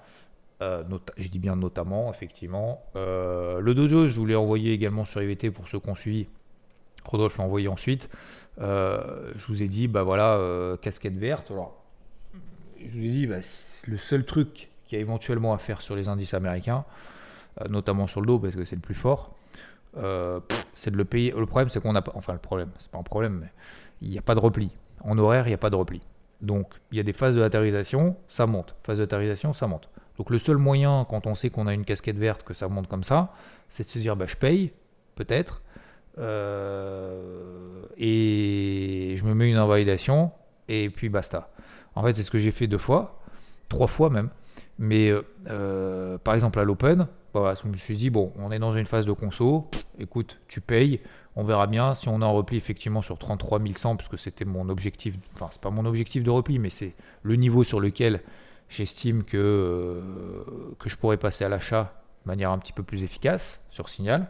je 0.60 1.27
dis 1.30 1.39
bien 1.39 1.56
notamment, 1.56 2.12
effectivement. 2.12 2.84
le 2.96 3.74
Dow 3.74 3.88
Jones, 3.88 4.08
je 4.08 4.20
vous 4.20 4.25
l'ai 4.25 4.36
envoyé 4.36 4.74
également 4.74 5.06
sur 5.06 5.22
IVT 5.22 5.51
pour 5.51 5.70
ceux 5.70 5.80
qui 5.80 5.89
ont 5.89 5.96
suivi. 5.96 6.27
Rodolphe 7.08 7.38
l'a 7.38 7.44
envoyé 7.44 7.68
ensuite. 7.68 8.10
Euh, 8.62 9.32
je 9.36 9.48
vous 9.48 9.64
ai 9.64 9.68
dit, 9.68 9.88
bah 9.88 10.04
voilà, 10.04 10.34
euh, 10.34 10.78
casquette 10.78 11.18
verte. 11.18 11.52
Alors, 11.52 11.76
je 12.80 12.90
vous 12.90 13.04
ai 13.04 13.10
dit, 13.10 13.28
bah, 13.28 13.38
le 13.88 13.98
seul 13.98 14.26
truc 14.26 14.70
qu'il 14.86 14.98
y 14.98 15.00
a 15.00 15.02
éventuellement 15.02 15.54
à 15.54 15.58
faire 15.58 15.82
sur 15.82 15.96
les 15.96 16.08
indices 16.08 16.34
américains, 16.34 16.86
euh, 17.62 17.68
notamment 17.68 18.08
sur 18.08 18.22
le 18.22 18.28
dos, 18.28 18.40
parce 18.40 18.56
que 18.56 18.66
c'est 18.66 18.76
le 18.76 18.82
plus 18.82 18.96
fort, 18.96 19.36
c'est 20.74 20.92
de 20.92 20.98
le 20.98 21.06
payer. 21.06 21.34
Le 21.38 21.46
problème, 21.46 21.70
c'est 21.70 21.80
qu'on 21.80 21.94
n'a 21.94 22.02
pas. 22.02 22.12
Enfin, 22.16 22.34
le 22.34 22.40
problème, 22.40 22.70
c'est 22.80 22.92
pas 22.92 22.98
un 22.98 23.04
problème, 23.04 23.40
mais 23.42 23.52
il 24.02 24.10
n'y 24.10 24.18
a 24.18 24.22
pas 24.22 24.36
de 24.36 24.40
repli. 24.40 24.72
En 25.02 25.18
horaire, 25.18 25.48
il 25.48 25.52
n'y 25.52 25.56
a 25.56 25.60
pas 25.60 25.70
de 25.70 25.76
repli. 25.76 26.02
Donc, 26.42 26.74
il 26.92 26.98
y 26.98 27.00
a 27.00 27.04
des 27.04 27.14
phases 27.14 27.36
de 27.36 27.40
latérisation, 27.40 28.18
ça 28.28 28.46
monte. 28.46 28.76
Phase 28.84 28.98
de 28.98 29.04
latérisation, 29.04 29.54
ça 29.54 29.68
monte. 29.68 29.90
Donc, 30.18 30.30
le 30.30 30.40
seul 30.40 30.58
moyen, 30.58 31.06
quand 31.10 31.28
on 31.28 31.36
sait 31.36 31.50
qu'on 31.50 31.68
a 31.68 31.74
une 31.74 31.86
casquette 31.86 32.18
verte, 32.18 32.44
que 32.44 32.54
ça 32.54 32.68
monte 32.68 32.88
comme 32.88 33.04
ça, 33.04 33.34
c'est 33.70 33.86
de 33.86 33.90
se 33.90 34.00
dire, 34.00 34.16
bah, 34.16 34.26
je 34.28 34.36
paye, 34.36 34.74
peut-être, 35.16 35.62
et 36.17 36.22
je 39.17 39.24
me 39.24 39.34
mets 39.34 39.50
une 39.50 39.57
invalidation 39.57 40.31
et 40.67 40.89
puis 40.89 41.10
basta. 41.10 41.50
En 41.95 42.03
fait, 42.03 42.15
c'est 42.15 42.24
ce 42.24 42.31
que 42.31 42.39
j'ai 42.39 42.51
fait 42.51 42.67
deux 42.67 42.77
fois, 42.77 43.22
trois 43.69 43.88
fois 43.88 44.10
même. 44.10 44.29
Mais 44.77 45.13
euh, 45.50 46.17
par 46.17 46.34
exemple 46.36 46.60
à 46.60 46.63
l'Open, 46.63 47.07
voilà, 47.34 47.57
je 47.62 47.67
me 47.67 47.77
suis 47.77 47.95
dit, 47.95 48.10
bon, 48.10 48.34
on 48.38 48.51
est 48.51 48.60
dans 48.60 48.75
une 48.75 48.86
phase 48.86 49.05
de 49.05 49.12
conso, 49.12 49.69
écoute, 50.00 50.39
tu 50.48 50.62
payes, 50.62 51.01
on 51.36 51.43
verra 51.43 51.67
bien 51.67 51.95
si 51.95 52.07
on 52.10 52.22
en 52.22 52.34
repli 52.34 52.57
effectivement 52.57 53.01
sur 53.01 53.17
33 53.17 53.62
100, 53.75 53.95
parce 53.95 54.10
que 54.10 54.17
c'était 54.17 54.45
mon 54.45 54.69
objectif, 54.69 55.15
enfin 55.34 55.48
c'est 55.51 55.62
pas 55.62 55.69
mon 55.69 55.86
objectif 55.86 56.24
de 56.24 56.29
repli, 56.29 56.60
mais 56.60 56.69
c'est 56.69 56.95
le 57.24 57.36
niveau 57.36 57.63
sur 57.63 57.79
lequel 57.79 58.22
j'estime 58.69 59.24
que, 59.24 59.38
euh, 59.38 60.75
que 60.79 60.89
je 60.89 60.98
pourrais 60.98 61.17
passer 61.17 61.45
à 61.45 61.50
l'achat 61.50 62.01
de 62.25 62.29
manière 62.29 62.51
un 62.51 62.57
petit 62.57 62.74
peu 62.74 62.84
plus 62.84 63.03
efficace 63.03 63.60
sur 63.69 63.89
Signal 63.89 64.29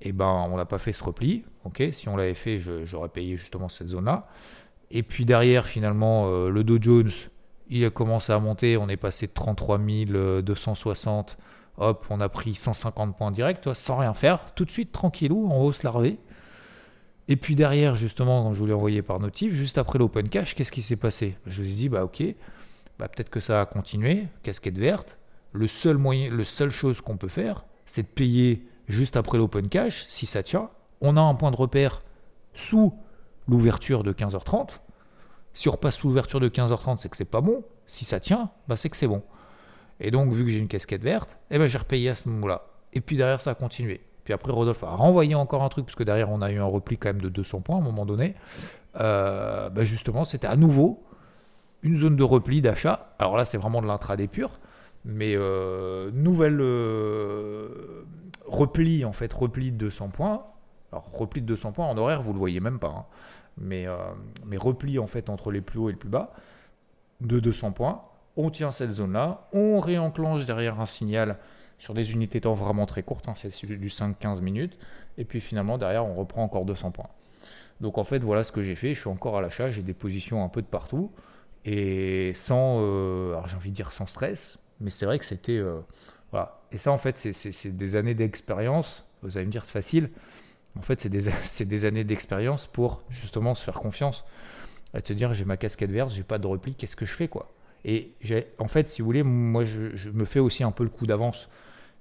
et 0.00 0.10
eh 0.10 0.12
ben 0.12 0.48
on 0.50 0.56
n'a 0.56 0.64
pas 0.64 0.78
fait 0.78 0.92
ce 0.92 1.02
repli. 1.02 1.44
Ok, 1.64 1.82
si 1.92 2.08
on 2.08 2.16
l'avait 2.16 2.34
fait, 2.34 2.60
j'aurais 2.84 3.08
payé 3.08 3.36
justement 3.36 3.68
cette 3.68 3.88
zone-là. 3.88 4.28
Et 4.90 5.02
puis 5.02 5.24
derrière, 5.24 5.66
finalement, 5.66 6.28
euh, 6.28 6.50
le 6.50 6.62
Dow 6.62 6.78
Jones, 6.80 7.10
il 7.68 7.84
a 7.84 7.90
commencé 7.90 8.32
à 8.32 8.38
monter. 8.38 8.76
On 8.76 8.88
est 8.88 8.96
passé 8.96 9.26
de 9.26 9.32
33 9.32 9.78
260. 10.42 11.36
Hop, 11.78 12.06
on 12.10 12.20
a 12.20 12.28
pris 12.28 12.54
150 12.54 13.16
points 13.16 13.30
direct, 13.30 13.72
sans 13.74 13.98
rien 13.98 14.14
faire. 14.14 14.52
Tout 14.54 14.64
de 14.64 14.70
suite, 14.70 14.92
tranquillou, 14.92 15.48
on 15.50 15.62
hausse 15.62 15.82
la 15.82 15.90
revue. 15.90 16.16
Et 17.28 17.36
puis 17.36 17.54
derrière, 17.54 17.94
justement, 17.94 18.42
quand 18.42 18.54
je 18.54 18.60
vous 18.60 18.66
l'ai 18.66 18.72
envoyé 18.72 19.02
par 19.02 19.20
notif, 19.20 19.52
juste 19.52 19.78
après 19.78 19.98
l'open 19.98 20.28
cash, 20.28 20.54
qu'est-ce 20.54 20.72
qui 20.72 20.82
s'est 20.82 20.96
passé? 20.96 21.36
Je 21.46 21.62
vous 21.62 21.68
ai 21.68 21.72
dit, 21.72 21.88
bah 21.88 22.04
ok, 22.04 22.22
bah, 22.98 23.08
peut-être 23.08 23.30
que 23.30 23.40
ça 23.40 23.60
a 23.60 23.66
continué, 23.66 24.26
casquette 24.42 24.78
verte. 24.78 25.18
Le 25.52 25.68
seul 25.68 25.98
moyen, 25.98 26.30
le 26.30 26.44
seule 26.44 26.70
chose 26.70 27.00
qu'on 27.00 27.16
peut 27.16 27.28
faire, 27.28 27.64
c'est 27.84 28.02
de 28.02 28.08
payer 28.08 28.66
juste 28.88 29.16
après 29.16 29.38
l'open 29.38 29.68
cash, 29.68 30.06
si 30.08 30.26
ça 30.26 30.42
tient, 30.42 30.70
on 31.00 31.16
a 31.16 31.20
un 31.20 31.34
point 31.34 31.50
de 31.50 31.56
repère 31.56 32.02
sous 32.54 32.94
l'ouverture 33.48 34.02
de 34.02 34.12
15h30. 34.12 34.80
Si 35.54 35.68
on 35.68 35.72
repasse 35.72 35.96
sous 35.96 36.08
l'ouverture 36.08 36.40
de 36.40 36.48
15h30, 36.48 36.98
c'est 37.00 37.08
que 37.08 37.16
c'est 37.16 37.24
pas 37.24 37.40
bon. 37.40 37.64
Si 37.86 38.04
ça 38.04 38.20
tient, 38.20 38.50
bah 38.68 38.76
c'est 38.76 38.90
que 38.90 38.96
c'est 38.96 39.08
bon. 39.08 39.22
Et 40.00 40.10
donc, 40.10 40.32
vu 40.32 40.44
que 40.44 40.50
j'ai 40.50 40.58
une 40.58 40.68
casquette 40.68 41.02
verte, 41.02 41.38
eh 41.50 41.58
ben, 41.58 41.66
j'ai 41.66 41.78
repayé 41.78 42.10
à 42.10 42.14
ce 42.14 42.28
moment-là. 42.28 42.66
Et 42.92 43.00
puis 43.00 43.16
derrière, 43.16 43.40
ça 43.40 43.50
a 43.50 43.54
continué. 43.54 44.00
Puis 44.24 44.32
après, 44.32 44.52
Rodolphe 44.52 44.84
a 44.84 44.90
renvoyé 44.90 45.34
encore 45.34 45.62
un 45.62 45.68
truc, 45.68 45.86
parce 45.86 45.96
que 45.96 46.04
derrière, 46.04 46.30
on 46.30 46.42
a 46.42 46.50
eu 46.50 46.58
un 46.58 46.64
repli 46.64 46.98
quand 46.98 47.08
même 47.08 47.20
de 47.20 47.28
200 47.28 47.62
points 47.62 47.76
à 47.76 47.78
un 47.80 47.82
moment 47.82 48.06
donné. 48.06 48.34
Euh, 49.00 49.70
bah, 49.70 49.84
justement, 49.84 50.24
c'était 50.24 50.46
à 50.46 50.56
nouveau 50.56 51.02
une 51.82 51.96
zone 51.96 52.16
de 52.16 52.22
repli 52.22 52.60
d'achat. 52.60 53.14
Alors 53.18 53.36
là, 53.36 53.44
c'est 53.44 53.58
vraiment 53.58 53.82
de 53.82 53.86
l'intraday 53.86 54.26
pur. 54.26 54.60
Mais 55.04 55.34
euh, 55.34 56.10
nouvelle, 56.12 56.60
euh, 56.60 58.04
repli, 58.48 59.04
en 59.04 59.12
fait, 59.12 59.32
repli 59.32 59.72
de 59.72 59.76
200 59.76 60.08
points. 60.08 60.46
Alors, 60.92 61.10
repli 61.12 61.42
de 61.42 61.46
200 61.46 61.72
points 61.72 61.86
en 61.86 61.96
horaire, 61.96 62.22
vous 62.22 62.32
le 62.32 62.38
voyez 62.38 62.60
même 62.60 62.78
pas. 62.78 62.88
Hein. 62.88 63.04
Mais, 63.58 63.86
euh, 63.86 63.96
mais 64.46 64.56
repli, 64.56 64.98
en 64.98 65.06
fait, 65.06 65.28
entre 65.28 65.50
les 65.50 65.60
plus 65.60 65.78
hauts 65.78 65.88
et 65.88 65.92
le 65.92 65.98
plus 65.98 66.08
bas, 66.08 66.32
de 67.20 67.40
200 67.40 67.72
points. 67.72 68.02
On 68.36 68.50
tient 68.50 68.72
cette 68.72 68.92
zone-là. 68.92 69.48
On 69.52 69.80
réenclenche 69.80 70.44
derrière 70.44 70.80
un 70.80 70.86
signal 70.86 71.38
sur 71.78 71.94
des 71.94 72.12
unités 72.12 72.40
temps 72.40 72.54
vraiment 72.54 72.86
très 72.86 73.02
courtes. 73.02 73.28
Hein, 73.28 73.34
c'est 73.36 73.66
du 73.66 73.88
5-15 73.88 74.40
minutes. 74.40 74.78
Et 75.16 75.24
puis 75.24 75.40
finalement, 75.40 75.78
derrière, 75.78 76.06
on 76.06 76.14
reprend 76.14 76.42
encore 76.42 76.64
200 76.64 76.92
points. 76.92 77.08
Donc 77.80 77.98
en 77.98 78.04
fait, 78.04 78.20
voilà 78.20 78.44
ce 78.44 78.52
que 78.52 78.62
j'ai 78.62 78.76
fait. 78.76 78.94
Je 78.94 79.00
suis 79.00 79.08
encore 79.08 79.36
à 79.36 79.40
l'achat. 79.40 79.70
J'ai 79.70 79.82
des 79.82 79.94
positions 79.94 80.44
un 80.44 80.48
peu 80.48 80.62
de 80.62 80.66
partout. 80.66 81.10
Et 81.64 82.32
sans, 82.34 82.78
euh, 82.80 83.30
alors 83.30 83.48
j'ai 83.48 83.56
envie 83.56 83.70
de 83.70 83.76
dire 83.76 83.92
sans 83.92 84.06
stress. 84.06 84.58
Mais 84.80 84.90
c'est 84.90 85.06
vrai 85.06 85.18
que 85.18 85.24
c'était... 85.24 85.56
Euh, 85.56 85.80
Et 86.72 86.78
ça, 86.78 86.92
en 86.92 86.98
fait, 86.98 87.16
c'est 87.16 87.76
des 87.76 87.96
années 87.96 88.14
d'expérience. 88.14 89.06
Vous 89.22 89.36
allez 89.36 89.46
me 89.46 89.52
dire, 89.52 89.64
c'est 89.64 89.72
facile. 89.72 90.10
En 90.78 90.82
fait, 90.82 91.00
c'est 91.44 91.64
des, 91.64 91.84
années 91.84 92.04
d'expérience 92.04 92.66
pour 92.66 93.02
justement 93.10 93.54
se 93.54 93.62
faire 93.62 93.74
confiance. 93.74 94.24
À 94.94 95.00
se 95.00 95.12
dire, 95.12 95.34
j'ai 95.34 95.44
ma 95.44 95.56
casquette 95.56 95.90
verte, 95.90 96.10
j'ai 96.10 96.22
pas 96.22 96.38
de 96.38 96.46
repli, 96.46 96.74
qu'est-ce 96.74 96.96
que 96.96 97.06
je 97.06 97.12
fais, 97.12 97.28
quoi? 97.28 97.52
Et 97.84 98.14
en 98.58 98.68
fait, 98.68 98.88
si 98.88 99.02
vous 99.02 99.06
voulez, 99.06 99.22
moi, 99.22 99.64
je, 99.64 100.10
me 100.10 100.24
fais 100.24 100.40
aussi 100.40 100.64
un 100.64 100.72
peu 100.72 100.82
le 100.82 100.90
coup 100.90 101.06
d'avance. 101.06 101.48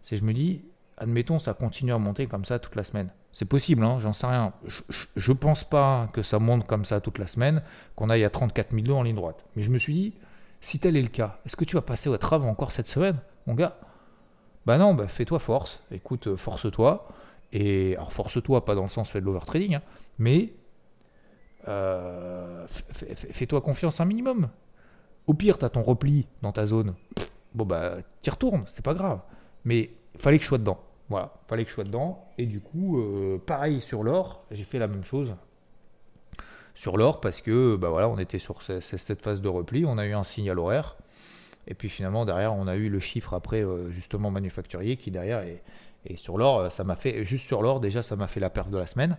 C'est, 0.03 0.17
je 0.17 0.23
me 0.23 0.33
dis, 0.33 0.63
admettons, 0.97 1.39
ça 1.39 1.53
continue 1.53 1.93
à 1.93 1.97
monter 1.97 2.27
comme 2.27 2.45
ça 2.45 2.59
toute 2.59 2.75
la 2.75 2.83
semaine. 2.83 3.09
C'est 3.31 3.45
possible, 3.45 3.83
hein, 3.83 3.99
j'en 4.01 4.13
sais 4.13 4.25
rien. 4.25 4.53
Je, 5.15 5.31
pense 5.31 5.63
pas 5.63 6.09
que 6.13 6.23
ça 6.23 6.39
monte 6.39 6.65
comme 6.65 6.85
ça 6.85 6.99
toute 7.01 7.19
la 7.19 7.27
semaine, 7.27 7.61
qu'on 7.95 8.09
aille 8.09 8.23
à 8.23 8.29
34 8.29 8.73
000 8.73 8.97
en 8.97 9.03
ligne 9.03 9.15
droite. 9.15 9.45
Mais 9.55 9.63
je 9.63 9.69
me 9.69 9.77
suis 9.77 9.93
dit, 9.93 10.13
si 10.59 10.79
tel 10.79 10.97
est 10.97 11.01
le 11.01 11.09
cas, 11.09 11.39
est-ce 11.45 11.55
que 11.55 11.65
tu 11.65 11.75
vas 11.75 11.81
passer 11.81 12.09
au 12.09 12.17
travail 12.17 12.49
encore 12.49 12.71
cette 12.71 12.87
semaine, 12.87 13.17
mon 13.45 13.53
gars? 13.53 13.77
Bah 14.67 14.77
non, 14.77 14.93
bah 14.93 15.07
fais-toi 15.07 15.39
force, 15.39 15.79
écoute, 15.91 16.27
euh, 16.27 16.35
force-toi. 16.35 17.07
Et 17.53 17.95
alors 17.95 18.11
force-toi, 18.11 18.65
pas 18.65 18.75
dans 18.75 18.83
le 18.83 18.89
sens 18.89 19.09
fait 19.09 19.21
de 19.21 19.25
l'overtrading, 19.25 19.75
hein, 19.75 19.81
mais 20.19 20.51
euh, 21.69 22.67
fais-toi 22.67 23.61
confiance 23.61 24.01
un 24.01 24.05
minimum. 24.05 24.49
Au 25.25 25.33
pire, 25.33 25.57
tu 25.57 25.63
as 25.63 25.69
ton 25.69 25.83
repli 25.83 26.27
dans 26.41 26.51
ta 26.51 26.65
zone. 26.65 26.95
Bon 27.55 27.65
bah 27.65 27.95
t'y 28.21 28.29
retournes, 28.29 28.65
c'est 28.67 28.83
pas 28.83 28.93
grave. 28.93 29.21
Mais 29.63 29.91
fallait 30.19 30.37
que 30.37 30.43
je 30.43 30.49
sois 30.49 30.57
dedans. 30.57 30.79
Voilà, 31.07 31.33
fallait 31.47 31.63
que 31.63 31.69
je 31.69 31.75
sois 31.75 31.85
dedans. 31.85 32.25
Et 32.37 32.45
du 32.45 32.59
coup, 32.59 32.99
euh, 32.99 33.37
pareil 33.37 33.79
sur 33.79 34.03
l'or, 34.03 34.43
j'ai 34.51 34.65
fait 34.65 34.79
la 34.79 34.87
même 34.87 35.05
chose 35.05 35.33
sur 36.75 36.97
l'or 36.97 37.21
parce 37.21 37.39
que 37.39 37.77
bah 37.77 37.87
voilà, 37.87 38.09
on 38.09 38.17
était 38.17 38.37
sur 38.37 38.61
cette 38.61 39.21
phase 39.21 39.39
de 39.39 39.47
repli, 39.47 39.85
on 39.85 39.97
a 39.97 40.05
eu 40.05 40.13
un 40.13 40.25
signal 40.25 40.59
horaire. 40.59 40.97
Et 41.67 41.73
puis 41.73 41.89
finalement, 41.89 42.25
derrière, 42.25 42.53
on 42.53 42.67
a 42.67 42.75
eu 42.75 42.89
le 42.89 42.99
chiffre 42.99 43.33
après, 43.33 43.63
euh, 43.63 43.91
justement, 43.91 44.31
manufacturier 44.31 44.97
qui 44.97 45.11
derrière 45.11 45.39
est. 45.41 45.61
Sur 46.15 46.37
l'or, 46.37 46.59
euh, 46.59 46.69
ça 46.69 46.85
m'a 46.85 46.95
fait, 46.95 47.25
juste 47.25 47.47
sur 47.47 47.61
l'or, 47.61 47.81
déjà, 47.81 48.01
ça 48.01 48.15
m'a 48.15 48.27
fait 48.27 48.39
la 48.39 48.49
perte 48.49 48.69
de 48.69 48.77
la 48.77 48.87
semaine. 48.87 49.17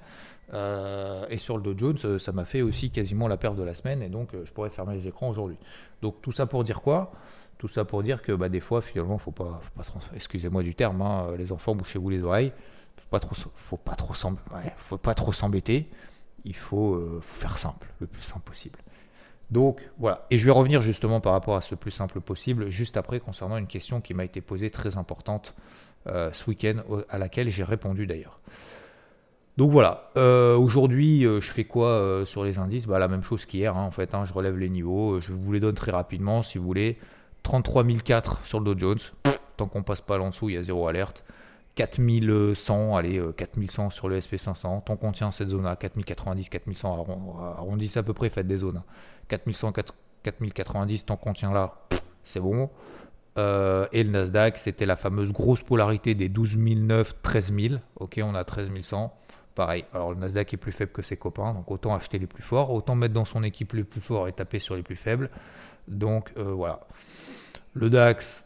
Euh, 0.55 1.27
et 1.29 1.37
sur 1.37 1.59
le 1.59 1.63
Dow 1.63 1.77
Jones, 1.77 2.19
ça 2.19 2.33
m'a 2.33 2.47
fait 2.47 2.63
aussi 2.63 2.91
quasiment 2.91 3.29
la 3.29 3.37
perte 3.37 3.57
de 3.57 3.63
la 3.63 3.75
semaine. 3.75 4.03
Et 4.03 4.09
donc, 4.09 4.31
je 4.33 4.51
pourrais 4.53 4.71
fermer 4.71 4.95
les 4.95 5.07
écrans 5.07 5.29
aujourd'hui. 5.29 5.59
Donc, 6.01 6.23
tout 6.23 6.33
ça 6.33 6.47
pour 6.47 6.65
dire 6.65 6.81
quoi? 6.81 7.13
Tout 7.59 7.69
ça 7.69 7.85
pour 7.85 8.03
dire 8.03 8.23
que 8.23 8.33
bah, 8.33 8.49
des 8.49 8.61
fois, 8.61 8.81
finalement, 8.81 9.19
faut 9.19 9.33
pas, 9.33 9.61
faut 9.63 9.83
pas 9.83 10.01
excusez-moi 10.15 10.63
du 10.63 10.75
terme, 10.75 11.03
hein, 11.03 11.27
les 11.37 11.53
enfants, 11.53 11.75
bouchez-vous 11.75 12.09
les 12.09 12.23
oreilles. 12.23 12.53
Faut 12.97 13.09
pas 13.11 13.21
trop, 13.21 13.35
faut 13.55 13.77
pas 13.77 13.95
trop 13.95 14.15
trop 15.15 15.33
s'embêter. 15.35 15.91
Il 16.45 16.57
faut 16.57 17.21
faire 17.21 17.59
simple, 17.59 17.87
le 18.01 18.07
plus 18.07 18.23
simple 18.23 18.49
possible. 18.49 18.79
Donc 19.51 19.81
voilà, 19.99 20.27
et 20.31 20.37
je 20.37 20.45
vais 20.45 20.53
revenir 20.53 20.83
justement 20.83 21.21
par 21.21 21.33
rapport 21.33 21.57
à 21.57 21.63
ce 21.63 21.75
plus 21.75 21.91
simple 21.91 22.21
possible, 22.21 22.69
juste 22.69 22.97
après 22.97 23.19
concernant 23.19 23.57
une 23.57 23.67
question 23.67 24.01
qui 24.01 24.13
m'a 24.13 24.25
été 24.25 24.41
posée 24.41 24.71
très 24.71 24.97
importante 24.97 25.55
euh, 26.07 26.31
ce 26.33 26.49
week-end, 26.51 26.77
à 27.09 27.19
laquelle 27.19 27.49
j'ai 27.49 27.65
répondu 27.65 28.07
d'ailleurs. 28.07 28.41
Donc 29.57 29.71
voilà, 29.71 30.11
euh, 30.17 30.57
aujourd'hui 30.57 31.27
euh, 31.27 31.41
je 31.41 31.51
fais 31.51 31.65
quoi 31.65 32.23
sur 32.27 32.45
les 32.45 32.59
indices? 32.59 32.87
Bah, 32.87 32.99
La 32.99 33.09
même 33.09 33.23
chose 33.23 33.47
qu'hier 33.47 33.77
hein, 33.77 33.83
en 33.83 33.91
fait, 33.91 34.15
hein, 34.15 34.25
je 34.27 34.33
relève 34.35 34.57
les 34.59 34.69
niveaux, 34.69 35.21
je 35.21 35.33
vous 35.33 35.53
les 35.53 35.61
donne 35.61 35.75
très 35.75 35.93
rapidement 35.93 36.43
si 36.43 36.59
vous 36.59 36.65
voulez. 36.65 36.99
33 37.43 37.85
004 37.85 38.45
sur 38.45 38.61
le 38.61 38.75
Dow 38.75 38.79
Jones, 38.79 38.99
tant 39.57 39.67
qu'on 39.67 39.83
passe 39.83 40.03
pas 40.03 40.19
en 40.19 40.29
dessous, 40.29 40.51
il 40.51 40.57
y 40.57 40.59
a 40.59 40.63
zéro 40.63 40.87
alerte. 40.89 41.25
4100, 41.77 42.97
allez, 42.97 43.23
4100 43.37 43.91
sur 43.91 44.09
le 44.09 44.19
SP500, 44.19 44.83
tant 44.85 44.97
qu'on 44.97 45.13
tient 45.13 45.31
cette 45.31 45.51
zone-là, 45.51 45.77
4090, 45.77 46.49
4100, 46.49 47.55
arrondissez 47.57 48.01
à 48.01 48.03
peu 48.03 48.13
près, 48.13 48.29
faites 48.31 48.49
des 48.49 48.59
zones. 48.59 48.83
4100, 48.83 49.18
4090, 49.29 51.07
tant 51.07 51.17
qu'on 51.17 51.33
tient 51.33 51.53
là, 51.53 51.75
c'est 52.25 52.41
bon. 52.41 52.71
Euh, 53.39 53.87
et 53.93 54.03
le 54.03 54.11
Nasdaq, 54.11 54.59
c'était 54.59 54.87
la 54.87 54.97
fameuse 54.97 55.33
grosse 55.33 55.63
polarité 55.63 56.15
des 56.15 56.29
12 56.29 56.57
009, 56.59 57.23
13 57.23 57.55
000. 57.55 57.75
Ok, 57.97 58.21
on 58.23 58.35
a 58.35 58.45
13 58.45 58.71
100. 58.83 59.15
pareil. 59.55 59.85
Alors 59.95 60.11
le 60.11 60.17
Nasdaq 60.17 60.55
est 60.55 60.57
plus 60.57 60.73
faible 60.73 60.93
que 60.93 61.03
ses 61.03 61.17
copains, 61.17 61.55
donc 61.55 61.71
autant 61.71 61.95
acheter 61.95 62.19
les 62.19 62.27
plus 62.27 62.43
forts, 62.43 62.71
autant 62.71 62.97
mettre 62.97 63.15
dans 63.15 63.25
son 63.25 63.43
équipe 63.45 63.73
les 63.75 63.85
plus 63.85 64.01
forts 64.01 64.27
et 64.29 64.33
taper 64.33 64.59
sur 64.59 64.75
les 64.75 64.83
plus 64.83 64.97
faibles. 64.97 65.31
Donc 65.87 66.33
euh, 66.37 66.53
voilà. 66.53 66.81
Le 67.75 67.91
DAX, 67.91 68.45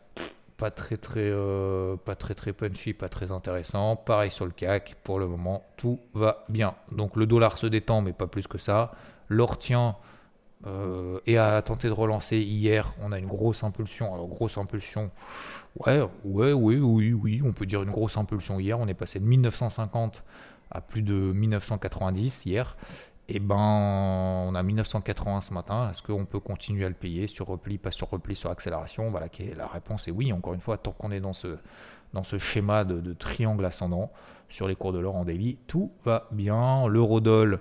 pas 0.59 0.71
très 0.71 0.97
très 0.99 1.21
euh, 1.23 1.97
pas 1.97 2.15
très 2.15 2.35
très 2.35 2.53
punchy, 2.53 2.93
pas 2.93 3.09
très 3.09 3.31
intéressant. 3.31 3.97
Pareil 3.97 4.31
sur 4.31 4.45
le 4.45 4.53
CAC, 4.53 4.97
pour 5.03 5.19
le 5.19 5.27
moment 5.27 5.65
tout 5.77 6.01
va 6.13 6.45
bien. 6.51 6.75
Donc 6.91 7.17
le 7.17 7.27
dollar 7.27 7.57
se 7.57 7.67
détend, 7.67 8.03
mais 8.03 8.13
pas 8.13 8.27
plus 8.27 8.47
que 8.47 8.59
ça. 8.59 8.93
L'or 9.29 9.59
tient 9.59 9.97
euh, 10.67 11.19
et 11.27 11.39
a 11.39 11.61
tenté 11.63 11.89
de 11.89 11.93
relancer 11.93 12.39
hier. 12.39 12.95
On 13.03 13.13
a 13.13 13.19
une 13.19 13.27
grosse 13.27 13.65
impulsion. 13.65 14.15
Alors 14.15 14.29
grosse 14.29 14.59
impulsion, 14.59 15.11
ouais, 15.87 16.01
ouais, 16.25 16.53
oui, 16.53 16.77
oui, 16.79 17.13
oui, 17.13 17.43
on 17.45 17.53
peut 17.53 17.67
dire 17.67 17.83
une 17.83 17.91
grosse 17.91 18.17
impulsion 18.17 18.61
hier. 18.61 18.79
On 18.79 18.87
est 18.87 18.95
passé 18.95 19.19
de 19.19 19.25
1950 19.25 20.25
à 20.71 20.81
plus 20.81 21.03
de 21.03 21.15
1990 21.15 22.47
hier. 22.47 22.77
Et 23.29 23.37
eh 23.37 23.39
ben, 23.39 23.57
on 23.57 24.55
a 24.55 24.63
1980 24.63 25.43
ce 25.43 25.55
matin. 25.55 25.91
Est-ce 25.91 26.03
qu'on 26.03 26.27
peut 26.27 26.41
continuer 26.41 26.85
à 26.85 26.89
le 26.89 26.95
payer 26.95 27.29
sur 27.29 27.47
repli, 27.47 27.79
pas 27.79 27.93
sur 27.93 28.11
repli, 28.11 28.35
sur 28.35 28.51
accélération? 28.51 29.11
Voilà, 29.11 29.29
la 29.57 29.67
réponse 29.69 30.09
est 30.09 30.11
oui. 30.11 30.33
Encore 30.33 30.55
une 30.55 30.61
fois, 30.61 30.77
tant 30.77 30.91
qu'on 30.91 31.13
est 31.13 31.21
dans 31.21 31.33
ce, 31.33 31.57
dans 32.13 32.25
ce 32.25 32.39
schéma 32.39 32.85
de, 32.85 33.13
triangle 33.13 33.65
ascendant 33.65 34.11
sur 34.49 34.67
les 34.69 34.75
cours 34.75 34.93
de 34.93 34.99
l'or 34.99 35.17
en 35.17 35.25
daily, 35.25 35.57
tout 35.67 35.93
va 36.05 36.29
bien. 36.33 36.87
L'eurodoll, 36.89 37.61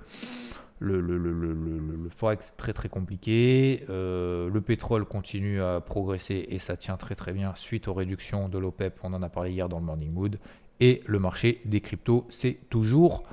le, 0.82 1.00
le, 1.00 1.17
le, 1.17 2.10
forex 2.10 2.54
très 2.58 2.74
très 2.74 2.89
compliqué. 2.89 3.86
Euh, 3.89 4.50
le 4.50 4.62
pétrole 4.62 5.06
continue 5.06 5.62
à 5.62 5.80
progresser 5.80 6.48
et 6.50 6.60
ça 6.60 6.76
tient 6.76 6.98
très 6.98 7.13
très 7.13 7.34
bien 7.34 7.54
suite 7.56 7.88
aux 7.88 7.94
réductions 7.94 8.50
de 8.50 8.58
l'OPEP. 8.58 9.00
On 9.04 9.13
en 9.13 9.22
a 9.22 9.30
parlé 9.30 9.52
hier 9.52 9.70
dans 9.70 9.80
le 9.80 9.86
Morning 9.86 10.12
Mood. 10.12 10.39
Et 10.80 11.04
le 11.06 11.20
marché 11.20 11.62
des 11.65 11.82
cryptos, 11.82 12.26
c'est 12.30 12.58
toujours 12.70 13.24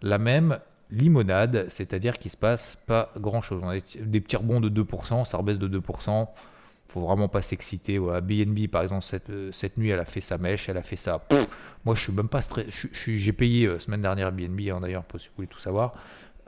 la 0.00 0.16
même 0.16 0.58
limonade, 0.90 1.66
c'est-à-dire 1.68 2.18
qu'il 2.18 2.30
ne 2.30 2.32
se 2.32 2.36
passe 2.38 2.78
pas 2.86 3.12
grand-chose. 3.18 3.60
On 3.62 3.68
a 3.68 3.78
des 4.00 4.20
petits 4.20 4.36
rebonds 4.36 4.60
de 4.60 4.70
2%, 4.70 5.26
ça 5.26 5.36
rebaisse 5.36 5.58
de 5.58 5.68
2%. 5.68 6.26
faut 6.88 7.00
vraiment 7.00 7.28
pas 7.28 7.42
s'exciter. 7.42 7.98
BNB, 7.98 8.68
par 8.68 8.82
exemple, 8.82 9.04
cette, 9.04 9.28
euh, 9.28 9.52
cette, 9.52 9.76
nuit, 9.76 9.90
elle 9.90 10.00
a 10.00 10.06
fait 10.06 10.22
sa 10.22 10.38
mèche, 10.38 10.70
elle 10.70 10.78
a 10.78 10.82
fait 10.82 10.96
ça. 10.96 11.22
moi, 11.84 11.94
je 11.94 12.02
suis 12.02 12.12
même 12.12 12.28
pas 12.28 12.40
stressé. 12.40 12.70
J'ai 12.92 13.32
payé 13.34 13.66
euh, 13.66 13.78
semaine 13.78 14.00
dernière 14.00 14.32
BNB, 14.32 14.70
hein, 14.70 14.80
d'ailleurs, 14.80 15.04
si 15.18 15.28
vous 15.28 15.34
voulez 15.36 15.48
tout 15.48 15.58
savoir. 15.58 15.94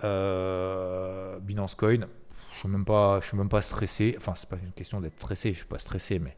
Euh, 0.04 1.38
Binance 1.40 1.74
Coin, 1.74 2.06
je 2.52 2.58
suis 2.58 2.68
même 2.68 2.84
pas, 2.84 3.20
suis 3.22 3.36
même 3.36 3.48
pas 3.48 3.62
stressé. 3.62 4.14
Enfin, 4.18 4.34
c'est 4.36 4.48
pas 4.48 4.56
une 4.56 4.72
question 4.72 5.00
d'être 5.00 5.16
stressé. 5.16 5.52
Je 5.52 5.58
suis 5.58 5.66
pas 5.66 5.78
stressé, 5.78 6.18
mais 6.18 6.36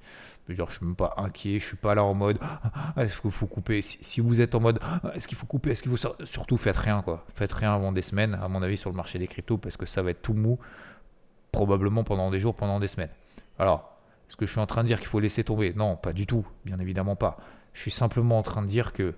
je 0.49 0.65
je 0.69 0.73
suis 0.73 0.87
même 0.87 0.97
pas 0.97 1.15
inquiet, 1.17 1.61
je 1.61 1.67
suis 1.67 1.77
pas 1.77 1.95
là 1.95 2.05
en 2.05 2.15
mode 2.15 2.39
ah, 2.41 2.93
est-ce 2.97 3.21
qu'il 3.21 3.31
faut 3.31 3.47
couper? 3.47 3.83
Si, 3.83 4.21
vous 4.21 4.41
êtes 4.41 4.55
en 4.55 4.61
mode 4.61 4.79
ah, 4.83 5.01
est-ce 5.15 5.29
qu'il 5.29 5.39
faut 5.39 5.47
couper, 5.47 5.71
est-ce 5.71 5.85
surtout 6.25 6.57
faites 6.57 6.77
rien 6.77 7.03
quoi. 7.03 7.25
Faites 7.35 7.53
rien 7.53 7.75
avant 7.75 7.93
des 7.93 8.03
semaines 8.03 8.35
à 8.35 8.49
mon 8.49 8.63
avis 8.63 8.77
sur 8.77 8.91
le 8.91 8.97
marché 8.97 9.19
des 9.19 9.27
cryptos 9.27 9.59
parce 9.59 9.77
que 9.77 9.87
ça 9.87 10.03
va 10.03 10.11
être 10.11 10.23
tout 10.23 10.35
mou 10.35 10.59
probablement 11.53 12.05
pendant 12.05 12.31
des 12.31 12.41
jours, 12.41 12.55
pendant 12.55 12.79
des 12.81 12.89
semaines. 12.89 13.11
Alors, 13.59 13.97
est-ce 14.29 14.37
que 14.37 14.47
je 14.47 14.53
suis 14.53 14.61
en 14.61 14.67
train 14.67 14.83
de 14.83 14.87
dire 14.87 14.99
qu'il 14.99 15.09
faut 15.09 15.21
laisser 15.21 15.45
tomber? 15.45 15.73
Non, 15.75 15.97
pas 15.97 16.13
du 16.13 16.27
tout, 16.27 16.47
bien 16.65 16.79
évidemment 16.79 17.17
pas. 17.17 17.39
Je 17.73 17.83
suis 17.83 17.91
simplement 17.91 18.39
en 18.39 18.43
train 18.43 18.63
de 18.63 18.69
dire 18.69 18.93
que 18.93 19.15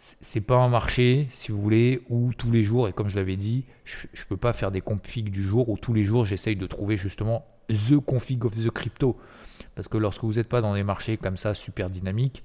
c'est 0.00 0.42
pas 0.42 0.58
un 0.58 0.68
marché, 0.68 1.26
si 1.32 1.50
vous 1.50 1.60
voulez, 1.60 2.02
où 2.08 2.32
tous 2.32 2.52
les 2.52 2.62
jours, 2.62 2.86
et 2.86 2.92
comme 2.92 3.08
je 3.08 3.16
l'avais 3.16 3.36
dit, 3.36 3.64
je, 3.84 3.96
ne 3.96 4.24
peux 4.28 4.36
pas 4.36 4.52
faire 4.52 4.70
des 4.70 4.80
configs 4.80 5.28
du 5.30 5.42
jour 5.42 5.68
où 5.68 5.76
tous 5.76 5.92
les 5.92 6.04
jours 6.04 6.24
j'essaye 6.24 6.54
de 6.54 6.66
trouver 6.68 6.96
justement 6.96 7.44
the 7.68 7.98
config 7.98 8.44
of 8.44 8.54
the 8.54 8.70
crypto. 8.70 9.18
Parce 9.74 9.88
que 9.88 9.98
lorsque 9.98 10.22
vous 10.22 10.34
n'êtes 10.34 10.48
pas 10.48 10.60
dans 10.60 10.74
des 10.74 10.84
marchés 10.84 11.16
comme 11.16 11.36
ça 11.36 11.52
super 11.52 11.90
dynamiques, 11.90 12.44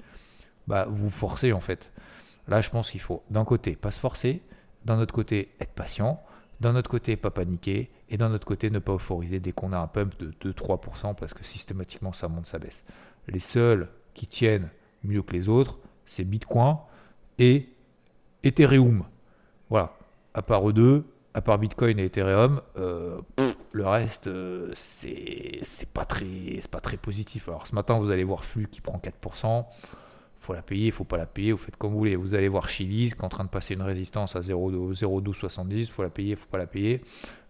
bah, 0.65 0.87
vous 0.89 1.11
forcez 1.11 1.53
en 1.53 1.59
fait. 1.59 1.91
Là, 2.47 2.63
je 2.63 2.71
pense 2.71 2.89
qu'il 2.89 3.01
faut 3.01 3.21
d'un 3.29 3.45
côté 3.45 3.75
pas 3.75 3.91
se 3.91 3.99
forcer, 3.99 4.41
d'un 4.83 4.99
autre 4.99 5.13
côté 5.13 5.51
être 5.59 5.73
patient, 5.73 6.23
d'un 6.59 6.75
autre 6.75 6.89
côté 6.89 7.17
pas 7.17 7.29
paniquer, 7.29 7.91
et 8.09 8.17
d'un 8.17 8.33
autre 8.33 8.47
côté 8.47 8.71
ne 8.71 8.79
pas 8.79 8.93
euphoriser 8.93 9.39
dès 9.39 9.51
qu'on 9.51 9.73
a 9.73 9.77
un 9.77 9.87
pump 9.87 10.17
de 10.17 10.51
2-3% 10.51 11.13
parce 11.13 11.35
que 11.35 11.43
systématiquement 11.43 12.13
ça 12.13 12.27
monte, 12.27 12.47
ça 12.47 12.57
baisse. 12.57 12.83
Les 13.27 13.39
seuls 13.39 13.89
qui 14.15 14.25
tiennent 14.25 14.69
mieux 15.03 15.21
que 15.21 15.33
les 15.33 15.49
autres, 15.49 15.77
c'est 16.07 16.23
Bitcoin 16.23 16.77
et 17.39 17.69
Ethereum. 18.43 19.03
Voilà. 19.69 19.93
À 20.33 20.41
part 20.41 20.67
eux 20.67 20.73
deux, 20.73 21.05
à 21.33 21.41
part 21.41 21.57
Bitcoin 21.57 21.99
et 21.99 22.05
Ethereum, 22.05 22.61
euh, 22.77 23.19
le 23.71 23.87
reste, 23.87 24.27
euh, 24.27 24.71
c'est 24.75 25.61
pas, 25.93 26.05
très, 26.05 26.61
pas 26.69 26.79
positif. 27.01 27.49
Alors 27.49 27.67
ce 27.67 27.75
matin, 27.75 27.97
vous 27.99 28.11
allez 28.11 28.23
voir 28.23 28.45
Flux 28.45 28.67
qui 28.67 28.81
prend 28.81 28.97
4%. 28.97 29.65
faut 30.39 30.53
la 30.53 30.61
payer, 30.61 30.91
faut 30.91 31.03
pas 31.03 31.17
la 31.17 31.25
payer, 31.25 31.51
vous 31.51 31.57
faites 31.57 31.77
comme 31.77 31.91
vous 31.91 31.99
voulez. 31.99 32.15
Vous 32.15 32.35
allez 32.35 32.47
voir 32.47 32.69
Chili's 32.69 33.13
qui 33.13 33.21
est 33.21 33.25
en 33.25 33.29
train 33.29 33.43
de 33.43 33.49
passer 33.49 33.73
une 33.73 33.81
résistance 33.81 34.35
à 34.35 34.41
0,1270, 34.41 35.71
il 35.71 35.85
faut 35.87 36.03
la 36.03 36.09
payer, 36.09 36.35
faut 36.35 36.49
pas 36.49 36.57
la 36.57 36.67
payer. 36.67 37.01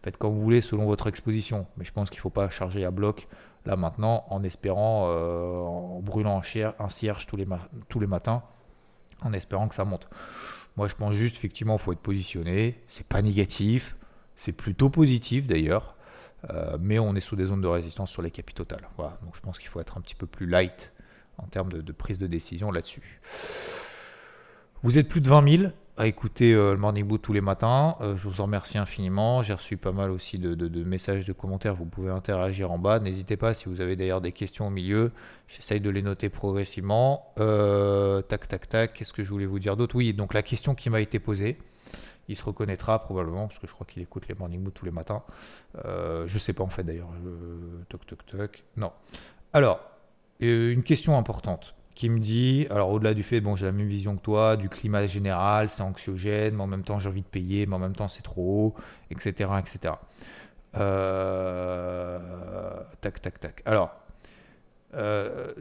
Faites 0.04 0.17
comme 0.17 0.34
vous 0.34 0.41
voulez 0.41 0.62
selon 0.62 0.86
votre 0.86 1.08
exposition. 1.08 1.65
Mais 1.78 1.86
je 1.86 1.91
pense 1.93 2.10
qu'il 2.10 2.19
ne 2.19 2.24
faut 2.24 2.30
pas 2.30 2.50
charger 2.50 2.86
à 2.86 2.91
bloc 2.91 3.28
là 3.65 3.76
maintenant 3.76 4.26
en 4.30 4.43
espérant, 4.43 5.06
euh, 5.08 5.60
en 5.60 6.00
brûlant 6.02 6.41
un 6.41 6.89
cierge 6.89 7.26
tous 7.28 7.38
les 7.38 8.08
matins, 8.08 8.43
en 9.24 9.34
espérant 9.34 9.68
que 9.68 9.76
ça 9.76 9.86
monte. 9.86 10.08
Moi 10.78 10.88
je 10.88 10.96
pense 10.96 11.14
juste 11.14 11.36
effectivement 11.36 11.78
faut 11.78 11.94
être 11.94 12.00
positionné, 12.00 12.82
c'est 12.90 13.06
pas 13.06 13.22
négatif, 13.22 13.96
c'est 14.36 14.54
plutôt 14.54 14.90
positif 14.90 15.48
d'ailleurs. 15.48 15.96
Euh, 16.50 16.78
mais 16.80 17.00
on 17.00 17.16
est 17.16 17.22
sous 17.22 17.38
des 17.38 17.46
zones 17.46 17.62
de 17.62 17.68
résistance 17.68 18.12
sur 18.12 18.22
les 18.22 18.32
capitaux 18.32 18.66
totales. 18.66 18.90
Voilà, 18.98 19.18
donc 19.24 19.36
je 19.36 19.40
pense 19.40 19.58
qu'il 19.60 19.70
faut 19.70 19.80
être 19.80 19.98
un 19.98 20.02
petit 20.02 20.16
peu 20.16 20.26
plus 20.26 20.46
light 20.46 20.92
en 21.38 21.48
termes 21.48 21.72
de, 21.72 21.92
prise 21.92 22.20
de 22.20 22.28
décision 22.28 22.72
là-dessus. 22.72 23.22
Vous 24.82 24.98
êtes 24.98 25.08
plus 25.08 25.22
de 25.22 25.30
20 25.30 25.58
000 25.58 25.72
à 25.98 26.08
écouter 26.08 26.54
euh, 26.54 26.72
le 26.74 26.78
Morning 26.78 27.06
Boot 27.06 27.22
tous 27.22 27.34
les 27.34 27.42
matins. 27.42 27.96
Euh, 28.02 28.16
je 28.18 28.28
vous 28.28 28.42
en 28.42 28.46
remercie 28.46 28.78
infiniment. 28.78 29.44
J'ai 29.44 29.54
reçu 29.54 29.78
pas 29.78 29.92
mal 29.92 30.12
aussi 30.12 30.40
de, 30.40 30.84
messages, 30.84 31.26
de 31.26 31.34
commentaires. 31.34 31.76
Vous 31.76 31.86
pouvez 31.86 32.12
interagir 32.12 32.72
en 32.72 32.80
bas. 32.80 33.00
N'hésitez 33.00 33.38
pas 33.38 33.54
si 33.54 33.70
vous 33.70 33.82
avez 33.82 33.96
d'ailleurs 33.96 34.22
des 34.22 34.32
questions 34.32 34.68
au 34.68 34.72
milieu. 34.72 35.12
J'essaye 35.48 35.80
de 35.80 35.90
les 35.90 36.02
noter 36.02 36.30
progressivement. 36.30 37.34
tac, 37.36 38.48
tac, 38.48 38.68
tac. 38.68 38.94
Qu'est-ce 38.94 39.14
que 39.14 39.24
je 39.24 39.30
voulais 39.30 39.46
vous 39.46 39.60
dire 39.60 39.78
d'autre? 39.78 39.96
Oui, 39.96 40.14
donc 40.14 40.34
la 40.34 40.42
question 40.42 40.76
qui 40.76 40.90
m'a 40.90 41.02
été 41.02 41.20
posée 41.20 41.58
il 42.30 42.38
se 42.38 42.44
reconnaîtra 42.44 43.04
probablement, 43.04 43.48
parce 43.48 43.60
que 43.60 43.68
je 43.68 43.74
crois 43.74 43.86
qu'il 43.86 44.02
écoute 44.02 44.28
les 44.28 44.36
morning 44.36 44.62
mood 44.62 44.74
tous 44.74 44.86
les 44.86 44.92
matins. 44.92 45.24
Euh, 45.86 46.26
je 46.28 46.38
sais 46.38 46.54
pas 46.54 46.64
en 46.64 46.70
fait 46.70 46.84
d'ailleurs. 46.84 47.10
toc 47.90 48.06
toc 48.06 48.26
toc. 48.26 48.64
Non. 48.78 48.92
Alors, 49.52 49.82
euh, 50.42 50.72
une 50.72 50.84
question 50.84 51.18
importante 51.18 51.76
qui 51.96 52.10
me 52.10 52.20
dit, 52.20 52.68
alors 52.70 52.90
au-delà 52.90 53.14
du 53.14 53.24
fait, 53.24 53.42
bon, 53.42 53.56
j'ai 53.56 53.66
la 53.66 53.72
même 53.72 53.88
vision 53.88 54.16
que 54.16 54.22
toi, 54.22 54.58
du 54.58 54.70
climat 54.70 55.06
général, 55.08 55.70
c'est 55.70 55.84
anxiogène, 55.84 56.56
mais 56.56 56.64
en 56.64 56.68
même 56.68 56.84
temps 56.84 57.00
j'ai 57.00 57.10
envie 57.10 57.22
de 57.22 57.28
payer, 57.28 57.66
mais 57.66 57.76
en 57.76 57.80
même 57.80 57.96
temps 57.96 58.08
c'est 58.08 58.24
trop 58.24 58.76
haut, 58.76 58.82
etc. 59.12 59.52
etc. 59.60 59.96
Euh, 60.76 62.20
tac, 63.02 63.22
tac, 63.22 63.40
tac. 63.40 63.62
Alors, 63.66 63.96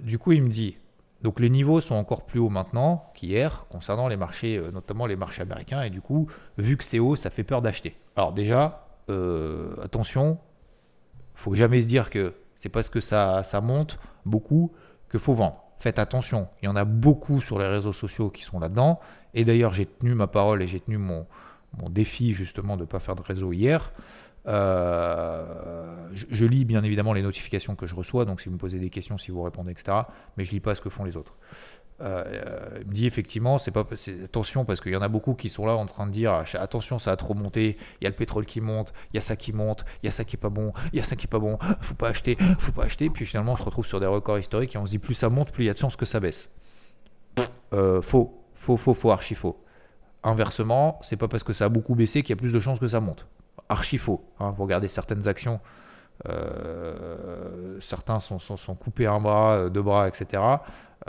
du 0.02 0.18
coup, 0.18 0.32
il 0.32 0.42
me 0.42 0.48
dit, 0.48 0.76
donc 1.22 1.38
les 1.38 1.50
niveaux 1.50 1.80
sont 1.80 1.94
encore 1.94 2.26
plus 2.26 2.40
hauts 2.40 2.48
maintenant 2.48 3.10
qu'hier 3.14 3.66
concernant 3.70 4.08
les 4.08 4.16
marchés, 4.16 4.58
euh, 4.58 4.72
notamment 4.72 5.06
les 5.06 5.16
marchés 5.16 5.42
américains. 5.42 5.82
Et 5.82 5.90
du 5.90 6.00
coup, 6.00 6.26
vu 6.58 6.76
que 6.76 6.84
c'est 6.84 6.98
haut, 6.98 7.16
ça 7.16 7.30
fait 7.30 7.44
peur 7.44 7.62
d'acheter. 7.62 7.96
Alors 8.16 8.32
déjà, 8.32 8.86
euh, 9.08 9.74
attention, 9.82 10.38
faut 11.34 11.54
jamais 11.54 11.82
se 11.82 11.86
dire 11.86 12.10
que 12.10 12.34
c'est 12.56 12.68
parce 12.68 12.88
que 12.88 13.00
ça, 13.00 13.44
ça 13.44 13.60
monte 13.60 13.98
beaucoup 14.26 14.72
que 15.08 15.18
faut 15.18 15.34
vendre. 15.34 15.61
Faites 15.82 15.98
attention, 15.98 16.46
il 16.62 16.66
y 16.66 16.68
en 16.68 16.76
a 16.76 16.84
beaucoup 16.84 17.40
sur 17.40 17.58
les 17.58 17.66
réseaux 17.66 17.92
sociaux 17.92 18.30
qui 18.30 18.44
sont 18.44 18.60
là-dedans. 18.60 19.00
Et 19.34 19.44
d'ailleurs, 19.44 19.74
j'ai 19.74 19.84
tenu 19.84 20.14
ma 20.14 20.28
parole 20.28 20.62
et 20.62 20.68
j'ai 20.68 20.78
tenu 20.78 20.96
mon, 20.96 21.26
défi 21.90 22.34
justement 22.34 22.76
de 22.76 22.82
ne 22.82 22.86
pas 22.86 23.00
faire 23.00 23.16
de 23.16 23.22
réseau 23.22 23.52
hier. 23.52 23.90
Euh, 24.46 26.06
je, 26.14 26.44
lis 26.44 26.64
bien 26.64 26.84
évidemment 26.84 27.12
les 27.14 27.22
notifications 27.22 27.74
que 27.74 27.86
je 27.86 27.96
reçois, 27.96 28.24
donc 28.24 28.40
si 28.40 28.48
vous 28.48 28.54
me 28.54 28.60
posez 28.60 28.78
des 28.78 28.90
questions, 28.90 29.18
si 29.18 29.32
vous 29.32 29.42
répondez, 29.42 29.72
etc. 29.72 30.02
Mais 30.36 30.44
je 30.44 30.52
lis 30.52 30.60
pas 30.60 30.76
ce 30.76 30.80
que 30.80 30.88
font 30.88 31.02
les 31.02 31.16
autres. 31.16 31.34
Euh, 32.02 32.80
il 32.80 32.88
me 32.88 32.92
dit 32.92 33.06
effectivement, 33.06 33.58
c'est 33.58 33.70
pas 33.70 33.84
attention 34.24 34.64
parce 34.64 34.80
qu'il 34.80 34.92
y 34.92 34.96
en 34.96 35.02
a 35.02 35.08
beaucoup 35.08 35.34
qui 35.34 35.48
sont 35.48 35.66
là 35.66 35.74
en 35.74 35.86
train 35.86 36.06
de 36.06 36.12
dire 36.12 36.44
attention, 36.54 36.98
ça 36.98 37.12
a 37.12 37.16
trop 37.16 37.34
monté, 37.34 37.76
il 38.00 38.04
y 38.04 38.06
a 38.06 38.10
le 38.10 38.16
pétrole 38.16 38.44
qui 38.44 38.60
monte, 38.60 38.92
il 39.12 39.16
y 39.16 39.18
a 39.18 39.22
ça 39.22 39.36
qui 39.36 39.52
monte, 39.52 39.84
il 40.02 40.06
y 40.06 40.08
a 40.08 40.12
ça 40.12 40.24
qui 40.24 40.36
est 40.36 40.38
pas 40.38 40.48
bon, 40.48 40.72
il 40.92 40.96
y 40.96 41.00
a 41.00 41.04
ça 41.04 41.14
qui 41.14 41.26
est 41.26 41.30
pas 41.30 41.38
bon, 41.38 41.58
faut 41.80 41.94
pas 41.94 42.08
acheter, 42.08 42.36
faut 42.58 42.72
pas 42.72 42.84
acheter. 42.84 43.08
Puis 43.08 43.24
finalement, 43.24 43.52
on 43.52 43.56
se 43.56 43.62
retrouve 43.62 43.86
sur 43.86 44.00
des 44.00 44.06
records 44.06 44.38
historiques 44.38 44.74
et 44.74 44.78
on 44.78 44.86
se 44.86 44.90
dit 44.90 44.98
plus 44.98 45.14
ça 45.14 45.28
monte, 45.28 45.52
plus 45.52 45.64
il 45.64 45.66
y 45.68 45.70
a 45.70 45.74
de 45.74 45.78
chances 45.78 45.96
que 45.96 46.06
ça 46.06 46.18
baisse. 46.18 46.50
Euh, 47.72 48.02
faux, 48.02 48.42
faux, 48.54 48.76
faux, 48.76 48.94
faux, 48.94 49.10
archi 49.12 49.34
faux. 49.34 49.62
Inversement, 50.24 51.00
c'est 51.02 51.16
pas 51.16 51.28
parce 51.28 51.44
que 51.44 51.52
ça 51.52 51.66
a 51.66 51.68
beaucoup 51.68 51.94
baissé 51.94 52.22
qu'il 52.22 52.30
y 52.30 52.32
a 52.34 52.36
plus 52.36 52.52
de 52.52 52.60
chances 52.60 52.78
que 52.78 52.88
ça 52.88 53.00
monte 53.00 53.26
archi 53.72 53.98
faux. 53.98 54.24
Hein, 54.38 54.54
vous 54.56 54.62
regardez 54.62 54.88
certaines 54.88 55.26
actions, 55.26 55.60
certains 57.80 58.20
sont, 58.20 58.38
sont, 58.38 58.74
coupés 58.74 59.06
un 59.06 59.20
bras, 59.20 59.56
euh, 59.56 59.68
deux 59.68 59.82
bras, 59.82 60.08
etc., 60.08 60.42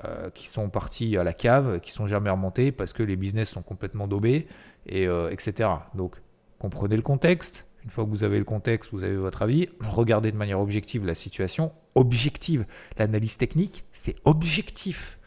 euh, 0.04 0.30
qui 0.32 0.48
sont 0.48 0.70
partis 0.70 1.18
à 1.18 1.24
la 1.24 1.34
cave, 1.34 1.80
qui 1.80 1.92
sont 1.92 2.08
jamais 2.08 2.30
remontés 2.30 2.72
parce 2.72 2.94
que 2.94 3.04
les 3.04 3.16
business 3.16 3.50
sont 3.50 3.62
complètement 3.62 4.08
daubés, 4.08 4.48
et, 4.88 5.08
etc. 5.32 5.70
Donc, 5.96 6.18
comprenez 6.60 6.98
le 6.98 7.02
contexte. 7.02 7.66
Une 7.86 7.90
fois 7.90 8.06
que 8.06 8.10
vous 8.10 8.24
avez 8.24 8.38
le 8.38 8.44
contexte, 8.44 8.92
vous 8.92 9.04
avez 9.04 9.16
votre 9.16 9.42
avis. 9.42 9.70
Regardez 9.82 10.32
de 10.32 10.38
manière 10.38 10.60
objective 10.60 11.06
la 11.06 11.16
situation. 11.16 11.72
Objective. 11.96 12.66
L'analyse 12.98 13.38
technique, 13.38 13.86
c'est 13.94 14.16
objectif. 14.24 15.20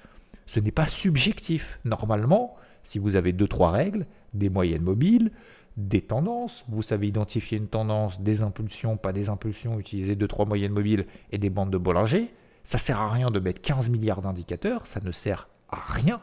Ce 0.46 0.60
n'est 0.60 0.72
pas 0.72 0.86
subjectif. 0.86 1.78
Normalement, 1.84 2.56
Si 2.82 3.00
vous 3.00 3.16
avez 3.16 3.32
deux 3.32 3.48
trois 3.48 3.72
règles, 3.72 4.06
des 4.32 4.48
moyennes 4.48 4.82
mobiles, 4.82 5.32
des 5.76 6.00
tendances, 6.00 6.64
vous 6.68 6.82
savez 6.82 7.08
identifier 7.08 7.58
une 7.58 7.68
tendance, 7.68 8.20
des 8.20 8.42
impulsions, 8.42 8.96
pas 8.96 9.12
des 9.12 9.28
impulsions, 9.28 9.78
utiliser 9.78 10.16
deux 10.16 10.28
trois 10.28 10.46
moyennes 10.46 10.72
mobiles 10.72 11.06
et 11.32 11.38
des 11.38 11.50
bandes 11.50 11.70
de 11.70 11.78
Bollinger, 11.78 12.32
ça 12.64 12.78
sert 12.78 12.98
à 12.98 13.10
rien 13.10 13.30
de 13.30 13.38
mettre 13.38 13.60
15 13.60 13.90
milliards 13.90 14.22
d'indicateurs, 14.22 14.86
ça 14.86 15.00
ne 15.00 15.12
sert 15.12 15.48
à 15.68 15.80
rien. 15.86 16.20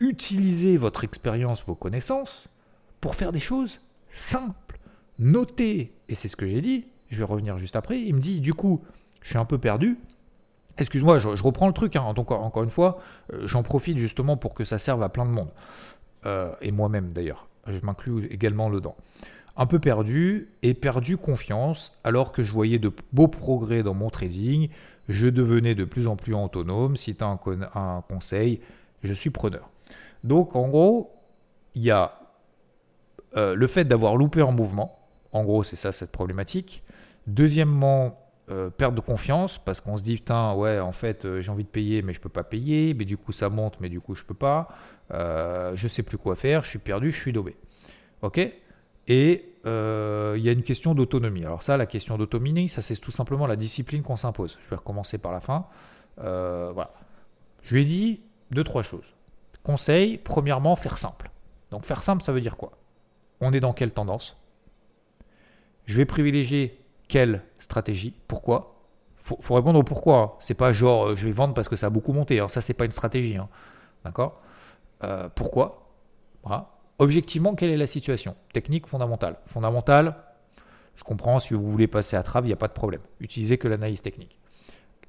Utilisez 0.00 0.76
votre 0.76 1.04
expérience, 1.04 1.64
vos 1.64 1.74
connaissances 1.74 2.48
pour 3.00 3.14
faire 3.14 3.32
des 3.32 3.40
choses 3.40 3.80
simples. 4.12 4.78
Notez, 5.18 5.94
et 6.08 6.14
c'est 6.14 6.28
ce 6.28 6.36
que 6.36 6.46
j'ai 6.46 6.60
dit, 6.60 6.86
je 7.08 7.18
vais 7.18 7.24
revenir 7.24 7.58
juste 7.58 7.76
après, 7.76 8.00
il 8.00 8.14
me 8.14 8.20
dit 8.20 8.40
du 8.40 8.52
coup, 8.52 8.84
je 9.22 9.30
suis 9.30 9.38
un 9.38 9.46
peu 9.46 9.58
perdu, 9.58 9.98
Excuse-moi, 10.78 11.18
je, 11.18 11.42
reprends 11.42 11.66
le 11.68 11.72
truc. 11.72 11.96
Hein. 11.96 12.12
Donc, 12.14 12.30
encore 12.30 12.62
une 12.62 12.70
fois, 12.70 12.98
euh, 13.32 13.46
j'en 13.46 13.62
profite 13.62 13.96
justement 13.96 14.36
pour 14.36 14.54
que 14.54 14.64
ça 14.64 14.78
serve 14.78 15.02
à 15.02 15.08
plein 15.08 15.24
de 15.24 15.30
monde. 15.30 15.48
Euh, 16.26 16.52
et 16.60 16.72
moi-même 16.72 17.12
d'ailleurs. 17.12 17.48
Je 17.66 17.84
m'inclus 17.84 18.26
également 18.26 18.70
dedans. 18.70 18.96
Un 19.56 19.66
peu 19.66 19.78
perdu 19.78 20.48
et 20.62 20.74
perdu 20.74 21.16
confiance 21.16 21.98
alors 22.04 22.32
que 22.32 22.42
je 22.42 22.52
voyais 22.52 22.78
de 22.78 22.92
beaux 23.12 23.28
progrès 23.28 23.82
dans 23.82 23.94
mon 23.94 24.10
trading. 24.10 24.68
Je 25.08 25.28
devenais 25.28 25.74
de 25.74 25.84
plus 25.84 26.06
en 26.06 26.16
plus 26.16 26.34
autonome. 26.34 26.96
Si 26.96 27.14
tu 27.14 27.24
un, 27.24 27.36
conseil, 28.08 28.60
je 29.02 29.12
suis 29.12 29.30
preneur. 29.30 29.70
Donc 30.24 30.56
en 30.56 30.68
gros, 30.68 31.14
il 31.74 31.82
y 31.82 31.90
a 31.90 32.18
euh, 33.36 33.54
le 33.54 33.66
fait 33.66 33.84
d'avoir 33.84 34.16
loupé 34.16 34.42
en 34.42 34.52
mouvement. 34.52 34.98
En 35.32 35.44
gros, 35.44 35.62
c'est 35.62 35.76
ça 35.76 35.92
cette 35.92 36.12
problématique. 36.12 36.82
Deuxièmement, 37.26 38.25
euh, 38.48 38.70
perte 38.70 38.94
de 38.94 39.00
confiance 39.00 39.58
parce 39.58 39.80
qu'on 39.80 39.96
se 39.96 40.04
dit 40.04 40.14
putain 40.14 40.54
ouais 40.54 40.78
en 40.78 40.92
fait 40.92 41.24
euh, 41.24 41.40
j'ai 41.40 41.50
envie 41.50 41.64
de 41.64 41.68
payer 41.68 42.02
mais 42.02 42.14
je 42.14 42.20
peux 42.20 42.28
pas 42.28 42.44
payer 42.44 42.94
mais 42.94 43.04
du 43.04 43.16
coup 43.16 43.32
ça 43.32 43.48
monte 43.48 43.80
mais 43.80 43.88
du 43.88 44.00
coup 44.00 44.14
je 44.14 44.22
peux 44.22 44.34
pas. 44.34 44.68
Euh, 45.12 45.72
je 45.74 45.88
sais 45.88 46.02
plus 46.04 46.18
quoi 46.18 46.36
faire 46.36 46.62
je 46.62 46.70
suis 46.70 46.78
perdu 46.78 47.10
je 47.10 47.20
suis 47.20 47.32
daubé. 47.32 47.56
Ok? 48.22 48.38
Et 49.08 49.52
euh, 49.66 50.34
il 50.36 50.44
y 50.44 50.48
a 50.48 50.52
une 50.52 50.62
question 50.62 50.94
d'autonomie. 50.94 51.44
Alors 51.44 51.64
ça 51.64 51.76
la 51.76 51.86
question 51.86 52.16
d'autonomie 52.18 52.68
ça 52.68 52.82
c'est 52.82 52.96
tout 52.96 53.10
simplement 53.10 53.48
la 53.48 53.56
discipline 53.56 54.02
qu'on 54.02 54.16
s'impose. 54.16 54.58
Je 54.64 54.70
vais 54.70 54.76
recommencer 54.76 55.18
par 55.18 55.32
la 55.32 55.40
fin. 55.40 55.66
Voilà. 56.16 56.92
Je 57.62 57.74
lui 57.74 57.82
ai 57.82 57.84
dit 57.84 58.20
deux 58.52 58.62
trois 58.62 58.84
choses. 58.84 59.14
Conseil 59.64 60.18
premièrement 60.18 60.76
faire 60.76 60.98
simple. 60.98 61.30
Donc 61.72 61.84
faire 61.84 62.04
simple 62.04 62.22
ça 62.22 62.30
veut 62.32 62.40
dire 62.40 62.56
quoi? 62.56 62.78
On 63.40 63.52
est 63.52 63.60
dans 63.60 63.72
quelle 63.72 63.92
tendance? 63.92 64.36
Je 65.86 65.96
vais 65.96 66.04
privilégier 66.04 66.80
quelle 67.08 67.42
stratégie 67.58 68.14
Pourquoi 68.28 68.76
faut, 69.26 69.38
faut 69.40 69.54
répondre 69.54 69.78
au 69.78 69.82
pourquoi. 69.82 70.18
Hein. 70.18 70.30
C'est 70.38 70.54
pas 70.54 70.72
genre 70.72 71.08
euh, 71.08 71.16
je 71.16 71.26
vais 71.26 71.32
vendre 71.32 71.52
parce 71.52 71.68
que 71.68 71.74
ça 71.74 71.86
a 71.86 71.90
beaucoup 71.90 72.12
monté. 72.12 72.36
Alors 72.36 72.50
ça, 72.50 72.60
c'est 72.60 72.74
pas 72.74 72.84
une 72.84 72.92
stratégie. 72.92 73.36
Hein. 73.36 73.48
D'accord 74.04 74.40
euh, 75.02 75.28
Pourquoi. 75.34 75.82
Objectivement, 76.98 77.54
quelle 77.54 77.70
est 77.70 77.76
la 77.76 77.88
situation 77.88 78.36
Technique 78.52 78.86
fondamentale. 78.86 79.36
Fondamentale, 79.46 80.14
je 80.94 81.04
comprends, 81.04 81.40
si 81.40 81.52
vous 81.52 81.70
voulez 81.70 81.88
passer 81.88 82.16
à 82.16 82.22
travers, 82.22 82.46
il 82.46 82.50
n'y 82.50 82.54
a 82.54 82.56
pas 82.56 82.68
de 82.68 82.72
problème. 82.72 83.02
Utilisez 83.20 83.58
que 83.58 83.68
l'analyse 83.68 84.00
technique. 84.00 84.38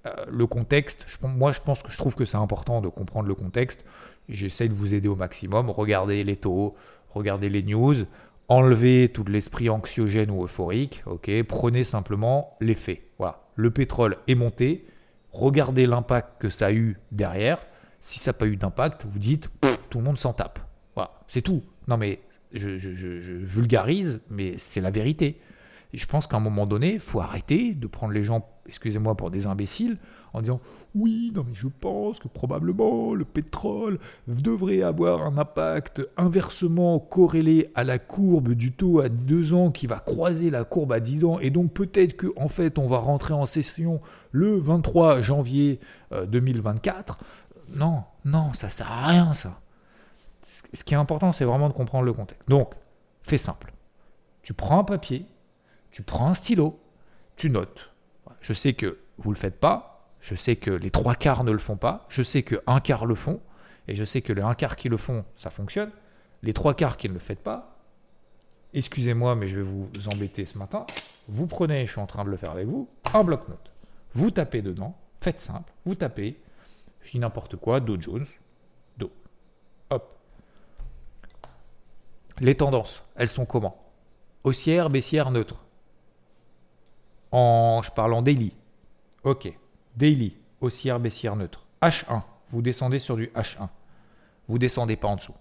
Euh, 0.06 0.26
le 0.28 0.48
contexte, 0.48 1.06
moi 1.22 1.52
je 1.52 1.62
pense 1.62 1.84
que 1.84 1.92
je 1.92 1.98
trouve 1.98 2.16
que 2.16 2.26
c'est 2.26 2.38
important 2.38 2.82
de 2.82 2.90
comprendre 2.90 3.28
le 3.28 3.36
contexte. 3.36 3.86
J'essaie 4.28 4.68
de 4.68 4.74
vous 4.74 4.96
aider 4.96 5.08
au 5.08 5.16
maximum. 5.16 5.70
Regardez 5.70 6.24
les 6.24 6.36
taux, 6.36 6.76
regardez 7.14 7.50
les 7.50 7.64
news, 7.64 7.96
enlevez 8.48 9.10
tout 9.10 9.24
l'esprit 9.26 9.70
anxiogène 9.70 10.32
ou 10.32 10.44
euphorique, 10.44 11.04
ok, 11.06 11.30
prenez 11.44 11.84
simplement 11.84 12.56
les 12.62 12.76
faits. 12.76 13.02
Voilà, 13.18 13.44
le 13.56 13.72
pétrole 13.72 14.18
est 14.28 14.36
monté, 14.36 14.86
regardez 15.32 15.86
l'impact 15.86 16.42
que 16.42 16.50
ça 16.50 16.68
a 16.68 16.72
eu 16.72 16.98
derrière. 17.12 17.66
Si 18.00 18.20
ça 18.20 18.32
n'a 18.32 18.38
pas 18.38 18.48
eu 18.48 18.56
d'impact, 18.56 19.06
vous 19.06 19.20
dites 19.20 19.50
tout 19.90 19.98
le 19.98 20.04
monde 20.04 20.18
s'en 20.18 20.34
tape. 20.34 20.60
Voilà, 20.96 21.12
c'est 21.28 21.42
tout. 21.42 21.64
Non 21.88 21.98
mais 21.98 22.20
je, 22.54 23.32
vulgarise, 23.32 24.22
mais 24.30 24.56
c'est 24.58 24.82
la 24.82 24.92
vérité. 24.92 25.40
Et 25.94 25.98
je 25.98 26.08
pense 26.08 26.28
qu'à 26.28 26.38
un 26.38 26.42
moment 26.42 26.66
donné, 26.66 26.94
il 26.94 27.00
faut 27.00 27.22
arrêter 27.22 27.74
de 27.74 27.88
prendre 27.88 28.14
les 28.14 28.24
gens, 28.24 28.48
excusez-moi, 28.68 29.16
pour 29.16 29.32
des 29.32 29.48
imbéciles 29.48 29.98
en 30.34 30.42
disant 30.42 30.60
oui, 30.96 31.32
non 31.36 31.46
mais 31.48 31.56
je 31.56 31.68
pense 31.68 32.20
que 32.20 32.28
probablement 32.28 33.14
le 33.14 33.26
pétrole 33.26 34.00
devrait 34.28 34.82
avoir 34.82 35.24
un 35.24 35.38
impact 35.38 36.02
inversement 36.18 37.00
corrélé 37.00 37.72
à 37.76 37.84
la 37.84 38.00
courbe 38.00 38.54
du 38.54 38.72
taux 38.72 39.00
à 39.00 39.10
2 39.10 39.54
ans 39.54 39.72
qui 39.72 39.88
va 39.88 40.00
croiser 40.00 40.50
la 40.50 40.64
courbe 40.64 40.94
à 40.94 41.00
10 41.00 41.26
ans 41.26 41.40
et 41.40 41.50
donc 41.50 41.74
peut-être 41.74 42.18
qu'en 42.18 42.46
en 42.46 42.50
fait 42.50 42.78
on 42.78 42.88
va 42.88 42.98
rentrer 42.98 43.34
en 43.34 43.46
session 43.46 44.02
le 44.32 44.58
23 44.58 45.22
janvier 45.22 45.80
2024. 46.12 47.18
Euh, 47.20 47.58
non, 47.76 48.04
non, 48.26 48.54
ça 48.54 48.70
sert 48.70 48.92
à 48.92 49.08
rien 49.08 49.34
ça. 49.34 49.60
Ce 50.74 50.84
qui 50.84 50.94
est 50.94 50.98
important, 50.98 51.34
c'est 51.34 51.46
vraiment 51.46 51.68
de 51.68 51.74
comprendre 51.74 52.06
le 52.06 52.14
contexte. 52.14 52.48
Donc, 52.48 52.74
fais 53.22 53.38
simple. 53.38 53.74
Tu 54.42 54.54
prends 54.54 54.80
un 54.80 54.84
papier, 54.84 55.26
tu 55.92 56.04
prends 56.04 56.28
un 56.28 56.34
stylo, 56.34 56.80
tu 57.36 57.50
notes. 57.50 57.92
Je 58.40 58.54
sais 58.54 58.74
que 58.74 59.00
vous 59.18 59.32
ne 59.32 59.36
le 59.36 59.40
faites 59.40 59.60
pas, 59.60 59.97
je 60.28 60.36
sais 60.36 60.58
que 60.58 60.72
les 60.72 60.92
trois 60.92 61.16
quarts 61.16 61.46
ne 61.46 61.54
le 61.54 61.58
font 61.58 61.78
pas. 61.78 62.06
Je 62.10 62.22
sais 62.22 62.44
que 62.44 62.62
un 62.68 62.82
quart 62.82 63.06
le 63.06 63.16
font. 63.16 63.40
Et 63.88 63.96
je 63.96 64.04
sais 64.04 64.22
que 64.22 64.34
les 64.34 64.42
un 64.42 64.56
quart 64.56 64.76
qui 64.76 64.90
le 64.90 64.98
font, 64.98 65.24
ça 65.38 65.50
fonctionne. 65.50 65.90
Les 66.44 66.52
trois 66.52 66.74
quarts 66.74 66.98
qui 66.98 67.08
ne 67.08 67.14
le 67.14 67.20
font 67.20 67.36
pas, 67.36 67.78
excusez-moi, 68.74 69.36
mais 69.36 69.48
je 69.48 69.56
vais 69.56 69.64
vous 69.64 69.90
embêter 70.12 70.46
ce 70.46 70.58
matin. 70.58 70.86
Vous 71.30 71.48
prenez, 71.48 71.86
je 71.86 71.94
suis 71.94 72.02
en 72.02 72.08
train 72.08 72.26
de 72.26 72.30
le 72.30 72.36
faire 72.36 72.52
avec 72.52 72.68
vous, 72.68 72.90
un 73.14 73.24
bloc-notes. 73.24 73.72
Vous 74.16 74.30
tapez 74.30 74.62
dedans, 74.62 74.98
faites 75.22 75.40
simple, 75.40 75.72
vous 75.86 75.96
tapez, 75.96 76.38
je 77.04 77.12
dis 77.12 77.20
n'importe 77.20 77.56
quoi, 77.56 77.80
Dow 77.80 77.96
Jones, 77.98 78.26
Dow. 78.98 79.10
Hop. 79.90 80.20
Les 82.42 82.56
tendances, 82.56 83.02
elles 83.16 83.30
sont 83.30 83.46
comment? 83.46 83.80
Haussière, 84.44 84.90
baissière, 84.90 85.32
neutre. 85.32 85.64
En, 87.32 87.82
je 87.82 87.92
parle 87.92 88.14
en 88.14 88.22
daily. 88.22 88.54
Ok. 89.24 89.58
Daily, 89.98 90.38
haussière, 90.62 91.00
baissière, 91.00 91.36
neutre. 91.36 91.66
H1, 91.82 92.22
vous 92.52 92.62
descendez 92.62 93.00
sur 93.00 93.16
du 93.16 93.26
H1. 93.30 93.68
Vous 94.48 94.60
descendez 94.60 94.96
pas 94.96 95.08
en 95.08 95.16
dessous. 95.16 95.34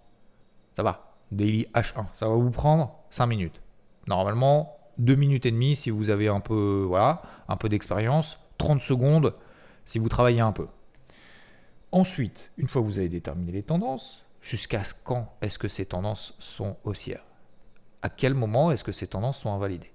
Ça 0.73 0.83
va. 0.83 1.15
Daily 1.31 1.67
H1, 1.75 2.07
ça 2.15 2.27
va 2.27 2.35
vous 2.35 2.51
prendre 2.51 2.97
5 3.11 3.27
minutes. 3.27 3.61
Normalement, 4.07 4.79
2 4.97 5.15
minutes 5.15 5.45
et 5.45 5.51
demie 5.51 5.77
si 5.77 5.91
vous 5.91 6.09
avez 6.09 6.29
un 6.29 6.41
peu, 6.41 6.87
voilà, 6.89 7.21
un 7.49 7.57
peu 7.59 7.69
d'expérience. 7.69 8.39
30 8.57 8.81
secondes 8.81 9.35
si 9.85 9.99
vous 9.99 10.09
travaillez 10.09 10.41
un 10.41 10.53
peu. 10.53 10.69
Ensuite, 11.93 12.51
une 12.57 12.67
fois 12.67 12.81
que 12.81 12.87
vous 12.87 12.99
avez 12.99 13.11
déterminé 13.11 13.53
les 13.53 13.63
tendances, 13.63 14.25
jusqu'à 14.41 14.81
quand 15.05 15.37
est-ce 15.43 15.59
que 15.59 15.69
ces 15.69 15.85
tendances 15.85 16.35
sont 16.39 16.79
haussières? 16.83 17.27
À 18.01 18.09
quel 18.09 18.33
moment 18.33 18.73
est-ce 18.73 18.85
que 18.85 18.93
ces 18.93 19.07
tendances 19.07 19.41
sont 19.41 19.53
invalidées? 19.53 19.93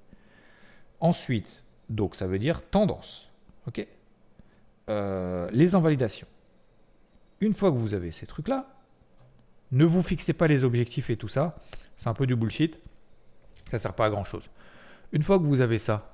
Ensuite, 0.99 1.63
donc 1.89 2.13
ça 2.13 2.27
veut 2.27 2.37
dire 2.37 2.61
tendance. 2.69 3.27
ok? 3.67 3.87
Euh, 4.91 5.49
les 5.51 5.73
invalidations. 5.73 6.27
Une 7.39 7.53
fois 7.53 7.71
que 7.71 7.77
vous 7.77 7.93
avez 7.93 8.11
ces 8.11 8.27
trucs-là, 8.27 8.67
ne 9.71 9.85
vous 9.85 10.03
fixez 10.03 10.33
pas 10.33 10.47
les 10.47 10.63
objectifs 10.63 11.09
et 11.09 11.15
tout 11.15 11.29
ça. 11.29 11.55
C'est 11.95 12.09
un 12.09 12.13
peu 12.13 12.27
du 12.27 12.35
bullshit. 12.35 12.79
Ça 13.69 13.77
ne 13.77 13.79
sert 13.79 13.93
pas 13.93 14.07
à 14.07 14.09
grand-chose. 14.09 14.49
Une 15.13 15.23
fois 15.23 15.39
que 15.39 15.43
vous 15.43 15.61
avez 15.61 15.79
ça, 15.79 16.13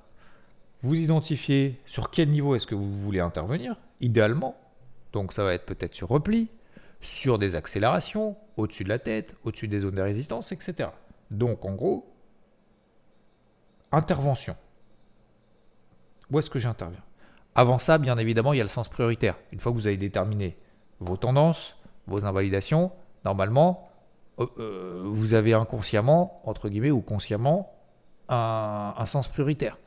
vous 0.83 0.95
identifiez 0.95 1.81
sur 1.85 2.11
quel 2.11 2.29
niveau 2.29 2.55
est-ce 2.55 2.67
que 2.67 2.75
vous 2.75 2.93
voulez 2.93 3.19
intervenir, 3.19 3.79
idéalement. 3.99 4.55
Donc 5.11 5.33
ça 5.33 5.43
va 5.43 5.53
être 5.55 5.65
peut-être 5.65 5.95
sur 5.95 6.09
repli, 6.09 6.49
sur 7.01 7.39
des 7.39 7.55
accélérations, 7.55 8.37
au-dessus 8.57 8.83
de 8.83 8.89
la 8.89 8.99
tête, 8.99 9.35
au-dessus 9.43 9.67
des 9.67 9.79
zones 9.79 9.95
de 9.95 10.01
résistance, 10.01 10.51
etc. 10.51 10.89
Donc 11.31 11.65
en 11.65 11.73
gros, 11.73 12.13
intervention. 13.91 14.55
Où 16.29 16.37
est-ce 16.37 16.49
que 16.51 16.59
j'interviens? 16.59 17.03
Avant 17.58 17.80
ça, 17.80 17.98
bien 17.98 18.17
évidemment, 18.20 18.54
il 18.54 18.58
y 18.58 18.62
a 18.62 18.63
le 18.63 18.70
sens 18.70 18.88
prioritaire. 18.88 19.36
Une 19.52 19.60
fois 19.60 19.72
que 19.72 19.78
vous 19.78 19.88
avez 19.88 19.98
déterminé 19.98 20.56
vos 21.00 21.17
tendances, 21.17 21.76
vos 22.06 22.24
invalidations, 22.24 22.91
normalement, 23.26 23.89
euh, 24.39 24.46
euh, 24.60 25.02
vous 25.04 25.34
avez 25.34 25.56
inconsciemment, 25.56 26.39
entre 26.46 26.70
guillemets, 26.70 26.91
ou 26.91 27.02
consciemment, 27.02 27.74
un, 28.30 29.06
sens 29.08 29.28
prioritaire. 29.28 29.80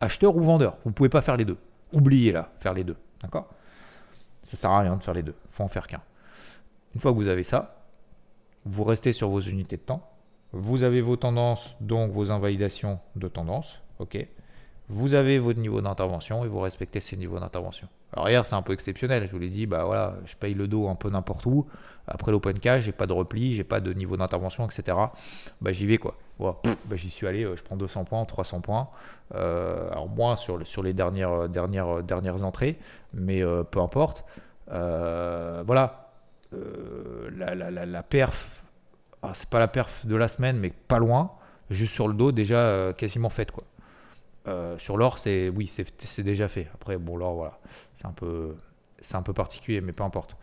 Acheteur 0.00 0.36
ou 0.36 0.42
vendeur. 0.42 0.76
Vous 0.84 0.90
ne 0.90 0.94
pouvez 0.94 1.08
pas 1.08 1.22
faire 1.22 1.38
les 1.38 1.46
deux. 1.46 1.56
Oubliez 1.94 2.32
là, 2.32 2.50
faire 2.58 2.74
les 2.74 2.84
deux. 2.84 2.96
D'accord? 3.22 3.48
Ça 4.42 4.58
sert 4.58 4.70
à 4.70 4.80
rien 4.80 4.96
de 4.96 5.02
faire 5.02 5.14
les 5.14 5.22
deux. 5.22 5.34
Il 5.46 5.54
faut 5.54 5.64
en 5.64 5.68
faire 5.68 5.86
qu'un. 5.86 6.02
Une 6.94 7.00
fois 7.00 7.12
que 7.12 7.16
vous 7.16 7.28
avez 7.28 7.44
ça, 7.44 7.86
vous 8.66 8.84
restez 8.84 9.14
sur 9.14 9.30
vos 9.30 9.40
unités 9.40 9.78
de 9.78 9.82
temps. 9.82 10.06
Vous 10.52 10.82
avez 10.82 11.00
vos 11.00 11.16
tendances, 11.16 11.76
donc 11.80 12.12
vos 12.12 12.30
invalidations 12.30 12.98
de 13.16 13.28
tendance. 13.28 13.80
OK? 14.00 14.18
Vous 14.90 15.14
avez 15.14 15.38
votre 15.38 15.60
niveau 15.60 15.80
d'intervention 15.80 16.44
et 16.44 16.48
vous 16.48 16.60
respectez 16.60 17.00
ces 17.00 17.16
niveaux 17.16 17.38
d'intervention. 17.38 17.88
Alors 18.12 18.28
hier 18.28 18.44
c'est 18.44 18.56
un 18.56 18.62
peu 18.62 18.72
exceptionnel, 18.72 19.26
je 19.26 19.30
vous 19.32 19.38
l'ai 19.38 19.48
dit, 19.48 19.66
bah 19.66 19.84
voilà, 19.84 20.16
je 20.26 20.34
paye 20.36 20.54
le 20.54 20.66
dos 20.66 20.88
un 20.88 20.96
peu 20.96 21.10
n'importe 21.10 21.46
où. 21.46 21.66
Après 22.08 22.32
l'open 22.32 22.58
cash, 22.58 22.84
j'ai 22.84 22.92
pas 22.92 23.06
de 23.06 23.12
repli, 23.12 23.54
j'ai 23.54 23.62
pas 23.62 23.78
de 23.80 23.92
niveau 23.92 24.16
d'intervention, 24.16 24.66
etc. 24.66 24.98
Bah 25.60 25.72
j'y 25.72 25.86
vais 25.86 25.98
quoi. 25.98 26.16
bah, 26.40 26.56
j'y 26.94 27.10
suis 27.10 27.26
allé, 27.26 27.44
euh, 27.44 27.54
je 27.56 27.62
prends 27.62 27.76
200 27.76 28.04
points, 28.04 28.24
300 28.24 28.60
points. 28.60 28.88
Euh, 29.34 29.88
alors 29.92 30.08
moins 30.08 30.34
sur, 30.34 30.58
les 30.82 30.92
dernières, 30.92 31.48
dernières, 31.48 32.02
dernières 32.02 32.42
entrées, 32.42 32.78
mais 33.14 33.42
euh, 33.42 33.62
peu 33.62 33.80
importe. 33.80 34.24
voilà. 34.68 36.10
euh, 36.54 37.30
la, 37.86 38.02
perf, 38.02 38.62
ah, 39.22 39.32
c'est 39.34 39.48
pas 39.48 39.58
la 39.58 39.68
perf 39.68 40.04
de 40.06 40.16
la 40.16 40.28
semaine, 40.28 40.58
mais 40.58 40.70
pas 40.70 40.98
loin, 40.98 41.30
juste 41.70 41.94
sur 41.94 42.08
le 42.08 42.14
dos, 42.14 42.32
déjà 42.32 42.58
euh, 42.58 42.92
quasiment 42.92 43.30
faite. 43.30 43.50
Quoi. 43.50 43.64
Sur 44.78 44.96
l'or, 44.96 45.18
c'est 45.18 45.48
oui, 45.48 45.66
c'est 45.66 46.22
déjà 46.22 46.48
fait. 46.48 46.68
Après, 46.74 46.98
bon, 46.98 47.16
l'or, 47.16 47.34
voilà, 47.34 47.58
c'est 47.94 48.06
un 48.06 48.12
peu 48.12 48.54
c'est 49.02 49.14
un 49.14 49.22
peu 49.22 49.32
particulier, 49.32 49.80
mais 49.80 49.92
peu 49.92 50.02
importe. 50.02 50.36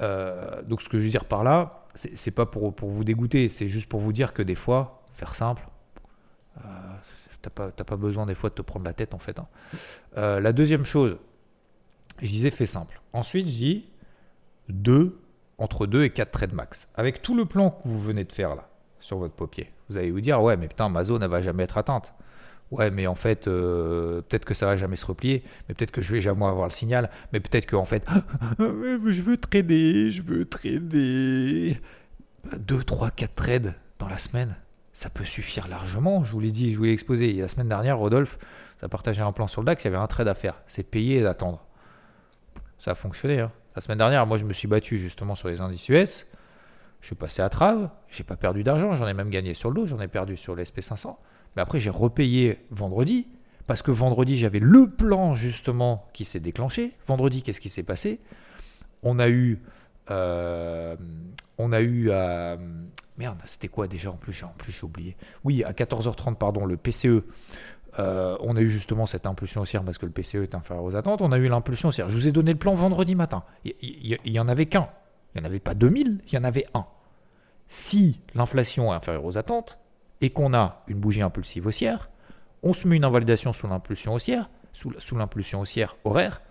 donc 0.00 0.82
ce 0.82 0.88
que 0.88 0.98
je 0.98 1.04
veux 1.04 1.10
dire 1.10 1.24
par 1.24 1.44
là, 1.44 1.86
c'est 1.94 2.34
pas 2.34 2.46
pour, 2.46 2.72
vous 2.72 3.04
dégoûter, 3.04 3.48
c'est 3.48 3.68
juste 3.68 3.88
pour 3.88 4.00
vous 4.00 4.12
dire 4.12 4.32
que 4.32 4.42
des 4.42 4.54
fois, 4.54 5.02
faire 5.14 5.34
simple, 5.34 5.66
euh, 6.58 6.60
t'as 7.42 7.50
pas, 7.50 7.70
pas 7.70 7.96
besoin 7.96 8.26
des 8.26 8.34
fois 8.34 8.50
de 8.50 8.54
te 8.54 8.62
prendre 8.62 8.84
la 8.84 8.92
tête 8.92 9.14
en 9.14 9.18
fait. 9.18 9.38
Hein. 9.38 9.46
la 10.16 10.52
deuxième 10.52 10.84
chose, 10.84 11.18
je 12.20 12.28
disais 12.28 12.50
fais 12.50 12.66
simple. 12.66 13.00
Ensuite, 13.12 13.46
je 13.46 13.52
dis 13.52 13.88
2, 14.68 15.18
entre 15.58 15.86
2 15.86 16.04
et 16.04 16.10
4 16.10 16.30
trades 16.30 16.52
max. 16.52 16.88
Avec 16.94 17.22
tout 17.22 17.34
le 17.34 17.44
plan 17.44 17.70
que 17.70 17.88
vous 17.88 18.00
venez 18.00 18.24
de 18.24 18.32
faire 18.32 18.54
là, 18.54 18.68
sur 19.00 19.18
votre 19.18 19.34
paupier, 19.34 19.72
vous 19.88 19.96
allez 19.96 20.10
vous 20.10 20.20
dire, 20.20 20.40
ouais, 20.42 20.56
mais 20.56 20.68
putain, 20.68 20.88
ma 20.88 21.04
zone, 21.04 21.22
elle 21.22 21.30
va 21.30 21.42
jamais 21.42 21.64
être 21.64 21.78
atteinte. 21.78 22.14
Ouais, 22.70 22.90
mais 22.90 23.06
en 23.08 23.16
fait, 23.16 23.48
euh, 23.48 24.22
peut-être 24.22 24.44
que 24.44 24.54
ça 24.54 24.66
va 24.66 24.76
jamais 24.76 24.96
se 24.96 25.04
replier, 25.04 25.42
mais 25.68 25.74
peut-être 25.74 25.90
que 25.90 26.02
je 26.02 26.12
vais 26.12 26.20
jamais 26.20 26.46
avoir 26.46 26.68
le 26.68 26.72
signal, 26.72 27.10
mais 27.32 27.40
peut-être 27.40 27.66
que 27.66 27.74
en 27.74 27.84
fait, 27.84 28.06
je 28.58 29.22
veux 29.22 29.36
trader, 29.36 30.10
je 30.10 30.22
veux 30.22 30.44
trader. 30.44 31.80
2, 32.56 32.84
3, 32.84 33.10
4 33.10 33.34
trades 33.34 33.74
dans 33.98 34.08
la 34.08 34.18
semaine, 34.18 34.56
ça 34.92 35.10
peut 35.10 35.24
suffire 35.24 35.66
largement. 35.66 36.24
Je 36.24 36.32
vous 36.32 36.40
l'ai 36.40 36.52
dit, 36.52 36.72
je 36.72 36.78
vous 36.78 36.84
l'ai 36.84 36.92
exposé. 36.92 37.32
la 37.32 37.48
semaine 37.48 37.68
dernière, 37.68 37.98
Rodolphe, 37.98 38.38
ça 38.80 38.88
partageait 38.88 39.22
un 39.22 39.32
plan 39.32 39.48
sur 39.48 39.62
le 39.62 39.66
DAX, 39.66 39.82
il 39.82 39.86
y 39.86 39.88
avait 39.88 39.96
un 39.96 40.06
trade 40.06 40.28
à 40.28 40.34
faire. 40.34 40.54
C'est 40.68 40.84
payer 40.84 41.18
et 41.18 41.22
d'attendre. 41.22 41.64
Ça 42.78 42.92
a 42.92 42.94
fonctionné. 42.94 43.40
Hein. 43.40 43.50
La 43.74 43.82
semaine 43.82 43.98
dernière, 43.98 44.26
moi, 44.26 44.38
je 44.38 44.44
me 44.44 44.52
suis 44.52 44.68
battu 44.68 44.98
justement 44.98 45.34
sur 45.34 45.48
les 45.48 45.60
indices 45.60 45.88
US. 45.88 46.26
Je 47.00 47.06
suis 47.06 47.14
passé 47.14 47.42
à 47.42 47.48
trave. 47.48 47.90
J'ai 48.08 48.24
pas 48.24 48.36
perdu 48.36 48.62
d'argent. 48.62 48.94
J'en 48.94 49.06
ai 49.06 49.14
même 49.14 49.30
gagné 49.30 49.54
sur 49.54 49.70
le 49.70 49.74
dos. 49.74 49.86
J'en 49.86 50.00
ai 50.00 50.08
perdu 50.08 50.36
sur 50.36 50.54
l'SP 50.54 50.80
500. 50.80 51.18
Mais 51.56 51.62
après, 51.62 51.80
j'ai 51.80 51.90
repayé 51.90 52.58
vendredi. 52.70 53.26
Parce 53.66 53.82
que 53.82 53.90
vendredi, 53.90 54.36
j'avais 54.36 54.58
le 54.58 54.88
plan 54.88 55.34
justement 55.34 56.08
qui 56.12 56.24
s'est 56.24 56.40
déclenché. 56.40 56.92
Vendredi, 57.06 57.42
qu'est-ce 57.42 57.60
qui 57.60 57.68
s'est 57.68 57.84
passé? 57.84 58.20
On 59.02 59.18
a 59.18 59.28
eu. 59.28 59.60
Euh, 60.10 60.96
on 61.56 61.72
a 61.72 61.80
eu. 61.80 62.10
Merde, 63.16 63.38
c'était 63.44 63.68
quoi 63.68 63.86
déjà 63.86 64.10
en 64.10 64.16
plus 64.16 64.42
En 64.42 64.54
plus, 64.58 64.72
j'ai 64.72 64.82
oublié. 64.82 65.16
Oui, 65.44 65.62
à 65.62 65.72
14h30, 65.72 66.34
pardon, 66.34 66.64
le 66.64 66.76
PCE 66.76 67.22
euh, 67.98 68.36
on 68.40 68.56
a 68.56 68.60
eu 68.60 68.70
justement 68.70 69.06
cette 69.06 69.26
impulsion 69.26 69.62
haussière 69.62 69.82
parce 69.82 69.98
que 69.98 70.06
le 70.06 70.12
PCE 70.12 70.36
est 70.36 70.54
inférieur 70.54 70.84
aux 70.84 70.96
attentes. 70.96 71.20
On 71.22 71.32
a 71.32 71.38
eu 71.38 71.48
l'impulsion 71.48 71.88
haussière. 71.88 72.08
Je 72.08 72.14
vous 72.14 72.28
ai 72.28 72.32
donné 72.32 72.52
le 72.52 72.58
plan 72.58 72.74
vendredi 72.74 73.14
matin. 73.14 73.42
Il 73.64 74.18
n'y 74.24 74.38
en 74.38 74.48
avait 74.48 74.66
qu'un. 74.66 74.88
Il 75.34 75.40
n'y 75.40 75.46
en 75.46 75.50
avait 75.50 75.60
pas 75.60 75.74
2000, 75.74 76.20
il 76.26 76.34
y 76.34 76.38
en 76.38 76.44
avait 76.44 76.66
un. 76.74 76.86
Si 77.68 78.20
l'inflation 78.34 78.92
est 78.92 78.96
inférieure 78.96 79.24
aux 79.24 79.38
attentes 79.38 79.78
et 80.20 80.30
qu'on 80.30 80.54
a 80.54 80.82
une 80.86 81.00
bougie 81.00 81.22
impulsive 81.22 81.66
haussière, 81.66 82.10
on 82.62 82.72
se 82.72 82.86
met 82.86 82.96
une 82.96 83.04
invalidation 83.04 83.52
sous 83.52 83.66
l'impulsion 83.66 84.12
haussière, 84.12 84.50
sous, 84.72 85.16
l'impulsion 85.16 85.60
haussière 85.60 85.96
horaire, 86.04 86.42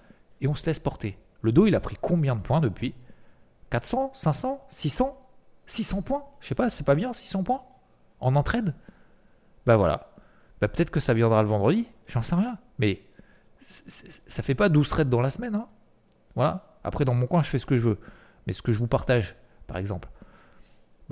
et 0.41 0.47
on 0.47 0.55
se 0.55 0.65
laisse 0.65 0.79
porter. 0.79 1.17
Le 1.41 1.51
dos, 1.51 1.67
il 1.67 1.75
a 1.75 1.79
pris 1.79 1.97
combien 1.99 2.36
de 2.36 2.41
points 2.41 2.62
depuis? 2.62 2.95
400, 3.69 4.12
500, 4.13 4.65
600 4.69 5.15
600 5.67 6.01
points? 6.01 6.25
Je 6.41 6.47
sais 6.47 6.55
pas, 6.55 6.69
c'est 6.69 6.86
pas 6.86 6.95
bien 6.95 7.13
600 7.13 7.43
points 7.43 7.62
En 8.19 8.36
entraide? 8.36 8.73
Ben 9.65 9.75
voilà, 9.75 10.10
bah, 10.62 10.67
peut-être 10.67 10.89
que 10.89 10.99
ça 10.99 11.13
viendra 11.13 11.41
le 11.43 11.47
vendredi, 11.47 11.88
j'en 12.08 12.21
sais 12.21 12.36
rien. 12.36 12.58
Mais 12.79 13.03
ça 13.67 14.41
fait 14.41 14.55
pas 14.55 14.69
12 14.69 14.89
trades 14.89 15.10
dans 15.10 15.21
la 15.21 15.29
semaine. 15.29 15.55
Hein. 15.55 15.67
Voilà. 16.36 16.77
Après, 16.84 17.05
dans 17.05 17.13
mon 17.13 17.27
coin, 17.27 17.43
je 17.43 17.49
fais 17.49 17.60
ce 17.60 17.65
que 17.65 17.77
je 17.77 17.82
veux. 17.82 17.99
Mais 18.47 18.53
ce 18.53 18.62
que 18.62 18.71
je 18.71 18.79
vous 18.79 18.88
partage, 18.88 19.36
par 19.67 19.77
exemple, 19.77 20.10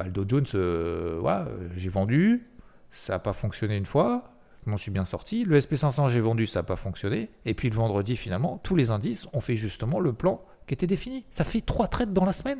le 0.06 0.12
Dow 0.12 0.26
Jones, 0.28 0.46
euh, 0.56 1.18
voilà, 1.20 1.48
j'ai 1.76 1.90
vendu, 1.90 2.48
ça 2.92 3.14
n'a 3.14 3.20
pas 3.20 3.34
fonctionné 3.34 3.76
une 3.76 3.86
fois, 3.86 4.32
je 4.66 4.72
m'en 4.72 4.78
suis 4.78 4.92
bien 4.92 5.06
sorti. 5.06 5.46
Le 5.46 5.60
SP500, 5.60 6.10
j'ai 6.10 6.20
vendu, 6.20 6.46
ça 6.46 6.60
n'a 6.60 6.64
pas 6.64 6.76
fonctionné. 6.76 7.30
Et 7.46 7.54
puis 7.54 7.70
le 7.70 7.76
vendredi, 7.76 8.16
finalement, 8.16 8.60
tous 8.64 8.76
les 8.76 8.90
indices 8.90 9.28
ont 9.34 9.40
fait 9.40 9.56
justement 9.56 10.00
le 10.00 10.14
plan 10.14 10.42
qui 10.68 10.74
était 10.74 10.88
défini. 10.88 11.26
Ça 11.32 11.44
fait 11.44 11.62
3 11.62 11.88
trades 11.88 12.14
dans 12.14 12.26
la 12.26 12.34
semaine. 12.34 12.60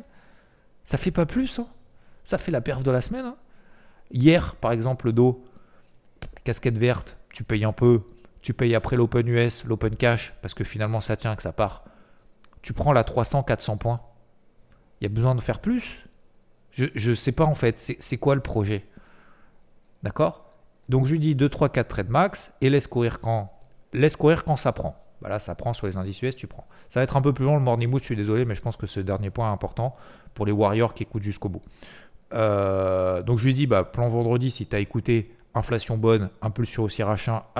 Ça 0.84 0.96
fait 0.96 1.10
pas 1.10 1.26
plus. 1.26 1.58
Hein. 1.58 1.66
Ça 2.24 2.38
fait 2.38 2.50
la 2.50 2.62
perf 2.62 2.82
de 2.82 2.90
la 2.90 3.02
semaine. 3.02 3.26
Hein. 3.26 3.36
Hier, 4.10 4.54
par 4.56 4.72
exemple, 4.72 5.06
le 5.06 5.12
Dow, 5.12 5.44
casquette 6.44 6.78
verte, 6.78 7.18
tu 7.30 7.44
payes 7.44 7.64
un 7.64 7.72
peu, 7.72 8.00
tu 8.40 8.54
payes 8.54 8.74
après 8.74 8.96
l'Open 8.96 9.28
US, 9.28 9.64
l'Open 9.64 9.94
Cash, 9.94 10.34
parce 10.40 10.54
que 10.54 10.64
finalement 10.64 11.02
ça 11.02 11.16
tient, 11.16 11.36
que 11.36 11.42
ça 11.42 11.52
part. 11.52 11.84
Tu 12.62 12.72
prends 12.72 12.92
la 12.92 13.04
300, 13.04 13.42
400 13.42 13.76
points. 13.76 14.00
Il 15.00 15.04
y 15.04 15.06
a 15.06 15.10
besoin 15.10 15.34
de 15.34 15.42
faire 15.42 15.60
plus 15.60 16.07
Je 16.78 17.10
ne 17.10 17.14
sais 17.14 17.32
pas 17.32 17.44
en 17.44 17.54
fait, 17.54 17.78
c'est 17.78 18.16
quoi 18.18 18.34
le 18.34 18.40
projet? 18.40 18.84
D'accord? 20.02 20.44
Donc 20.88 21.06
je 21.06 21.12
lui 21.12 21.18
dis 21.18 21.34
2, 21.34 21.48
3, 21.48 21.68
4 21.70 21.88
trades 21.88 22.08
max 22.08 22.52
et 22.60 22.70
laisse 22.70 22.86
courir 22.86 23.20
quand, 23.20 23.52
laisse 23.92 24.16
courir 24.16 24.44
quand 24.44 24.56
ça 24.56 24.72
prend. 24.72 24.96
Bah 25.20 25.28
là, 25.28 25.40
ça 25.40 25.54
prend 25.54 25.74
sur 25.74 25.86
les 25.86 25.96
indices 25.96 26.22
US, 26.22 26.36
tu 26.36 26.46
prends. 26.46 26.66
Ça 26.90 27.00
va 27.00 27.04
être 27.04 27.16
un 27.16 27.22
peu 27.22 27.32
plus 27.32 27.44
long 27.44 27.56
le 27.56 27.62
morning 27.62 27.90
mood, 27.90 28.00
je 28.00 28.06
suis 28.06 28.16
désolé, 28.16 28.44
mais 28.44 28.54
je 28.54 28.60
pense 28.60 28.76
que 28.76 28.86
ce 28.86 29.00
dernier 29.00 29.30
point 29.30 29.48
est 29.48 29.52
important 29.52 29.96
pour 30.34 30.46
les 30.46 30.52
warriors 30.52 30.94
qui 30.94 31.02
écoutent 31.02 31.24
jusqu'au 31.24 31.48
bout. 31.48 31.62
Euh, 32.32 33.22
donc 33.22 33.38
je 33.38 33.46
lui 33.46 33.54
dis, 33.54 33.66
bah, 33.66 33.84
plan 33.84 34.08
vendredi, 34.08 34.50
si 34.50 34.66
tu 34.66 34.76
as 34.76 34.78
écouté, 34.78 35.34
inflation 35.54 35.96
bonne, 35.96 36.30
impulsion 36.40 36.84
haussière 36.84 37.08
achat, 37.08 37.50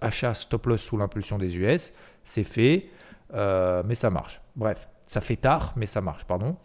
achat 0.00 0.34
stop 0.34 0.66
loss 0.66 0.80
sous 0.80 0.96
l'impulsion 0.96 1.38
des 1.38 1.56
US, 1.56 1.92
c'est 2.24 2.44
fait, 2.44 2.86
euh, 3.34 3.82
mais 3.84 3.96
ça 3.96 4.10
marche. 4.10 4.40
Bref, 4.54 4.88
ça 5.06 5.20
fait 5.20 5.36
tard, 5.36 5.72
mais 5.76 5.86
ça 5.86 6.00
marche, 6.00 6.24
pardon. 6.24 6.56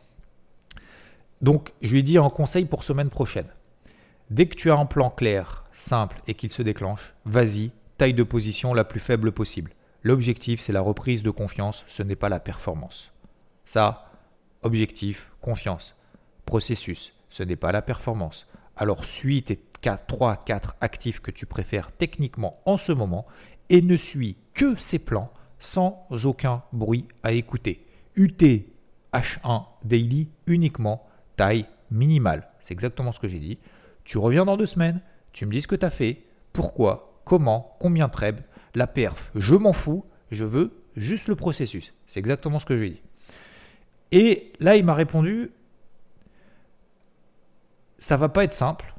Donc, 1.42 1.74
je 1.82 1.92
lui 1.92 2.00
ai 2.00 2.04
dit 2.04 2.20
en 2.20 2.30
conseil 2.30 2.66
pour 2.66 2.84
semaine 2.84 3.10
prochaine. 3.10 3.48
Dès 4.30 4.48
que 4.48 4.56
tu 4.56 4.72
as 4.72 4.78
un 4.78 4.86
plan 4.86 5.10
clair, 5.10 5.66
simple 5.74 6.18
et 6.28 6.34
qu'il 6.34 6.52
se 6.52 6.62
déclenche, 6.62 7.14
vas-y, 7.26 7.72
taille 7.98 8.14
de 8.14 8.24
position 8.24 8.74
la 8.74 8.84
plus 8.84 9.00
faible 9.00 9.32
possible. 9.32 9.72
L'objectif, 10.04 10.62
c'est 10.62 10.74
la 10.74 10.82
reprise 10.82 11.24
de 11.24 11.30
confiance, 11.30 11.86
ce 11.88 12.04
n'est 12.04 12.16
pas 12.16 12.30
la 12.30 12.40
performance. 12.40 13.12
Ça, 13.66 14.12
objectif, 14.64 15.32
confiance. 15.42 15.96
Processus, 16.46 17.14
ce 17.30 17.44
n'est 17.44 17.56
pas 17.56 17.72
la 17.72 17.82
performance. 17.82 18.48
Alors 18.76 19.06
suis 19.06 19.44
tes 19.44 19.60
3, 20.08 20.38
4 20.38 20.76
actifs 20.82 21.20
que 21.20 21.32
tu 21.32 21.46
préfères 21.46 21.92
techniquement 21.92 22.60
en 22.66 22.78
ce 22.78 22.92
moment 22.92 23.26
et 23.70 23.82
ne 23.82 23.96
suis 23.96 24.38
que 24.54 24.76
ces 24.78 25.00
plans 25.00 25.32
sans 25.60 26.08
aucun 26.26 26.64
bruit 26.74 27.08
à 27.24 27.32
écouter. 27.32 27.86
UT 28.16 28.66
H1 29.14 29.66
Daily 29.84 30.30
uniquement, 30.46 31.07
taille 31.38 31.66
minimale. 31.90 32.50
C'est 32.60 32.74
exactement 32.74 33.14
ce 33.14 33.20
que 33.22 33.30
j'ai 33.30 33.40
dit. 33.40 33.60
Tu 34.04 34.18
reviens 34.18 34.44
dans 34.44 34.58
deux 34.58 34.66
semaines, 34.66 35.02
tu 35.32 35.46
me 35.46 35.52
dis 35.52 35.62
ce 35.62 35.68
que 35.68 35.76
tu 35.76 35.86
as 35.86 35.90
fait, 35.90 36.24
pourquoi, 36.52 37.22
comment, 37.24 37.78
combien 37.80 38.08
de 38.08 38.12
trades, 38.12 38.44
la 38.76 38.88
perf, 38.88 39.32
je 39.36 39.56
m'en 39.56 39.74
fous, 39.74 40.06
je 40.32 40.44
veux 40.44 40.84
juste 40.96 41.28
le 41.28 41.36
processus. 41.36 41.94
C'est 42.08 42.20
exactement 42.20 42.60
ce 42.60 42.66
que 42.66 42.76
je 42.76 42.82
lui 42.82 42.88
ai 42.88 42.92
dit. 42.92 43.02
Et 44.12 44.54
là, 44.60 44.76
il 44.76 44.86
m'a 44.86 44.94
répondu, 44.94 45.52
ça 47.98 48.18
va 48.18 48.30
pas 48.30 48.44
être 48.44 48.54
simple, 48.54 48.94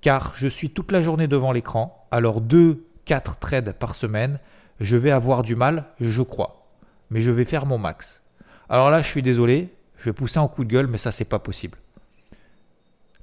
car 0.00 0.34
je 0.36 0.48
suis 0.48 0.70
toute 0.70 0.92
la 0.92 1.02
journée 1.02 1.28
devant 1.28 1.52
l'écran, 1.52 2.06
alors 2.10 2.40
2-4 2.42 3.38
trades 3.40 3.72
par 3.72 3.94
semaine, 3.94 4.38
je 4.80 4.96
vais 4.96 5.10
avoir 5.10 5.42
du 5.42 5.56
mal, 5.56 5.86
je 6.00 6.22
crois. 6.22 6.68
Mais 7.10 7.22
je 7.22 7.30
vais 7.30 7.44
faire 7.44 7.66
mon 7.66 7.78
max. 7.78 8.20
Alors 8.68 8.90
là, 8.90 9.02
je 9.02 9.08
suis 9.08 9.22
désolé, 9.22 9.72
je 10.02 10.10
vais 10.10 10.12
pousser 10.12 10.40
un 10.40 10.48
coup 10.48 10.64
de 10.64 10.68
gueule, 10.68 10.88
mais 10.88 10.98
ça, 10.98 11.12
c'est 11.12 11.24
pas 11.24 11.38
possible. 11.38 11.78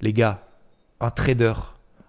Les 0.00 0.14
gars, 0.14 0.46
un 0.98 1.10
trader, 1.10 1.52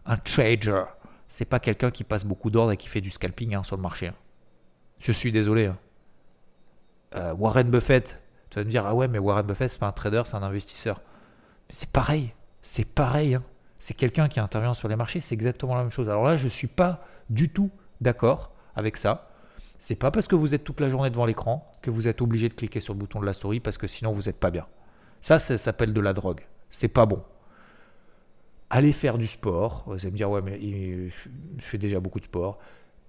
un 0.06 0.16
trader, 0.16 0.84
c'est 1.28 1.44
pas 1.44 1.60
quelqu'un 1.60 1.92
qui 1.92 2.06
passe 2.06 2.24
beaucoup 2.24 2.50
d'ordres 2.50 2.72
et 2.72 2.78
qui 2.78 2.88
fait 2.88 3.02
du 3.02 3.12
scalping 3.12 3.54
hein, 3.54 3.64
sur 3.64 3.76
le 3.76 3.82
marché. 3.82 4.08
Hein. 4.08 4.16
Je 5.00 5.12
suis 5.12 5.34
désolé. 5.34 5.66
Hein. 5.66 5.78
Euh, 7.16 7.34
Warren 7.34 7.70
Buffett, 7.70 8.24
tu 8.50 8.60
vas 8.60 8.64
me 8.64 8.70
dire, 8.70 8.86
ah 8.86 8.96
ouais, 8.96 9.10
mais 9.10 9.20
Warren 9.20 9.46
Buffett, 9.46 9.70
c'est 9.70 9.78
pas 9.78 9.88
un 9.88 9.92
trader, 9.92 10.22
c'est 10.24 10.36
un 10.36 10.44
investisseur. 10.44 11.02
C'est 11.70 11.90
pareil, 11.90 12.34
c'est 12.62 12.86
pareil. 12.86 13.38
C'est 13.78 13.94
quelqu'un 13.94 14.30
qui 14.30 14.40
intervient 14.40 14.74
sur 14.74 14.88
les 14.88 14.96
marchés, 14.96 15.20
c'est 15.20 15.34
exactement 15.34 15.76
la 15.76 15.82
même 15.82 15.92
chose. 15.92 16.08
Alors 16.08 16.24
là, 16.24 16.38
je 16.38 16.46
ne 16.46 16.50
suis 16.50 16.68
pas 16.68 17.06
du 17.30 17.50
tout 17.50 17.72
d'accord 18.00 18.54
avec 18.74 18.96
ça. 18.96 19.31
C'est 19.82 19.96
pas 19.96 20.12
parce 20.12 20.28
que 20.28 20.36
vous 20.36 20.54
êtes 20.54 20.64
toute 20.64 20.80
la 20.80 20.90
journée 20.90 21.10
devant 21.10 21.26
l'écran 21.26 21.70
que 21.82 21.90
vous 21.90 22.08
êtes 22.08 22.22
obligé 22.22 22.48
de 22.48 22.54
cliquer 22.54 22.80
sur 22.80 22.94
le 22.94 23.00
bouton 23.00 23.20
de 23.20 23.26
la 23.26 23.34
souris 23.34 23.60
parce 23.60 23.78
que 23.78 23.88
sinon 23.88 24.12
vous 24.12 24.24
n'êtes 24.24 24.40
pas 24.40 24.52
bien. 24.52 24.68
Ça, 25.20 25.40
ça 25.40 25.58
s'appelle 25.58 25.92
de 25.92 26.00
la 26.00 26.14
drogue. 26.14 26.42
C'est 26.70 26.88
pas 26.88 27.06
bon. 27.06 27.22
Allez 28.70 28.94
faire 28.94 29.18
du 29.18 29.28
sport. 29.28 29.84
Vous 29.88 29.94
allez 29.94 30.12
me 30.12 30.18
dire, 30.18 30.30
ouais, 30.30 30.42
mais 30.42 30.60
je 30.62 31.66
fais 31.66 31.80
déjà 31.80 32.00
beaucoup 32.00 32.20
de 32.20 32.26
sport. 32.26 32.60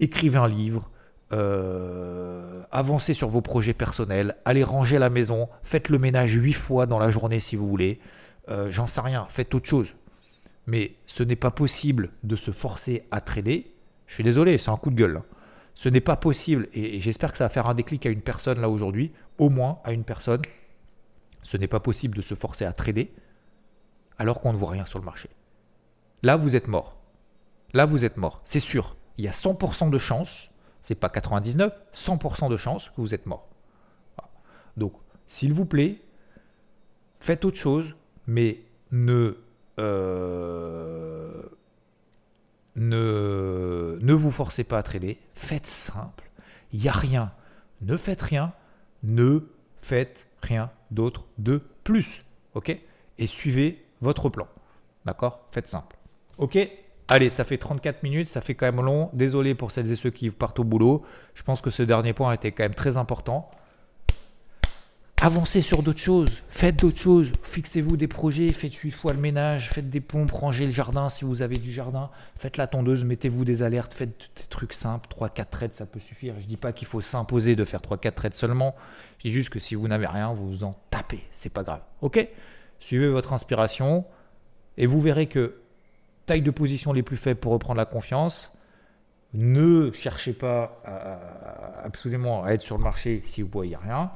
Écrivez 0.00 0.38
un 0.38 0.48
livre. 0.48 0.90
Euh, 1.32 2.62
avancez 2.72 3.14
sur 3.14 3.28
vos 3.28 3.42
projets 3.42 3.74
personnels. 3.74 4.36
Allez 4.44 4.64
ranger 4.64 4.98
la 4.98 5.10
maison. 5.10 5.48
Faites 5.62 5.90
le 5.90 5.98
ménage 5.98 6.32
huit 6.32 6.54
fois 6.54 6.86
dans 6.86 6.98
la 6.98 7.10
journée 7.10 7.38
si 7.38 7.54
vous 7.54 7.68
voulez. 7.68 8.00
Euh, 8.48 8.70
j'en 8.70 8.86
sais 8.86 9.02
rien. 9.02 9.26
Faites 9.28 9.54
autre 9.54 9.68
chose 9.68 9.94
mais 10.66 10.94
ce 11.06 11.22
n'est 11.22 11.36
pas 11.36 11.50
possible 11.50 12.10
de 12.22 12.36
se 12.36 12.50
forcer 12.50 13.04
à 13.10 13.20
trader. 13.20 13.72
Je 14.06 14.14
suis 14.14 14.24
désolé, 14.24 14.58
c'est 14.58 14.70
un 14.70 14.76
coup 14.76 14.90
de 14.90 14.96
gueule. 14.96 15.22
Ce 15.74 15.88
n'est 15.88 16.00
pas 16.00 16.16
possible, 16.16 16.68
et, 16.72 17.00
j'espère 17.00 17.32
que 17.32 17.38
ça 17.38 17.44
va 17.44 17.48
faire 17.48 17.68
un 17.68 17.74
déclic 17.74 18.04
à 18.06 18.10
une 18.10 18.20
personne 18.20 18.60
là 18.60 18.68
aujourd'hui, 18.68 19.12
au 19.38 19.48
moins 19.48 19.80
à 19.84 19.92
une 19.92 20.04
personne. 20.04 20.42
Ce 21.42 21.56
n'est 21.56 21.68
pas 21.68 21.80
possible 21.80 22.16
de 22.16 22.22
se 22.22 22.34
forcer 22.34 22.64
à 22.64 22.72
trader 22.72 23.12
alors 24.18 24.40
qu'on 24.40 24.52
ne 24.52 24.58
voit 24.58 24.70
rien 24.70 24.86
sur 24.86 24.98
le 24.98 25.04
marché. 25.04 25.28
Là, 26.22 26.36
vous 26.36 26.54
êtes 26.54 26.68
mort. 26.68 26.96
Là, 27.72 27.86
vous 27.86 28.04
êtes 28.04 28.16
mort. 28.16 28.40
C'est 28.44 28.60
sûr. 28.60 28.96
Il 29.18 29.24
y 29.24 29.28
a 29.28 29.32
100% 29.32 29.90
de 29.90 29.98
chance, 29.98 30.50
c'est 30.82 30.94
pas 30.94 31.08
99, 31.08 31.72
100% 31.94 32.50
de 32.50 32.56
chance 32.56 32.90
que 32.90 33.00
vous 33.00 33.14
êtes 33.14 33.26
mort. 33.26 33.48
Donc, 34.76 34.94
s'il 35.26 35.52
vous 35.52 35.64
plaît, 35.64 36.00
faites 37.18 37.44
autre 37.44 37.56
chose, 37.56 37.96
mais 38.26 38.60
ne, 38.90 39.36
euh, 39.78 41.42
ne, 42.76 43.98
ne 44.00 44.12
vous 44.12 44.30
forcez 44.30 44.64
pas 44.64 44.78
à 44.78 44.82
trader. 44.82 45.18
Faites 45.34 45.66
simple. 45.66 46.30
Il 46.72 46.80
n'y 46.80 46.88
a 46.88 46.92
rien. 46.92 47.32
Ne 47.80 47.96
faites 47.96 48.22
rien. 48.22 48.52
Ne 49.02 49.48
faites 49.80 50.26
rien 50.42 50.70
d'autre 50.90 51.24
de 51.38 51.62
plus. 51.84 52.20
OK? 52.54 52.76
Et 53.18 53.26
suivez 53.26 53.84
votre 54.00 54.28
plan. 54.28 54.46
D'accord? 55.04 55.46
Faites 55.50 55.68
simple. 55.68 55.96
OK? 56.38 56.58
Allez, 57.08 57.30
ça 57.30 57.44
fait 57.44 57.58
34 57.58 58.02
minutes, 58.04 58.28
ça 58.28 58.40
fait 58.40 58.54
quand 58.54 58.66
même 58.66 58.84
long. 58.84 59.10
Désolé 59.12 59.54
pour 59.54 59.70
celles 59.70 59.90
et 59.90 59.96
ceux 59.96 60.10
qui 60.10 60.30
partent 60.30 60.60
au 60.60 60.64
boulot. 60.64 61.02
Je 61.34 61.42
pense 61.42 61.60
que 61.60 61.70
ce 61.70 61.82
dernier 61.82 62.12
point 62.12 62.32
était 62.32 62.52
quand 62.52 62.62
même 62.62 62.74
très 62.74 62.96
important. 62.96 63.50
Avancez 65.24 65.60
sur 65.60 65.84
d'autres 65.84 66.00
choses, 66.00 66.42
faites 66.48 66.80
d'autres 66.80 66.98
choses, 66.98 67.30
fixez-vous 67.44 67.96
des 67.96 68.08
projets, 68.08 68.52
faites 68.52 68.74
8 68.74 68.90
fois 68.90 69.12
le 69.12 69.20
ménage, 69.20 69.70
faites 69.70 69.88
des 69.88 70.00
pompes, 70.00 70.32
rangez 70.32 70.66
le 70.66 70.72
jardin 70.72 71.08
si 71.10 71.24
vous 71.24 71.42
avez 71.42 71.58
du 71.58 71.70
jardin, 71.70 72.10
faites 72.34 72.56
la 72.56 72.66
tondeuse, 72.66 73.04
mettez-vous 73.04 73.44
des 73.44 73.62
alertes, 73.62 73.94
faites 73.94 74.08
des 74.08 74.42
trucs 74.50 74.72
simples, 74.72 75.08
3-4 75.16 75.46
trades 75.48 75.74
ça 75.74 75.86
peut 75.86 76.00
suffire. 76.00 76.34
Je 76.38 76.42
ne 76.42 76.48
dis 76.48 76.56
pas 76.56 76.72
qu'il 76.72 76.88
faut 76.88 77.00
s'imposer 77.00 77.54
de 77.54 77.64
faire 77.64 77.78
3-4 77.78 78.14
trades 78.14 78.34
seulement, 78.34 78.74
je 79.18 79.28
dis 79.28 79.32
juste 79.32 79.50
que 79.50 79.60
si 79.60 79.76
vous 79.76 79.86
n'avez 79.86 80.08
rien, 80.08 80.32
vous 80.32 80.48
vous 80.48 80.64
en 80.64 80.76
tapez, 80.90 81.22
c'est 81.30 81.52
pas 81.52 81.62
grave. 81.62 81.82
Ok? 82.00 82.28
Suivez 82.80 83.08
votre 83.08 83.32
inspiration 83.32 84.04
et 84.76 84.86
vous 84.86 85.00
verrez 85.00 85.28
que 85.28 85.54
taille 86.26 86.42
de 86.42 86.50
position 86.50 86.92
les 86.92 87.04
plus 87.04 87.16
faibles 87.16 87.38
pour 87.38 87.52
reprendre 87.52 87.78
la 87.78 87.86
confiance, 87.86 88.52
ne 89.34 89.92
cherchez 89.92 90.32
pas 90.32 90.82
absolument 91.84 92.42
à 92.42 92.54
être 92.54 92.62
sur 92.62 92.76
le 92.76 92.82
marché 92.82 93.22
si 93.28 93.42
vous 93.42 93.46
ne 93.46 93.52
voyez 93.52 93.76
rien. 93.76 94.10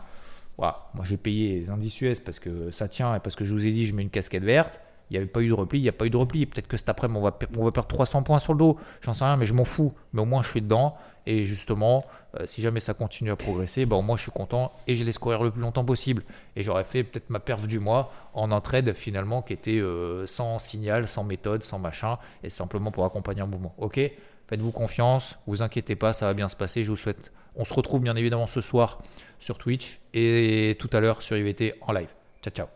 Voilà. 0.58 0.88
Moi, 0.94 1.04
j'ai 1.04 1.16
payé 1.16 1.60
les 1.60 1.70
indices 1.70 2.00
US 2.00 2.20
parce 2.20 2.38
que 2.38 2.70
ça 2.70 2.88
tient 2.88 3.14
et 3.14 3.20
parce 3.20 3.36
que 3.36 3.44
je 3.44 3.52
vous 3.52 3.66
ai 3.66 3.72
dit, 3.72 3.86
je 3.86 3.94
mets 3.94 4.02
une 4.02 4.10
casquette 4.10 4.44
verte. 4.44 4.80
Il 5.10 5.12
n'y 5.12 5.18
avait 5.18 5.26
pas 5.26 5.40
eu 5.40 5.48
de 5.48 5.54
repli, 5.54 5.78
il 5.78 5.82
n'y 5.82 5.88
a 5.88 5.92
pas 5.92 6.06
eu 6.06 6.10
de 6.10 6.16
repli. 6.16 6.46
Peut-être 6.46 6.66
que 6.66 6.76
cet 6.76 6.88
après-midi, 6.88 7.20
on 7.20 7.22
va, 7.22 7.38
on 7.56 7.64
va 7.64 7.70
perdre 7.70 7.88
300 7.88 8.24
points 8.24 8.40
sur 8.40 8.54
le 8.54 8.58
dos. 8.58 8.76
J'en 9.02 9.14
sais 9.14 9.24
rien, 9.24 9.36
mais 9.36 9.46
je 9.46 9.54
m'en 9.54 9.64
fous. 9.64 9.92
Mais 10.12 10.20
au 10.20 10.24
moins, 10.24 10.42
je 10.42 10.48
suis 10.48 10.62
dedans. 10.62 10.96
Et 11.26 11.44
justement, 11.44 12.02
euh, 12.38 12.46
si 12.46 12.60
jamais 12.62 12.80
ça 12.80 12.94
continue 12.94 13.30
à 13.30 13.36
progresser, 13.36 13.86
bah, 13.86 13.96
au 13.96 14.02
moins, 14.02 14.16
je 14.16 14.22
suis 14.22 14.32
content 14.32 14.72
et 14.86 14.96
je 14.96 15.04
laisse 15.04 15.18
courir 15.18 15.42
le 15.42 15.50
plus 15.50 15.60
longtemps 15.60 15.84
possible. 15.84 16.24
Et 16.56 16.62
j'aurais 16.62 16.84
fait 16.84 17.04
peut-être 17.04 17.30
ma 17.30 17.38
perf 17.38 17.66
du 17.66 17.78
mois 17.78 18.12
en 18.34 18.50
un 18.50 18.60
trade 18.60 18.94
finalement 18.94 19.42
qui 19.42 19.52
était 19.52 19.78
euh, 19.78 20.26
sans 20.26 20.58
signal, 20.58 21.06
sans 21.06 21.22
méthode, 21.22 21.62
sans 21.62 21.78
machin, 21.78 22.18
et 22.42 22.50
simplement 22.50 22.90
pour 22.90 23.04
accompagner 23.04 23.42
un 23.42 23.46
mouvement. 23.46 23.74
Ok? 23.78 24.00
Faites-vous 24.48 24.70
confiance, 24.70 25.36
vous 25.46 25.62
inquiétez 25.62 25.96
pas, 25.96 26.12
ça 26.12 26.26
va 26.26 26.34
bien 26.34 26.48
se 26.48 26.56
passer. 26.56 26.84
Je 26.84 26.90
vous 26.90 26.96
souhaite. 26.96 27.32
On 27.56 27.64
se 27.64 27.74
retrouve 27.74 28.02
bien 28.02 28.16
évidemment 28.16 28.46
ce 28.46 28.60
soir 28.60 28.98
sur 29.38 29.58
Twitch 29.58 29.98
et 30.14 30.76
tout 30.78 30.90
à 30.92 31.00
l'heure 31.00 31.22
sur 31.22 31.36
IVT 31.36 31.74
en 31.80 31.92
live. 31.92 32.08
Ciao, 32.42 32.52
ciao. 32.52 32.75